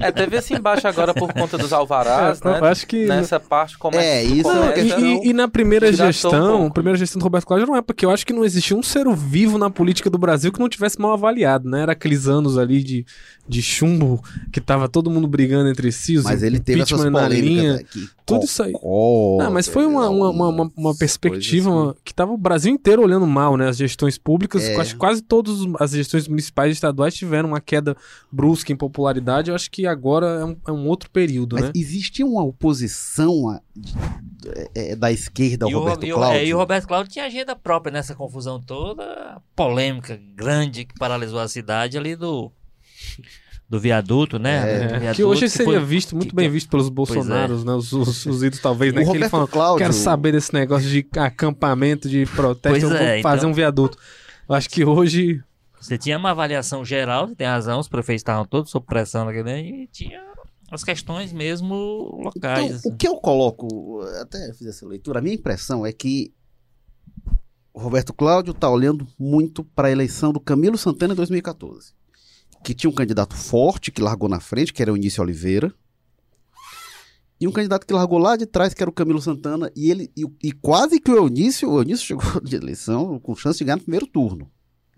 É, 0.00 0.10
teve 0.10 0.36
esse 0.36 0.54
embaixo 0.54 0.86
agora 0.88 1.14
por 1.14 1.32
conta 1.32 1.56
dos 1.56 1.72
alvarás, 1.72 2.40
É, 2.42 2.48
eu 2.48 2.60
né? 2.60 2.68
acho 2.68 2.86
que 2.86 3.06
Nessa 3.06 3.38
parte 3.38 3.78
começa. 3.78 4.04
É, 4.04 4.22
isso 4.24 4.50
é 4.50 4.54
começa- 4.54 4.72
questão- 4.72 5.00
E, 5.00 5.28
e 5.28 5.32
na 5.32 5.46
primeira 5.48 5.88
um 5.88 5.92
gestão, 5.92 6.58
pouco. 6.58 6.74
primeira 6.74 6.98
gestão 6.98 7.20
do 7.20 7.22
Roberto 7.22 7.46
Cláudio 7.46 7.66
não 7.68 7.76
é 7.76 7.82
porque 7.82 8.04
eu 8.04 8.10
acho 8.10 8.26
que 8.26 8.32
não 8.32 8.44
existia 8.44 8.76
um 8.76 8.82
ser 8.82 9.06
vivo 9.14 9.56
na 9.56 9.70
política 9.70 10.10
do 10.10 10.18
Brasil 10.18 10.52
que 10.52 10.58
não 10.58 10.68
tivesse 10.68 11.00
mal 11.00 11.12
avaliado, 11.12 11.68
né? 11.68 11.82
Era 11.82 11.92
aqueles 11.92 12.26
anos 12.26 12.58
ali 12.58 12.82
de, 12.82 13.06
de 13.48 13.62
chumbo 13.62 14.22
que 14.52 14.60
tava 14.60 14.88
todo 14.88 15.10
mundo 15.10 15.28
brigando 15.28 15.68
entre 15.70 15.92
si, 15.92 16.16
os 16.16 16.24
Mas 16.24 16.42
ele 16.42 16.58
teve 16.58 16.82
essas 16.82 17.00
linha. 17.28 17.84
que 17.84 18.08
tudo 18.34 18.44
isso 18.44 18.62
aí. 18.62 18.72
Ah, 19.40 19.50
mas 19.50 19.66
foi 19.68 19.84
uma, 19.86 20.08
uma, 20.08 20.30
uma, 20.30 20.48
uma- 20.48 20.70
uma 20.76 20.96
perspectiva 20.96 21.90
assim. 21.90 22.00
que 22.04 22.14
tava 22.14 22.32
o 22.32 22.36
Brasil 22.38 22.72
inteiro 22.72 23.02
olhando 23.02 23.26
mal, 23.26 23.56
né? 23.56 23.68
As 23.68 23.76
gestões 23.76 24.16
públicas, 24.18 24.64
É. 24.64 24.74
quase, 24.74 24.94
quase 24.96 25.22
todas 25.22 25.54
as 25.80 25.90
gestões 25.92 26.28
municipais 26.28 26.70
e 26.70 26.72
estaduais 26.74 27.14
tiveram 27.14 27.48
uma 27.50 27.60
queda 27.60 27.96
brusca 28.30 28.72
em 28.72 28.76
popularidade. 28.76 29.50
Eu 29.50 29.54
acho 29.54 29.70
que 29.70 29.86
agora 29.86 30.26
é 30.26 30.44
um, 30.44 30.56
é 30.68 30.72
um 30.72 30.86
outro 30.86 31.10
período, 31.10 31.54
Mas 31.56 31.64
né? 31.66 31.72
existia 31.74 32.24
uma 32.26 32.44
oposição 32.44 33.48
a- 33.48 33.60
é, 34.74 34.92
é, 34.92 34.96
da 34.96 35.10
esquerda 35.10 35.64
ao 35.66 35.70
E 35.70 35.74
o, 35.74 35.78
Roberto 35.80 36.04
e 36.06 36.12
o- 36.12 36.16
Cláudio? 36.16 36.38
é, 36.38 36.44
e 36.46 36.54
o 36.54 36.58
Roberto 36.58 36.86
Cláudio 36.86 37.12
tinha 37.12 37.24
agenda 37.24 37.56
própria 37.56 37.92
nessa 37.92 38.14
confusão 38.14 38.60
toda, 38.60 39.40
polêmica 39.56 40.18
grande 40.34 40.84
que 40.84 40.94
paralisou 40.98 41.38
a 41.40 41.48
cidade 41.48 41.96
ali 41.98 42.14
do, 42.16 42.50
do 43.68 43.78
viaduto, 43.78 44.38
né? 44.38 44.56
É, 44.56 44.78
Do 44.88 44.94
É, 44.94 44.98
viaduto, 44.98 45.16
que 45.16 45.24
hoje 45.24 45.48
seria 45.48 45.74
foi- 45.78 45.84
visto, 45.84 46.16
muito 46.16 46.30
que- 46.30 46.34
bem 46.36 46.46
que- 46.46 46.52
visto 46.52 46.70
pelos 46.70 46.88
bolsonaros, 46.88 47.64
né? 47.64 47.72
Os, 47.74 47.92
os, 47.92 48.24
os 48.26 48.42
ídolos, 48.42 48.60
talvez, 48.60 48.94
né? 48.94 49.00
O 49.00 49.04
Que 49.04 49.10
ele 49.10 49.14
Roberto 49.18 49.30
fala, 49.30 49.46
Cláudio... 49.48 49.78
quero 49.78 49.92
saber 49.92 50.32
desse 50.32 50.52
negócio 50.54 50.88
de 50.88 51.06
acampamento, 51.18 52.08
de 52.08 52.24
protesto, 52.26 52.70
Pois 52.70 52.82
eu 52.82 52.88
vou 52.88 52.98
é, 52.98 53.20
fazer 53.22 53.38
então- 53.40 53.50
um 53.50 53.54
viaduto. 53.54 53.98
Eu 54.48 54.54
acho 54.54 54.70
que 54.70 54.84
hoje... 54.84 55.42
Você 55.80 55.96
tinha 55.98 56.16
uma 56.18 56.30
avaliação 56.30 56.84
geral, 56.84 57.28
você 57.28 57.34
tem 57.36 57.46
razão, 57.46 57.78
os 57.78 57.88
prefeitos 57.88 58.20
estavam 58.20 58.44
todos 58.44 58.70
sob 58.70 58.84
pressão 58.86 59.24
naquele 59.26 59.44
né, 59.44 59.60
e 59.62 59.86
tinha 59.86 60.20
as 60.70 60.82
questões 60.82 61.32
mesmo 61.32 61.74
locais. 62.24 62.64
Então, 62.64 62.76
assim. 62.76 62.88
o 62.90 62.96
que 62.96 63.06
eu 63.06 63.16
coloco, 63.16 64.00
até 64.20 64.52
fiz 64.54 64.66
essa 64.66 64.86
leitura, 64.86 65.18
a 65.18 65.22
minha 65.22 65.34
impressão 65.36 65.86
é 65.86 65.92
que 65.92 66.32
o 67.72 67.80
Roberto 67.80 68.12
Cláudio 68.12 68.50
está 68.50 68.68
olhando 68.68 69.06
muito 69.18 69.62
para 69.62 69.88
a 69.88 69.90
eleição 69.90 70.32
do 70.32 70.40
Camilo 70.40 70.76
Santana 70.76 71.12
em 71.12 71.16
2014, 71.16 71.92
que 72.68 72.74
tinha 72.74 72.90
um 72.90 72.94
candidato 72.94 73.34
forte 73.34 73.90
que 73.90 74.02
largou 74.02 74.28
na 74.28 74.40
frente, 74.40 74.74
que 74.74 74.82
era 74.82 74.92
o 74.92 74.96
Início 74.96 75.22
Oliveira, 75.22 75.72
e 77.40 77.48
um 77.48 77.50
candidato 77.50 77.86
que 77.86 77.94
largou 77.94 78.18
lá 78.18 78.36
de 78.36 78.44
trás, 78.44 78.74
que 78.74 78.82
era 78.82 78.90
o 78.90 78.92
Camilo 78.92 79.22
Santana, 79.22 79.72
e 79.74 79.90
ele 79.90 80.12
e, 80.14 80.26
e 80.42 80.52
quase 80.52 81.00
que 81.00 81.10
o 81.10 81.16
Eunício, 81.16 81.70
o 81.70 81.78
Eunício 81.78 82.04
chegou 82.04 82.22
de 82.44 82.56
eleição 82.56 83.18
com 83.20 83.34
chance 83.34 83.58
de 83.58 83.64
ganhar 83.64 83.76
no 83.76 83.84
primeiro 83.84 84.06
turno. 84.06 84.50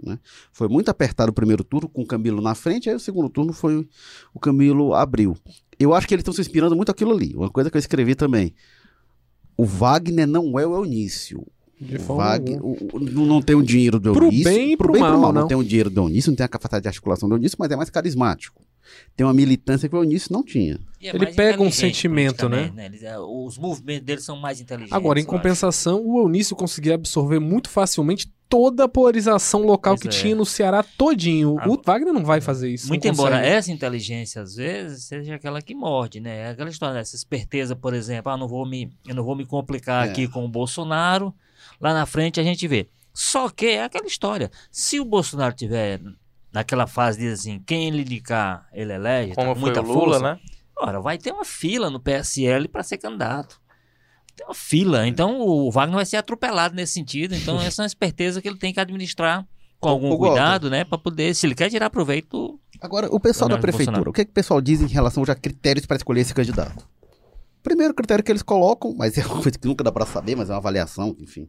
né? 0.02 0.18
Foi 0.52 0.66
muito 0.66 0.88
apertado 0.88 1.30
o 1.30 1.32
primeiro 1.32 1.62
turno, 1.62 1.88
com 1.88 2.02
o 2.02 2.06
Camilo 2.06 2.42
na 2.42 2.56
frente, 2.56 2.90
aí 2.90 2.96
o 2.96 2.98
segundo 2.98 3.30
turno 3.30 3.52
foi 3.52 3.88
o 4.34 4.40
Camilo 4.40 4.92
abriu. 4.92 5.36
Eu 5.78 5.94
acho 5.94 6.08
que 6.08 6.14
eles 6.14 6.22
estão 6.22 6.34
se 6.34 6.40
inspirando 6.40 6.74
muito 6.74 6.90
aquilo 6.90 7.12
ali. 7.12 7.36
Uma 7.36 7.50
coisa 7.50 7.70
que 7.70 7.76
eu 7.76 7.80
escrevi 7.80 8.16
também. 8.16 8.52
O 9.56 9.64
Wagner 9.64 10.26
não 10.26 10.58
é 10.58 10.66
o 10.66 10.74
Eunício. 10.74 11.46
De 11.80 11.96
O 11.96 12.20
alguma. 12.20 12.58
o- 12.62 12.76
o- 12.92 13.00
não 13.00 13.40
tem 13.40 13.56
o 13.56 13.62
dinheiro 13.62 13.98
do 13.98 14.12
Pro 14.12 14.26
Eunício. 14.26 14.44
bem 14.44 14.72
e 14.72 14.76
pro 14.76 14.98
mal, 14.98 15.18
não. 15.18 15.32
Não 15.32 15.48
tem 15.48 15.56
o 15.56 15.64
dinheiro 15.64 15.88
do 15.88 16.02
Eunício, 16.02 16.30
não 16.30 16.36
tem 16.36 16.44
a 16.44 16.48
capacidade 16.48 16.82
de 16.82 16.88
articulação 16.88 17.28
do 17.28 17.34
Eunício, 17.36 17.56
mas 17.58 17.70
é 17.70 17.76
mais 17.76 17.88
carismático. 17.88 18.62
Tem 19.16 19.24
uma 19.24 19.32
militância 19.32 19.88
que 19.88 19.94
o 19.94 20.02
Eunício 20.02 20.32
não 20.32 20.42
tinha. 20.44 20.78
É 21.00 21.14
Ele 21.14 21.26
pega 21.28 21.62
um 21.62 21.70
sentimento, 21.70 22.48
né? 22.48 22.72
Eles, 22.76 23.02
é, 23.02 23.18
os 23.18 23.56
movimentos 23.56 24.04
deles 24.04 24.24
são 24.24 24.36
mais 24.36 24.60
inteligentes. 24.60 24.92
Agora, 24.92 25.18
em 25.18 25.22
eu 25.22 25.28
acho. 25.28 25.36
compensação, 25.36 26.04
o 26.04 26.18
Eunício 26.20 26.54
conseguia 26.56 26.94
absorver 26.96 27.38
muito 27.38 27.70
facilmente 27.70 28.30
toda 28.48 28.84
a 28.84 28.88
polarização 28.88 29.62
local 29.62 29.94
Pois 29.94 30.02
que 30.02 30.08
é. 30.08 30.10
tinha 30.10 30.34
no 30.34 30.44
Ceará 30.44 30.82
todinho. 30.82 31.54
O 31.54 31.60
Agora- 31.60 31.80
Wagner 31.86 32.12
não 32.12 32.24
vai 32.24 32.40
fazer 32.40 32.68
isso. 32.68 32.88
Muito 32.88 33.06
embora 33.06 33.36
consegue. 33.36 33.54
essa 33.54 33.70
inteligência, 33.72 34.42
às 34.42 34.56
vezes, 34.56 35.04
seja 35.04 35.36
aquela 35.36 35.62
que 35.62 35.72
morde, 35.74 36.18
né? 36.18 36.38
É 36.38 36.48
aquela 36.50 36.68
história, 36.68 36.94
né? 36.94 37.00
essa 37.00 37.14
esperteza, 37.14 37.76
por 37.76 37.94
exemplo, 37.94 38.32
ah, 38.32 38.36
não 38.36 38.48
vou 38.48 38.66
me, 38.68 38.90
eu 39.06 39.14
não 39.14 39.22
vou 39.22 39.36
me 39.36 39.46
complicar 39.46 40.04
É. 40.06 40.10
aqui 40.10 40.26
com 40.26 40.44
o 40.44 40.48
Bolsonaro, 40.48 41.32
lá 41.80 41.94
na 41.94 42.06
frente 42.06 42.40
a 42.40 42.42
gente 42.42 42.66
vê. 42.66 42.88
Só 43.12 43.48
que 43.48 43.66
é 43.66 43.84
aquela 43.84 44.06
história, 44.06 44.50
se 44.70 45.00
o 45.00 45.04
Bolsonaro 45.04 45.54
tiver 45.54 46.00
naquela 46.52 46.86
fase 46.86 47.18
de 47.18 47.28
assim, 47.28 47.62
quem 47.66 47.88
ele 47.88 48.02
indicar, 48.02 48.66
ele 48.72 48.92
elege, 48.92 49.30
tá 49.30 49.36
Como 49.36 49.54
com 49.54 49.60
foi 49.60 49.70
muita 49.70 49.82
o 49.82 49.86
Lula, 49.86 50.18
força, 50.18 50.20
né? 50.20 50.40
Ora, 50.76 51.00
vai 51.00 51.18
ter 51.18 51.32
uma 51.32 51.44
fila 51.44 51.90
no 51.90 52.00
PSL 52.00 52.66
para 52.68 52.82
ser 52.82 52.98
candidato. 52.98 53.60
Tem 54.34 54.46
uma 54.46 54.54
fila. 54.54 55.06
Então 55.06 55.40
o 55.40 55.70
Wagner 55.70 55.96
vai 55.96 56.06
ser 56.06 56.16
atropelado 56.16 56.74
nesse 56.74 56.94
sentido. 56.94 57.34
Então 57.34 57.60
essa 57.60 57.82
é 57.82 57.84
uma 57.84 57.86
esperteza 57.86 58.40
que 58.40 58.48
ele 58.48 58.56
tem 58.56 58.72
que 58.72 58.80
administrar 58.80 59.46
com 59.78 59.88
algum 59.88 60.10
Walter. 60.10 60.26
cuidado, 60.26 60.70
né? 60.70 60.84
Para 60.84 60.98
poder, 60.98 61.34
se 61.34 61.46
ele 61.46 61.54
quer 61.54 61.68
tirar 61.68 61.90
proveito. 61.90 62.58
Agora, 62.80 63.08
o 63.10 63.20
pessoal 63.20 63.48
da 63.48 63.58
prefeitura, 63.58 64.08
o 64.08 64.12
que, 64.12 64.22
é 64.22 64.24
que 64.24 64.30
o 64.30 64.34
pessoal 64.34 64.60
diz 64.60 64.80
em 64.80 64.86
relação 64.86 65.24
já 65.24 65.32
a 65.34 65.36
critérios 65.36 65.84
para 65.84 65.96
escolher 65.96 66.22
esse 66.22 66.32
candidato? 66.32 66.88
Primeiro 67.62 67.92
critério 67.94 68.24
que 68.24 68.32
eles 68.32 68.42
colocam, 68.42 68.94
mas 68.96 69.16
é 69.18 69.24
uma 69.26 69.34
coisa 69.42 69.58
que 69.58 69.66
nunca 69.68 69.84
dá 69.84 69.92
para 69.92 70.06
saber, 70.06 70.34
mas 70.36 70.48
é 70.48 70.52
uma 70.52 70.58
avaliação, 70.58 71.14
enfim. 71.20 71.48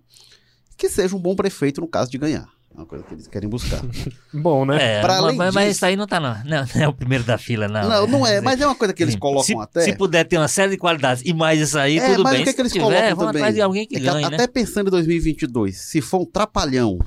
Que 0.78 0.90
seja 0.90 1.16
um 1.16 1.20
bom 1.20 1.36
prefeito 1.36 1.80
no 1.82 1.88
caso 1.88 2.10
de 2.12 2.18
ganhar. 2.18 2.48
É 2.74 2.78
uma 2.78 2.86
coisa 2.86 3.04
que 3.04 3.14
eles 3.14 3.28
querem 3.28 3.50
buscar. 3.50 3.82
Bom, 4.34 4.66
né? 4.66 4.98
É, 4.98 5.02
Pra 5.02 5.16
mas, 5.16 5.24
além 5.24 5.38
mas- 5.38 5.54
mas 5.54 5.64
disso- 5.66 5.76
isso 5.78 5.86
aí 5.86 5.96
não 5.98 6.08
tá, 6.08 6.20
não. 6.22 6.34
Não, 6.46 6.66
não 6.74 6.82
é 6.82 6.88
o 6.88 6.94
primeiro 6.94 7.24
da 7.26 7.38
fila, 7.38 7.68
não. 7.68 7.88
Não, 7.88 8.08
não 8.08 8.26
é, 8.28 8.40
mas 8.40 8.62
é 8.62 8.66
uma 8.66 8.76
coisa 8.76 8.94
que 8.94 9.04
eles 9.04 9.16
colocam 9.18 9.44
se, 9.44 9.56
até. 9.58 9.82
Se 9.82 9.94
puder 9.98 10.24
ter 10.24 10.38
uma 10.38 10.48
série 10.48 10.72
de 10.72 10.78
qualidades 10.78 11.22
e 11.26 11.34
mais 11.34 11.60
isso 11.60 11.78
aí, 11.78 12.00
É, 12.00 12.12
tudo 12.12 12.24
mas 12.24 12.32
bem. 12.34 12.42
o 12.42 12.44
que, 12.46 12.50
é 12.50 12.54
que 12.54 12.58
Se 12.58 12.62
eles 12.62 12.72
tiver, 12.72 12.86
colocam 13.10 13.28
também? 13.28 13.42
atrás 13.42 13.56
de 13.56 13.62
alguém 13.62 13.86
que 13.86 13.98
É 13.98 14.00
que 14.00 14.06
ganhe, 14.06 14.24
até 14.26 14.38
né? 14.38 14.48
pensando 14.48 14.88
em 14.88 14.92
2022, 14.92 15.78
se 15.78 16.00
for 16.00 16.22
um 16.22 16.26
trapalhão 16.26 16.98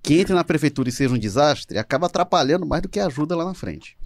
que 0.00 0.20
entre 0.20 0.32
na 0.32 0.44
prefeitura 0.44 0.88
e 0.88 0.92
seja 0.92 1.12
um 1.12 1.18
desastre, 1.18 1.76
acaba 1.76 2.06
atrapalhando 2.06 2.64
mais 2.64 2.80
do 2.82 2.88
que 2.88 3.00
ajuda 3.00 3.34
lá 3.34 3.44
na 3.44 3.54
frente. 3.54 3.96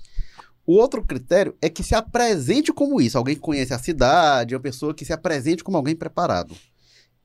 O 0.69 0.75
outro 0.75 1.03
critério 1.03 1.57
é 1.63 1.71
que 1.71 1.83
se 1.83 1.95
apresente 1.95 2.75
como 2.75 3.01
isso, 3.01 3.17
alguém 3.17 3.35
que 3.35 3.41
conhece 3.41 3.73
a 3.73 3.79
cidade, 3.79 4.55
uma 4.55 4.61
pessoa 4.61 4.93
que 4.93 5.03
se 5.03 5.15
apresente 5.15 5.65
como 5.65 5.79
alguém 5.79 5.97
preparado. 5.97 6.55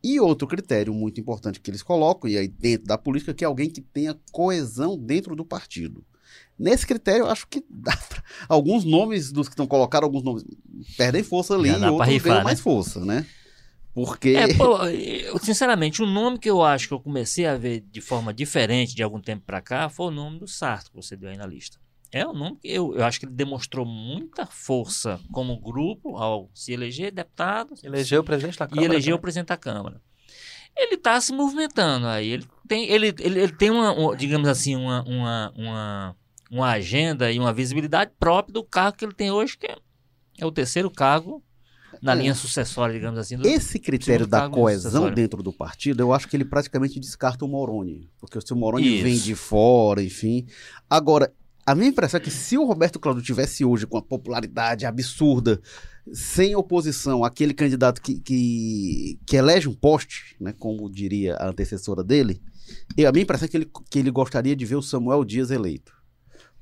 E 0.02 0.18
outro 0.18 0.48
critério 0.48 0.94
muito 0.94 1.20
importante 1.20 1.60
que 1.60 1.70
eles 1.70 1.84
colocam, 1.84 2.30
e 2.30 2.38
aí 2.38 2.48
dentro 2.48 2.88
da 2.88 2.98
política, 2.98 3.34
que 3.34 3.44
é 3.44 3.48
alguém 3.48 3.70
que 3.70 3.82
tenha 3.82 4.18
coesão 4.32 4.98
dentro 4.98 5.36
do 5.36 5.44
partido. 5.44 6.06
Nesse 6.58 6.88
critério, 6.88 7.26
eu 7.26 7.30
acho 7.30 7.46
que 7.50 7.62
dá 7.70 7.98
pra... 7.98 8.24
alguns 8.48 8.86
nomes 8.86 9.30
dos 9.30 9.50
que 9.50 9.56
estão 9.56 9.68
colocados, 9.68 10.06
alguns 10.08 10.24
nomes 10.24 10.46
perdem 10.96 11.22
força 11.22 11.54
ali 11.54 11.68
e 11.68 11.74
outros 11.74 12.08
rifar, 12.08 12.24
ganham 12.24 12.38
né? 12.38 12.44
mais 12.46 12.62
força, 12.62 13.04
né? 13.04 13.26
Porque. 13.94 14.38
É, 14.38 14.54
pô, 14.54 14.86
eu, 14.86 15.38
sinceramente, 15.40 16.02
o 16.02 16.06
nome 16.06 16.40
que 16.40 16.50
eu 16.50 16.64
acho 16.64 16.88
que 16.88 16.94
eu 16.94 17.00
comecei 17.02 17.46
a 17.46 17.58
ver 17.58 17.84
de 17.92 18.00
forma 18.00 18.34
diferente 18.34 18.96
de 18.96 19.04
algum 19.04 19.20
tempo 19.20 19.44
pra 19.46 19.60
cá 19.60 19.90
foi 19.90 20.06
o 20.06 20.12
nome 20.12 20.40
do 20.40 20.48
Sarto, 20.48 20.92
que 20.92 20.96
você 20.96 21.18
deu 21.18 21.30
aí 21.30 21.36
na 21.36 21.46
lista. 21.46 21.78
É 22.14 22.28
um 22.28 22.34
nome 22.34 22.58
que 22.62 22.68
eu, 22.70 22.96
eu 22.96 23.04
acho 23.04 23.20
que 23.20 23.26
ele 23.26 23.34
demonstrou 23.34 23.86
muita 23.86 24.46
força 24.46 25.20
como 25.32 25.60
grupo 25.60 26.16
ao 26.18 26.50
se 26.54 26.72
eleger 26.72 27.12
deputado 27.12 27.74
Elegeu 27.84 28.22
o 28.22 28.24
presidente 28.24 28.58
da 28.60 28.66
e 28.66 28.68
Câmara. 28.70 28.86
elegeu 28.94 29.16
o 29.16 29.20
presidente 29.20 29.48
da 29.48 29.58
Câmara. 29.58 30.00
Ele 30.78 30.96
está 30.96 31.20
se 31.22 31.32
movimentando 31.34 32.08
aí. 32.08 32.28
Ele 32.30 32.46
tem, 32.68 32.90
ele, 32.90 33.08
ele, 33.20 33.40
ele 33.40 33.52
tem 33.54 33.70
uma, 33.70 33.92
uma, 33.94 34.16
digamos 34.16 34.48
assim, 34.48 34.76
uma, 34.76 35.04
uma, 35.04 35.54
uma, 35.56 36.16
uma 36.52 36.70
agenda 36.72 37.32
e 37.32 37.40
uma 37.40 37.54
visibilidade 37.54 38.12
própria 38.20 38.54
do 38.54 38.64
cargo 38.64 38.98
que 38.98 39.06
ele 39.06 39.14
tem 39.14 39.32
hoje, 39.32 39.58
que 39.58 39.68
é, 39.68 39.76
é 40.40 40.46
o 40.46 40.52
terceiro 40.52 40.90
cargo 40.90 41.44
na 42.02 42.14
É. 42.14 42.16
linha 42.16 42.34
sucessória, 42.34 42.94
digamos 42.94 43.20
assim. 43.20 43.38
Esse 43.44 43.78
critério 43.80 44.26
da 44.26 44.50
coesão 44.50 45.12
dentro 45.12 45.44
do 45.44 45.54
partido, 45.54 46.02
eu 46.02 46.12
acho 46.12 46.28
que 46.28 46.36
ele 46.36 46.46
praticamente 46.46 47.00
descarta 47.00 47.46
o 47.46 47.48
Moroni. 47.48 48.10
Porque 48.20 48.42
se 48.42 48.52
o 48.52 48.56
Moroni 48.56 48.96
Isso. 48.96 49.04
vem 49.04 49.18
de 49.18 49.36
fora, 49.36 50.02
enfim. 50.04 50.48
Agora, 50.90 51.32
a 51.66 51.74
minha 51.76 51.90
impressão 51.90 52.18
é 52.18 52.22
que 52.22 52.32
se 52.32 52.58
o 52.58 52.66
Roberto 52.66 53.00
Cláudio 53.00 53.24
tivesse 53.24 53.64
hoje 53.64 53.86
com 53.88 53.98
a 53.98 54.02
popularidade 54.02 54.86
absurda, 54.86 55.62
sem 56.12 56.56
oposição, 56.56 57.24
aquele 57.24 57.54
candidato 57.54 58.02
que, 58.02 58.20
que, 58.20 59.20
que 59.26 59.36
elege 59.38 59.70
um 59.70 59.74
poste, 59.74 60.36
né, 60.40 60.54
como 60.58 60.90
diria 60.90 61.36
a 61.36 61.48
antecessora 61.50 62.04
dele, 62.04 62.42
eu, 62.98 63.08
a 63.08 63.12
minha 63.12 63.24
impressão 63.24 63.46
é 63.46 63.50
que 63.50 63.58
ele, 63.58 63.72
que 63.90 64.00
ele 64.00 64.12
gostaria 64.12 64.56
de 64.56 64.66
ver 64.66 64.76
o 64.76 64.82
Samuel 64.82 65.24
Dias 65.24 65.52
eleito. 65.52 65.94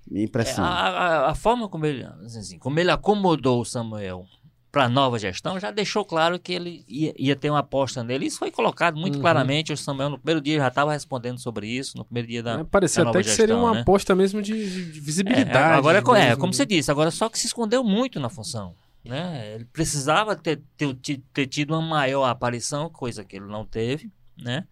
Minha 0.10 0.24
É, 0.24 0.28
impressão. 0.28 0.64
a, 0.64 0.70
a- 0.70 1.32
a 1.32 1.36
forma 1.36 1.68
como 1.70 1.86
ele, 1.86 2.04
assim, 2.26 2.58
como 2.60 2.80
ele 2.80 2.92
acomodou 2.92 3.62
o 3.62 3.66
Samuel 3.66 4.26
para 4.72 4.86
a 4.86 4.90
nova 4.90 5.20
gestão 5.20 5.60
já 5.60 5.70
deixou 5.70 6.06
claro 6.06 6.40
que 6.40 6.54
ele 6.54 6.86
ia, 6.88 7.14
ia 7.18 7.36
ter 7.36 7.50
uma 7.50 7.60
aposta 7.60 8.04
nele. 8.04 8.26
Isso 8.28 8.40
foi 8.40 8.50
colocado 8.52 8.98
muito 8.98 9.16
Uhum. 9.16 9.22
claramente. 9.22 9.74
O 9.74 9.78
Samuel, 9.78 10.12
no 10.12 10.18
primeiro 10.18 10.40
dia, 10.40 10.58
já 10.60 10.68
estava 10.70 10.94
respondendo 10.94 11.40
sobre 11.40 11.68
isso, 11.68 11.98
no 11.98 12.06
primeiro 12.06 12.28
dia 12.30 12.42
da. 12.42 12.60
É, 12.60 12.64
Parecia 12.64 13.04
da 13.04 13.10
até 13.10 13.20
que 13.22 13.30
seria 13.30 13.56
gestão, 13.56 13.64
uma 13.66 13.74
né? 13.76 13.82
aposta 13.82 14.16
mesmo 14.16 14.42
de, 14.42 14.54
de- 14.54 14.92
de 14.94 14.98
É, 15.00 15.02
visibilidade. 15.02 15.78
agora 15.78 15.98
é, 15.98 16.02
é, 16.02 16.26
mesmo. 16.28 16.38
como 16.40 16.54
você 16.54 16.66
disse, 16.66 16.90
agora 16.90 17.12
só 17.12 17.28
que 17.28 17.38
se 17.38 17.48
escondeu 17.48 17.84
muito 17.84 18.20
na 18.20 18.30
função. 18.30 18.74
Né? 19.04 19.56
Ele 19.56 19.66
precisava 19.66 20.36
ter, 20.36 20.62
ter, 20.78 20.94
ter 21.34 21.48
tido 21.48 21.72
uma 21.72 21.82
maior 21.82 22.26
aparição, 22.26 22.88
coisa 22.90 23.26
que 23.26 23.36
ele 23.36 23.48
não 23.48 23.66
teve. 23.66 24.10
Né? 24.38 24.64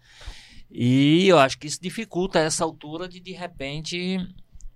E 0.72 1.28
eu 1.28 1.40
acho 1.40 1.58
que 1.58 1.68
isso 1.68 1.80
dificulta 1.82 2.40
essa 2.40 2.64
altura 2.64 3.08
de 3.10 3.20
de 3.20 3.32
repente 3.32 4.18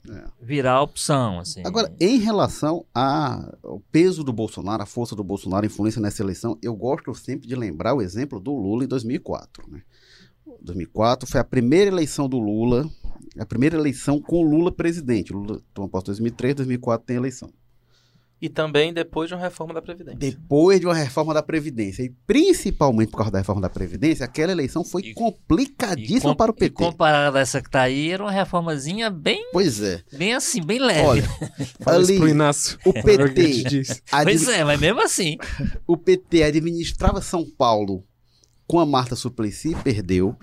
É. 0.09 0.25
virar 0.41 0.81
opção. 0.81 1.39
Assim. 1.39 1.61
Agora, 1.65 1.93
em 1.99 2.17
relação 2.17 2.85
ao 2.93 3.81
peso 3.91 4.23
do 4.23 4.33
Bolsonaro, 4.33 4.83
a 4.83 4.85
força 4.85 5.15
do 5.15 5.23
Bolsonaro, 5.23 5.65
a 5.65 5.67
influência 5.67 6.01
nessa 6.01 6.21
eleição, 6.21 6.57
eu 6.61 6.75
gosto 6.75 7.13
sempre 7.15 7.47
de 7.47 7.55
lembrar 7.55 7.93
o 7.93 8.01
exemplo 8.01 8.39
do 8.39 8.53
Lula 8.53 8.83
em 8.83 8.87
2004. 8.87 9.69
Né? 9.69 9.81
2004 10.61 11.29
foi 11.29 11.39
a 11.39 11.43
primeira 11.43 11.89
eleição 11.89 12.27
do 12.27 12.37
Lula, 12.37 12.89
a 13.37 13.45
primeira 13.45 13.77
eleição 13.77 14.19
com 14.19 14.43
o 14.43 14.49
Lula 14.49 14.71
presidente. 14.71 15.31
Lula 15.31 15.61
toma 15.73 15.87
posse 15.87 16.05
em 16.05 16.07
2003, 16.07 16.55
2004 16.55 17.05
tem 17.05 17.15
eleição. 17.15 17.49
E 18.43 18.49
também 18.49 18.91
depois 18.93 19.29
de 19.29 19.33
uma 19.35 19.39
reforma 19.41 19.73
da 19.73 19.81
Previdência. 19.81 20.19
Depois 20.19 20.77
de 20.77 20.85
uma 20.85 20.93
reforma 20.93 21.33
da 21.33 21.41
Previdência. 21.41 22.03
E 22.03 22.09
principalmente 22.27 23.09
por 23.09 23.15
causa 23.19 23.31
da 23.31 23.37
reforma 23.37 23.61
da 23.61 23.69
Previdência, 23.69 24.25
aquela 24.25 24.51
eleição 24.51 24.83
foi 24.83 25.01
E- 25.01 25.13
complicadíssima 25.13 26.31
com- 26.33 26.35
para 26.35 26.51
o 26.51 26.55
E 26.55 26.57
PT. 26.59 26.73
comparada 26.75 27.37
a 27.39 27.41
essa 27.41 27.61
que 27.61 27.69
tá 27.69 27.83
aí, 27.83 28.11
era 28.11 28.21
uma 28.21 28.31
reformazinha 28.33 29.09
bem, 29.09 29.49
Pois 29.53 29.81
é. 29.81 30.01
bem 30.11 30.33
assim, 30.33 30.61
bem 30.61 30.77
leve. 30.77 31.07
Olha, 31.07 31.23
ali, 31.85 32.17
pro 32.17 32.27
Inácio. 32.27 32.77
o 32.85 32.91
PT, 33.01 33.83
pois 34.25 34.47
é, 34.49 34.63
mas 34.65 34.77
mesmo 34.77 35.01
assim. 35.01 35.37
o 35.87 35.95
PT 35.95 36.43
administrava 36.43 37.21
São 37.21 37.45
Paulo 37.49 38.03
com 38.67 38.77
a 38.77 38.85
Marta 38.85 39.15
Suplicy 39.15 39.69
e 39.71 39.75
perdeu. 39.75 40.35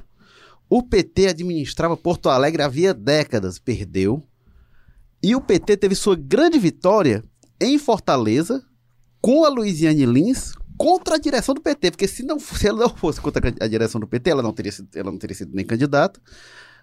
O 0.71 0.83
PT 0.83 1.27
administrava 1.27 1.99
Porto 1.99 2.31
Alegre 2.31 2.63
havia 2.63 2.95
décadas, 2.95 3.59
perdeu. 3.59 4.27
E 5.23 5.37
o 5.37 5.41
PT 5.43 5.77
teve 5.77 5.95
sua 5.95 6.17
grande 6.17 6.59
vitória 6.59 7.23
em 7.61 7.79
Fortaleza 7.79 8.65
com 9.21 9.45
a 9.45 9.49
Luiziane 9.49 10.07
Lins 10.07 10.55
contra 10.79 11.17
a 11.17 11.19
direção 11.19 11.55
do 11.55 11.61
PT, 11.61 11.91
porque 11.91 12.09
se, 12.09 12.23
não, 12.23 12.39
se 12.41 12.67
ela 12.67 12.79
não 12.79 12.97
fosse 12.97 13.21
contra 13.21 13.55
a 13.61 13.69
direção 13.69 14.01
do 14.01 14.07
PT, 14.07 14.31
ela 14.31 14.43
não 14.43 14.53
teria 14.53 14.73
sido, 14.73 14.89
ela 14.95 15.11
não 15.11 15.19
teria 15.19 15.37
sido 15.37 15.55
nem 15.55 15.65
candidata, 15.65 16.19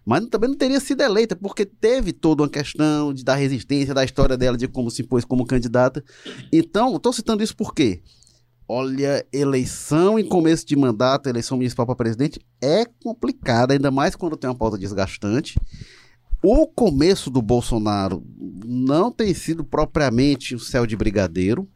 mas 0.05 0.25
também 0.28 0.49
não 0.49 0.57
teria 0.57 0.80
sido 0.80 1.01
eleita, 1.01 1.36
porque 1.36 1.65
teve 1.65 2.13
toda 2.13 2.43
uma 2.43 2.49
questão 2.49 3.13
de, 3.13 3.23
da 3.23 3.36
resistência, 3.36 3.93
da 3.93 4.05
história 4.05 4.38
dela, 4.38 4.55
de 4.55 4.67
como 4.67 4.91
se 4.91 5.01
impôs 5.01 5.25
como 5.25 5.45
candidata. 5.45 6.03
Então, 6.53 6.95
estou 6.95 7.11
citando 7.11 7.43
isso 7.43 7.55
por 7.55 7.73
quê? 7.73 8.01
Olha, 8.69 9.25
eleição 9.34 10.19
em 10.19 10.28
começo 10.28 10.65
de 10.65 10.75
mandato, 10.75 11.28
eleição 11.28 11.57
municipal 11.57 11.86
para 11.86 11.95
presidente 11.95 12.39
é 12.61 12.86
complicada, 13.03 13.73
ainda 13.73 13.89
mais 13.89 14.15
quando 14.15 14.38
tem 14.38 14.49
uma 14.49 14.55
pauta 14.55 14.78
desgastante. 14.78 15.57
O 16.41 16.67
começo 16.67 17.29
do 17.29 17.41
Bolsonaro 17.41 18.23
não 18.65 19.11
tem 19.11 19.33
sido 19.33 19.63
propriamente 19.63 20.55
um 20.55 20.59
céu 20.59 20.85
de 20.85 20.95
brigadeiro. 20.95 21.67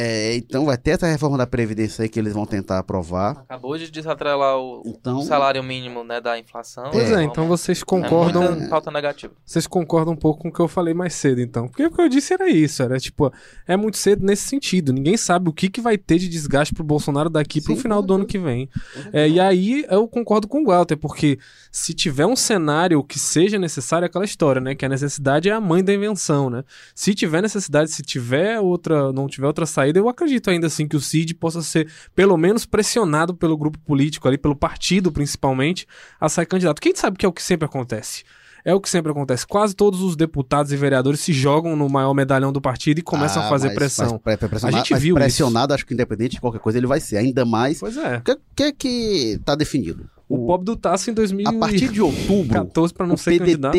É, 0.00 0.36
então 0.36 0.64
vai 0.64 0.76
ter 0.78 0.92
essa 0.92 1.08
reforma 1.08 1.36
da 1.36 1.44
Previdência 1.46 2.02
aí 2.04 2.08
que 2.08 2.20
eles 2.20 2.32
vão 2.32 2.46
tentar 2.46 2.78
aprovar. 2.78 3.32
Acabou 3.32 3.76
de 3.76 3.90
desatrelar 3.90 4.56
o, 4.56 4.82
Então, 4.86 5.18
o 5.18 5.22
salário 5.22 5.60
mínimo 5.62 6.04
né, 6.04 6.20
da 6.20 6.38
inflação. 6.38 6.88
Pois 6.92 7.08
é, 7.10 7.14
Vamos- 7.16 7.24
então 7.32 7.48
vocês 7.48 7.82
é 7.82 7.84
concordam. 7.84 8.42
muita 8.52 8.68
pauta 8.68 8.90
negativa. 8.92 9.32
Vocês 9.44 9.66
concordam 9.66 10.14
um 10.14 10.16
pouco 10.16 10.42
com 10.42 10.48
o 10.50 10.52
que 10.52 10.60
eu 10.60 10.68
falei 10.68 10.94
mais 10.94 11.14
cedo, 11.14 11.40
então. 11.40 11.66
Porque 11.66 11.84
o 11.84 11.90
que 11.90 12.00
eu 12.00 12.08
disse 12.08 12.32
era 12.32 12.48
isso, 12.48 12.80
era 12.80 12.96
tipo, 13.00 13.32
é 13.66 13.76
muito 13.76 13.96
cedo 13.98 14.24
nesse 14.24 14.44
sentido. 14.44 14.92
Ninguém 14.92 15.16
sabe 15.16 15.48
o 15.48 15.52
que, 15.52 15.68
que 15.68 15.80
vai 15.80 15.98
ter 15.98 16.18
de 16.18 16.28
desgaste 16.28 16.72
pro 16.72 16.84
Bolsonaro 16.84 17.28
daqui 17.28 17.60
pro 17.60 17.74
Sim, 17.74 17.82
final 17.82 18.00
com 18.00 18.06
do 18.06 18.14
ano 18.14 18.24
que 18.26 18.38
vem. 18.38 18.68
É, 19.12 19.28
e 19.28 19.40
aí 19.40 19.84
eu 19.90 20.06
concordo 20.06 20.46
com 20.46 20.62
o 20.62 20.66
Walter, 20.66 20.96
porque 20.96 21.40
se 21.72 21.92
tiver 21.92 22.24
um 22.26 22.36
cenário 22.36 23.02
que 23.02 23.18
seja 23.18 23.58
necessário, 23.58 24.04
é 24.04 24.06
aquela 24.06 24.24
história, 24.24 24.60
né? 24.60 24.76
Que 24.76 24.84
a 24.84 24.88
necessidade 24.88 25.48
é 25.48 25.52
a 25.52 25.60
mãe 25.60 25.82
da 25.82 25.92
invenção, 25.92 26.48
né? 26.48 26.62
Se 26.94 27.14
tiver 27.14 27.42
necessidade, 27.42 27.90
se 27.90 28.02
tiver 28.02 28.60
outra, 28.60 29.12
não 29.12 29.26
tiver 29.26 29.46
outra 29.48 29.66
saída, 29.66 29.87
eu 29.96 30.08
acredito 30.08 30.50
ainda 30.50 30.66
assim 30.66 30.86
que 30.86 30.96
o 30.96 31.00
Cid 31.00 31.34
possa 31.34 31.62
ser 31.62 31.90
pelo 32.14 32.36
menos 32.36 32.64
pressionado 32.66 33.34
pelo 33.34 33.56
grupo 33.56 33.78
político 33.78 34.26
ali, 34.28 34.36
pelo 34.38 34.56
partido 34.56 35.10
principalmente, 35.12 35.86
a 36.20 36.28
sair 36.28 36.46
candidato. 36.46 36.80
Quem 36.80 36.94
sabe 36.94 37.16
que 37.16 37.24
é 37.24 37.28
o 37.28 37.32
que 37.32 37.42
sempre 37.42 37.66
acontece? 37.66 38.24
É 38.64 38.74
o 38.74 38.80
que 38.80 38.90
sempre 38.90 39.10
acontece. 39.12 39.46
Quase 39.46 39.74
todos 39.74 40.02
os 40.02 40.16
deputados 40.16 40.72
e 40.72 40.76
vereadores 40.76 41.20
se 41.20 41.32
jogam 41.32 41.74
no 41.76 41.88
maior 41.88 42.12
medalhão 42.12 42.52
do 42.52 42.60
partido 42.60 42.98
e 42.98 43.02
começam 43.02 43.40
a 43.42 43.46
Ah, 43.46 43.48
fazer 43.48 43.68
mas- 43.68 43.76
pressão. 43.76 44.20
mas 44.24 44.36
pressionado, 44.36 44.66
A 44.76 44.78
gente 44.80 44.92
mas 44.92 45.02
viu 45.02 45.14
pressionado, 45.14 45.72
acho 45.72 45.86
que 45.86 45.94
independente 45.94 46.32
de 46.32 46.40
qualquer 46.40 46.58
coisa, 46.60 46.76
ele 46.76 46.86
vai 46.86 47.00
ser. 47.00 47.16
Ainda 47.16 47.44
mais. 47.46 47.78
Pois 47.80 47.96
é. 47.96 48.18
O 48.18 48.22
que, 48.22 48.36
que 48.56 48.72
que 48.72 49.40
tá 49.44 49.54
definido? 49.54 50.10
O 50.28 50.44
pobre 50.44 50.66
do 50.66 50.76
Tasso 50.76 51.08
em 51.10 51.14
2014 51.14 51.56
A 51.56 51.60
partir 51.66 51.90
de 51.90 52.02
outubro, 52.02 52.92
para 52.94 53.06
não 53.06 53.14
o 53.14 53.18
ser 53.18 53.38
candidato. 53.38 53.72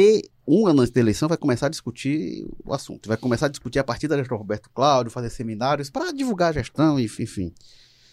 Um 0.51 0.65
ano 0.65 0.81
antes 0.81 0.91
da 0.91 0.99
eleição, 0.99 1.29
vai 1.29 1.37
começar 1.37 1.67
a 1.67 1.69
discutir 1.69 2.43
o 2.65 2.73
assunto. 2.73 3.07
Vai 3.07 3.17
começar 3.17 3.45
a 3.45 3.49
discutir 3.49 3.77
a 3.77 3.83
partir 3.83 4.07
da 4.07 4.17
gestão 4.17 4.35
Roberto 4.35 4.67
Cláudio, 4.71 5.11
fazer 5.11 5.29
seminários 5.29 5.91
para 5.91 6.11
divulgar 6.11 6.49
a 6.49 6.53
gestão, 6.53 6.99
enfim. 6.99 7.53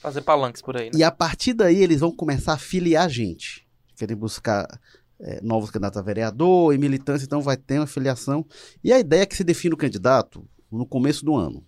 Fazer 0.03 0.21
palanques 0.21 0.61
por 0.61 0.77
aí, 0.77 0.91
né? 0.91 0.99
E 0.99 1.03
a 1.03 1.11
partir 1.11 1.55
daí 1.55 1.83
eles 1.83 2.01
vão 2.01 2.13
começar 2.13 2.53
a 2.53 2.59
filiar 2.59 3.09
gente. 3.09 3.67
Querem 3.97 4.15
buscar 4.15 4.69
é, 5.19 5.41
novos 5.43 5.71
candidatos 5.71 5.99
a 5.99 6.03
vereador 6.03 6.75
e 6.75 6.79
militância, 6.79 7.25
então 7.25 7.41
vai 7.41 7.57
ter 7.57 7.79
uma 7.79 7.87
filiação. 7.87 8.45
E 8.85 8.93
a 8.93 8.99
ideia 8.99 9.23
é 9.23 9.27
que 9.27 9.35
se 9.35 9.43
define 9.43 9.73
o 9.73 9.79
candidato 9.79 10.47
no 10.71 10.85
começo 10.85 11.25
do 11.25 11.35
ano. 11.35 11.65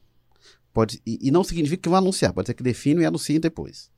Pode, 0.74 1.00
e, 1.06 1.28
e 1.28 1.30
não 1.30 1.42
significa 1.42 1.84
que 1.84 1.88
vão 1.88 1.96
anunciar, 1.96 2.34
pode 2.34 2.46
ser 2.46 2.52
que 2.52 2.62
definem 2.62 3.04
e 3.04 3.06
anunciem 3.06 3.40
depois. 3.40 3.90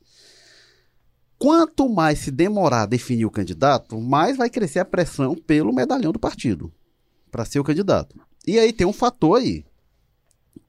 Quanto 1.41 1.89
mais 1.89 2.19
se 2.19 2.31
demorar 2.31 2.83
a 2.83 2.87
definir 2.87 3.25
o 3.25 3.31
candidato, 3.31 3.99
mais 3.99 4.37
vai 4.37 4.51
crescer 4.51 4.79
a 4.79 4.85
pressão 4.85 5.35
pelo 5.35 5.73
medalhão 5.75 6.13
do 6.13 6.19
partido 6.19 6.71
para 7.31 7.45
ser 7.47 7.59
o 7.59 7.65
candidato. 7.65 8.15
E 8.47 8.59
aí 8.59 8.73
tem 8.73 8.87
um 8.87 8.93
fator 8.93 9.39
aí. 9.39 9.65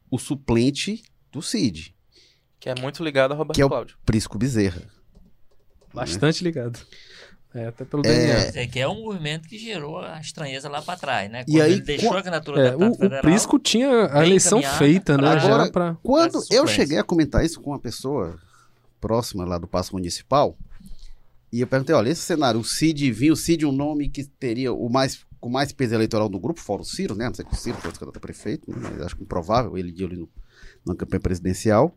O 0.10 0.18
suplente 0.18 1.04
do 1.32 1.42
Cid, 1.42 1.94
Que 2.60 2.70
é 2.70 2.76
muito 2.80 3.04
ligado 3.04 3.34
a 3.34 3.36
Roberto 3.36 3.56
Que 3.56 3.62
é 3.62 3.66
o- 3.66 3.70
Cláudio. 3.70 3.98
Prisco 4.06 4.38
Bezerra. 4.38 4.82
Bastante 5.94 6.44
ligado. 6.44 6.80
É, 7.54 7.68
até 7.68 7.84
pelo 7.84 8.02
É, 8.06 8.10
DNA. 8.10 8.48
Isso 8.50 8.60
aqui 8.60 8.80
é 8.80 8.88
um 8.88 9.04
movimento 9.04 9.48
que 9.50 9.58
gerou 9.58 10.00
a 10.00 10.20
estranheza 10.22 10.70
lá 10.70 10.82
pra 10.82 10.96
trás, 10.96 11.30
né? 11.30 11.42
E 11.48 11.52
Quando 11.52 11.62
aí, 11.64 11.72
ele 11.74 11.82
deixou 11.82 12.10
qua- 12.12 12.20
a 12.20 12.24
candidatura 12.24 12.62
É, 12.62 12.70
da 12.72 12.76
o, 12.78 12.80
deputado 12.80 12.94
o 12.94 12.98
federal. 13.00 13.22
Prisco 13.24 13.60
tinha 13.60 14.06
a 14.14 14.26
eleição 14.26 14.62
feita, 14.78 15.18
né? 15.18 15.24
pra- 15.36 15.44
Agora- 15.44 15.72
pra... 15.72 15.98
Quando 16.02 16.38
Essa 16.38 16.54
eu 16.54 16.66
cheguei 16.66 16.98
a 16.98 17.04
comentar 17.04 17.44
isso 17.44 17.60
com 17.60 17.72
uma 17.72 17.80
pessoa 17.80 18.40
próxima 19.02 19.44
lá 19.44 19.58
do 19.58 19.68
Paço 19.68 19.94
Municipal, 19.94 20.56
e 21.52 21.60
eu 21.60 21.68
perguntei, 21.68 21.94
olha, 21.94 22.10
esse 22.10 22.22
cenário, 22.22 22.62
o 22.62 22.64
Cid 22.64 23.12
vinha, 23.12 23.34
o 23.34 23.36
Cid 23.36 23.66
um 23.66 23.74
nome 23.74 24.08
que 24.08 24.24
teria 24.24 24.72
o 24.72 24.88
mais, 24.88 25.26
com 25.38 25.50
mais 25.50 25.74
peso 25.74 25.94
eleitoral 25.94 26.30
do 26.30 26.40
grupo, 26.40 26.62
fora 26.62 26.82
o 26.82 26.86
Ciro, 26.86 27.14
né? 27.14 27.28
Não 27.28 27.34
sei 27.34 27.44
que 27.44 27.52
o 27.52 27.58
Ciro 27.58 27.76
fosse 27.78 28.00
candidato 28.00 28.18
a 28.18 28.22
prefeito, 28.22 28.72
né? 28.72 28.78
mas 28.80 29.02
acho 29.02 29.22
improvável 29.22 29.78
ele 29.78 29.92
ir 29.92 30.06
ali 30.06 30.16
no, 30.16 30.30
na 30.86 30.96
campanha 30.96 31.20
presidencial. 31.20 31.94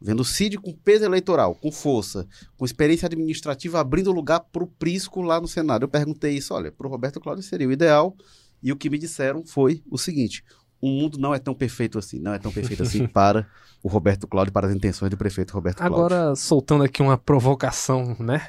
Vendo 0.00 0.20
o 0.20 0.24
Cid 0.24 0.56
com 0.58 0.72
peso 0.72 1.04
eleitoral, 1.04 1.54
com 1.56 1.72
força, 1.72 2.28
com 2.56 2.64
experiência 2.64 3.06
administrativa, 3.06 3.80
abrindo 3.80 4.12
lugar 4.12 4.40
para 4.40 4.62
o 4.62 4.68
Prisco 4.68 5.20
lá 5.20 5.40
no 5.40 5.48
Senado. 5.48 5.82
Eu 5.82 5.88
perguntei 5.88 6.36
isso, 6.36 6.54
olha, 6.54 6.70
para 6.70 6.86
o 6.86 6.90
Roberto 6.90 7.20
Cláudio 7.20 7.42
seria 7.42 7.66
o 7.66 7.72
ideal, 7.72 8.16
e 8.62 8.70
o 8.70 8.76
que 8.76 8.88
me 8.88 8.98
disseram 8.98 9.44
foi 9.44 9.82
o 9.90 9.98
seguinte: 9.98 10.44
o 10.82 10.88
mundo 10.88 11.16
não 11.16 11.34
é 11.34 11.38
tão 11.38 11.54
perfeito 11.54 11.98
assim, 11.98 12.18
não 12.18 12.34
é 12.34 12.38
tão 12.38 12.52
perfeito 12.52 12.82
assim 12.82 13.06
para 13.08 13.46
o 13.82 13.88
Roberto 13.88 14.26
Cláudio, 14.26 14.52
para 14.52 14.66
as 14.66 14.74
intenções 14.74 15.10
do 15.10 15.16
prefeito 15.16 15.54
Roberto 15.54 15.78
Cláudio. 15.78 15.96
Agora, 15.96 16.36
soltando 16.36 16.84
aqui 16.84 17.00
uma 17.00 17.16
provocação, 17.16 18.14
né? 18.20 18.48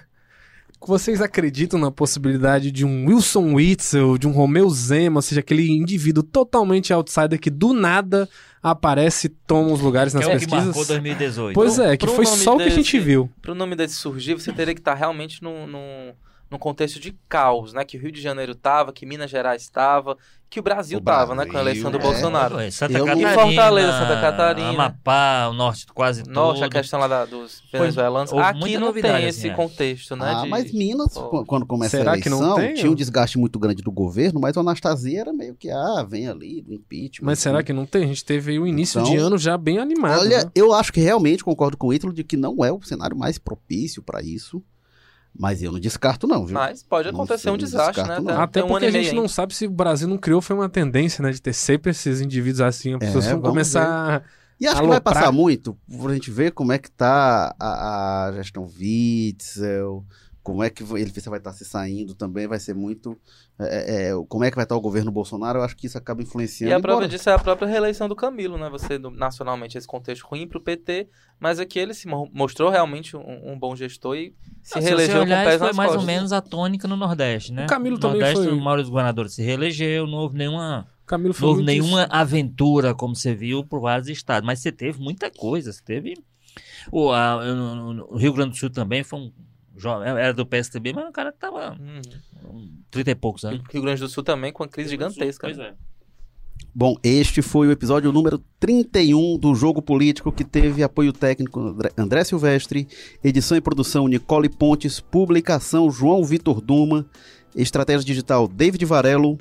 Vocês 0.85 1.21
acreditam 1.21 1.79
na 1.79 1.89
possibilidade 1.89 2.69
de 2.69 2.83
um 2.83 3.07
Wilson 3.07 3.53
Witzel, 3.53 4.17
de 4.17 4.27
um 4.27 4.31
Romeu 4.31 4.69
Zema, 4.69 5.19
ou 5.19 5.21
seja, 5.21 5.39
aquele 5.39 5.65
indivíduo 5.71 6.21
totalmente 6.21 6.91
outsider 6.91 7.39
que 7.39 7.49
do 7.49 7.71
nada 7.73 8.27
aparece 8.61 9.27
e 9.27 9.29
toma 9.29 9.71
os 9.71 9.79
lugares 9.79 10.11
Que 10.11 10.19
nas 10.19 10.27
é 10.27 10.35
o 10.35 10.39
que 10.39 10.45
pesquisas? 10.45 10.65
marcou 10.65 10.85
2018. 10.85 11.55
Pois 11.55 11.79
é, 11.79 11.95
que 11.95 12.05
Pro 12.05 12.15
foi 12.15 12.25
nome 12.25 12.37
só 12.37 12.55
o 12.55 12.57
que 12.57 12.63
a 12.63 12.69
gente 12.69 12.97
desse- 12.97 12.99
viu. 12.99 13.29
Para 13.41 13.53
o 13.53 13.55
nome 13.55 13.77
desse 13.77 13.93
surgir, 13.95 14.33
você 14.33 14.51
teria 14.51 14.73
que 14.73 14.81
estar 14.81 14.93
realmente 14.93 15.41
num, 15.41 15.65
num, 15.65 16.13
num 16.51 16.57
contexto 16.59 16.99
de 16.99 17.15
caos, 17.29 17.71
né? 17.71 17.85
Que 17.85 17.95
o 17.97 18.01
Rio 18.01 18.11
de 18.11 18.21
Janeiro 18.21 18.53
tava, 18.53 18.91
que 18.91 19.05
Minas 19.05 19.31
Gerais 19.31 19.61
estava, 19.61 20.17
que 20.53 20.59
o 20.59 20.63
Brasil 20.63 20.99
O 20.99 21.01
tava, 21.01 21.33
né? 21.33 21.45
Com 21.45 21.49
a 21.49 21.53
Brasil, 21.53 21.69
eleição 21.71 21.89
do 21.91 21.97
é. 21.97 22.01
Bolsonaro. 22.01 22.55
Ué, 22.57 22.69
Santa 22.69 22.93
Eu 22.97 23.05
Catarina, 23.05 23.33
Fortaleza, 23.33 23.91
Santa 23.93 24.21
Catarina. 24.21 24.69
Amapá, 24.69 25.47
o 25.49 25.53
norte 25.53 25.85
quase 25.87 26.23
Norte, 26.29 26.59
a 26.59 26.65
todo. 26.65 26.71
questão 26.73 26.99
lá 26.99 27.07
da- 27.07 27.25
dos 27.25 27.63
venezuelanos. 27.71 28.31
houve 28.31 28.43
Aqui 28.45 28.77
não 28.77 28.93
tem 28.93 29.11
assim, 29.11 29.25
esse 29.25 29.49
é. 29.49 29.53
contexto, 29.55 30.15
né? 30.15 30.31
Ah, 30.35 30.43
de- 30.43 30.49
mas 30.49 30.71
Minas, 30.71 31.13
Pô. 31.15 31.27
qu- 31.29 31.45
quando 31.45 31.65
começa 31.65 31.97
Será 31.97 32.13
a 32.13 32.21
que 32.21 32.29
não 32.29 32.37
eleição, 32.37 32.55
tem, 32.59 32.73
tinha 32.75 32.91
um 32.91 32.95
desgaste 32.95 33.37
muito 33.39 33.57
grande 33.57 33.81
do 33.81 33.91
governo, 33.91 34.39
mas 34.39 34.55
o 34.55 34.59
Anastasia 34.59 35.21
era 35.21 35.33
meio 35.33 35.55
que, 35.55 35.71
ah, 35.71 36.05
vem 36.07 36.27
ali, 36.27 36.61
do 36.61 36.71
impeachment. 36.73 37.25
Mas 37.25 37.39
será 37.39 37.63
que 37.63 37.73
não 37.73 37.85
tem? 37.87 38.03
A 38.03 38.07
gente 38.07 38.23
teve 38.23 38.51
aí 38.51 38.59
o 38.59 38.67
início 38.67 38.99
Então, 39.01 39.11
de 39.11 39.17
ano 39.17 39.37
já 39.39 39.57
bem 39.57 39.79
animado. 39.79 40.19
Olha, 40.21 40.43
né? 40.43 40.51
eu 40.53 40.71
acho 40.73 40.93
que 40.93 41.01
realmente 41.01 41.43
concordo 41.43 41.75
com 41.77 41.87
o 41.87 41.93
Ítalo 41.93 42.13
de 42.13 42.23
que 42.23 42.37
não 42.37 42.63
é 42.63 42.71
o 42.71 42.79
cenário 42.83 43.17
mais 43.17 43.37
propício 43.39 44.03
para 44.03 44.21
isso, 44.21 44.61
mas 45.37 45.61
eu 45.63 45.71
não 45.71 45.79
descarto 45.79 46.27
não, 46.27 46.45
viu? 46.45 46.53
Mas 46.53 46.83
pode 46.83 47.11
Não 47.11 47.15
acontecer 47.19 47.43
sei, 47.43 47.51
um 47.51 47.53
não 47.53 47.57
desastre, 47.57 48.03
né? 48.07 48.19
não. 48.19 48.39
Até 48.41 48.59
tem 48.61 48.63
um 48.63 48.67
porque 48.67 48.85
a 48.85 48.91
gente 48.91 49.11
não 49.13 49.23
ainda. 49.23 49.33
sabe 49.33 49.53
se 49.55 49.65
o 49.65 49.71
Brasil 49.71 50.07
não 50.07 50.17
criou, 50.17 50.41
foi 50.41 50.55
uma 50.55 50.69
tendência, 50.69 51.21
né? 51.23 51.31
De 51.31 51.41
ter 51.41 51.53
sempre 51.53 51.91
esses 51.91 52.21
indivíduos 52.21 52.61
assim. 52.61 52.93
As 52.95 53.01
É, 53.01 53.05
pessoas 53.07 53.25
vão 53.25 53.33
vamos 53.35 53.49
começar. 53.49 54.23
E 54.59 54.67
acho 54.67 54.75
que 54.75 54.81
vai 54.87 54.91
aloprar. 54.97 55.15
passar 55.15 55.31
muito 55.31 55.77
pra 56.01 56.13
gente 56.13 56.29
ver 56.31 56.51
como 56.51 56.71
é 56.71 56.77
que 56.77 56.89
tá 56.91 57.53
a, 57.59 58.27
a 58.27 58.31
gestão 58.33 58.63
Witzel, 58.79 60.05
como 60.43 60.61
é 60.61 60.69
que 60.69 60.83
ele 60.83 61.11
vai 61.25 61.39
estar 61.39 61.53
se 61.53 61.63
saindo 61.63 62.13
também, 62.13 62.45
vai 62.47 62.59
ser 62.59 62.75
muito. 62.75 63.17
é, 63.59 64.09
é, 64.09 64.11
como 64.27 64.43
é 64.43 64.49
que 64.49 64.55
vai 64.57 64.65
estar 64.65 64.75
o 64.75 64.81
governo 64.81 65.09
Bolsonaro, 65.11 65.59
eu 65.59 65.63
acho 65.63 65.75
que 65.77 65.87
isso 65.87 65.97
acaba 65.97 66.21
influenciando. 66.21 66.71
E 66.71 66.73
a 66.75 66.79
prova 66.79 66.97
embora- 67.03 67.07
disso 67.07 67.29
é 67.29 67.33
a 67.33 67.39
própria 67.39 67.67
reeleição 67.67 68.07
do 68.09 68.15
Camilo, 68.15 68.57
né? 68.57 68.69
Você, 68.69 68.97
nacionalmente, 68.99 69.77
esse 69.77 69.87
contexto 69.87 70.23
ruim 70.27 70.45
pro 70.47 70.59
PT, 70.59 71.07
mas 71.39 71.59
aqui 71.59 71.79
ele 71.79 71.93
se 71.93 72.07
mo- 72.07 72.29
mostrou 72.33 72.69
realmente 72.69 73.15
um, 73.15 73.53
um 73.53 73.57
bom 73.57 73.75
gestor 73.75 74.17
e 74.17 74.35
se 74.61 74.77
Ah, 74.77 74.81
se 74.81 74.87
reelegeu 74.87 75.13
você 75.13 75.19
com 75.19 75.25
olhar, 75.25 75.43
pés 75.45 75.49
isso 75.55 75.59
foi 75.59 75.67
nas 75.67 75.77
mais 75.77 75.89
ou 75.91 75.95
costas. 75.97 76.13
menos 76.15 76.31
a 76.33 76.41
tônica 76.41 76.87
no 76.87 76.97
Nordeste, 76.97 77.53
né? 77.53 77.63
O 77.63 77.67
Camilo 77.67 77.95
no 77.95 78.01
também 78.01 78.19
Nordeste, 78.21 78.43
foi- 78.45 78.53
o 78.53 78.61
maior 78.61 78.77
dos 78.77 78.89
governadores 78.89 79.33
se 79.33 79.41
reelegeu, 79.41 80.05
não 80.05 80.17
houve 80.17 80.37
nenhuma, 80.37 80.87
Camilo 81.05 81.33
não 81.39 81.47
houve 81.47 81.63
nenhuma 81.63 82.01
isso. 82.03 82.11
aventura, 82.11 82.93
como 82.93 83.15
você 83.15 83.33
viu, 83.33 83.63
por 83.65 83.79
vários 83.79 84.09
estados. 84.09 84.45
Mas 84.45 84.59
você 84.59 84.71
teve 84.71 84.99
muita 85.01 85.31
coisa, 85.31 85.71
você 85.71 85.81
teve... 85.83 86.15
O, 86.91 87.11
a- 87.11 87.43
no 87.45 88.15
Rio 88.17 88.33
Grande 88.33 88.51
do 88.51 88.57
Sul 88.57 88.69
também 88.69 89.03
foi 89.03 89.19
um 89.19 89.31
era 90.05 90.33
do 90.33 90.45
PSDB, 90.45 90.93
mas 90.93 91.07
um 91.07 91.11
cara 91.11 91.31
que 91.31 91.39
tava 91.39 91.71
Uhum. 91.79 92.01
um, 92.49 92.69
30 92.91 93.11
e 93.11 93.15
poucos 93.15 93.43
anos. 93.43 93.61
Rio 93.71 93.81
Grande 93.81 94.01
do 94.01 94.09
Sul 94.09 94.23
também 94.23 94.51
com 94.51 94.63
uma 94.63 94.69
crise 94.69 94.89
gigantesca. 94.89 95.47
Pois 95.47 95.57
né? 95.57 95.69
é. 95.69 95.93
Bom, 96.75 96.95
este 97.03 97.41
foi 97.41 97.67
o 97.67 97.71
episódio 97.71 98.11
número 98.11 98.43
31 98.59 99.37
do 99.37 99.53
Jogo 99.53 99.81
Político, 99.81 100.31
que 100.31 100.43
teve 100.43 100.81
apoio 100.81 101.13
técnico 101.13 101.59
André, 101.59 101.91
André 101.95 102.23
Silvestre, 102.23 102.87
edição 103.23 103.55
e 103.55 103.61
produção 103.61 104.07
Nicole 104.07 104.49
Pontes, 104.49 104.99
publicação 104.99 105.91
João 105.91 106.23
Vitor 106.23 106.61
Duma, 106.61 107.05
estratégia 107.55 108.03
digital 108.03 108.47
David 108.47 108.83
Varelo, 108.85 109.37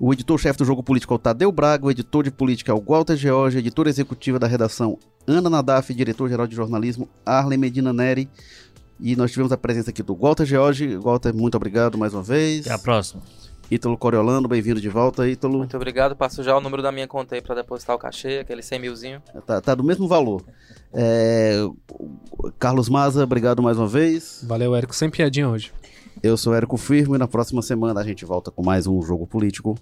o 0.00 0.12
editor-chefe 0.12 0.58
do 0.58 0.64
Jogo 0.64 0.82
Político 0.82 1.12
é 1.12 1.16
o 1.16 1.18
Tadeu 1.18 1.52
Braga, 1.52 1.86
o 1.86 1.90
editor 1.90 2.24
de 2.24 2.30
política 2.30 2.72
é 2.72 2.74
o 2.74 2.80
Walter 2.80 3.16
George, 3.16 3.58
editora 3.58 3.88
executiva 3.88 4.38
da 4.38 4.46
redação 4.46 4.98
Ana 5.26 5.48
Nadaf, 5.48 5.94
diretor-geral 5.94 6.46
de 6.46 6.56
jornalismo 6.56 7.08
Arlen 7.24 7.58
Medina 7.58 7.92
Neri, 7.92 8.28
e 9.00 9.16
nós 9.16 9.30
tivemos 9.30 9.52
a 9.52 9.56
presença 9.56 9.90
aqui 9.90 10.02
do 10.02 10.14
Walter 10.14 10.44
George. 10.44 10.96
Walter, 10.96 11.34
muito 11.34 11.56
obrigado 11.56 11.98
mais 11.98 12.14
uma 12.14 12.22
vez. 12.22 12.66
Até 12.66 12.74
a 12.74 12.78
próxima. 12.78 13.22
Ítalo 13.70 13.96
Coriolano, 13.96 14.46
bem-vindo 14.48 14.80
de 14.80 14.88
volta, 14.88 15.26
Ítalo. 15.26 15.58
Muito 15.58 15.76
obrigado. 15.76 16.14
Passo 16.14 16.42
já 16.42 16.54
o 16.54 16.60
número 16.60 16.82
da 16.82 16.92
minha 16.92 17.08
conta 17.08 17.34
aí 17.34 17.40
pra 17.40 17.54
depositar 17.54 17.96
o 17.96 17.98
cachê, 17.98 18.40
aquele 18.40 18.62
100 18.62 18.78
milzinho. 18.78 19.22
Tá, 19.46 19.60
tá 19.62 19.74
do 19.74 19.82
mesmo 19.82 20.06
valor. 20.06 20.44
É, 20.92 21.56
Carlos 22.58 22.90
Maza, 22.90 23.24
obrigado 23.24 23.62
mais 23.62 23.78
uma 23.78 23.88
vez. 23.88 24.44
Valeu, 24.46 24.74
Érico. 24.74 24.94
Sem 24.94 25.08
piadinha 25.08 25.48
hoje. 25.48 25.72
Eu 26.22 26.36
sou 26.36 26.54
Érico 26.54 26.76
Firmo 26.76 27.14
e 27.14 27.18
na 27.18 27.26
próxima 27.26 27.62
semana 27.62 28.00
a 28.00 28.04
gente 28.04 28.24
volta 28.24 28.50
com 28.50 28.62
mais 28.62 28.86
um 28.86 29.00
Jogo 29.00 29.26
Político. 29.26 29.74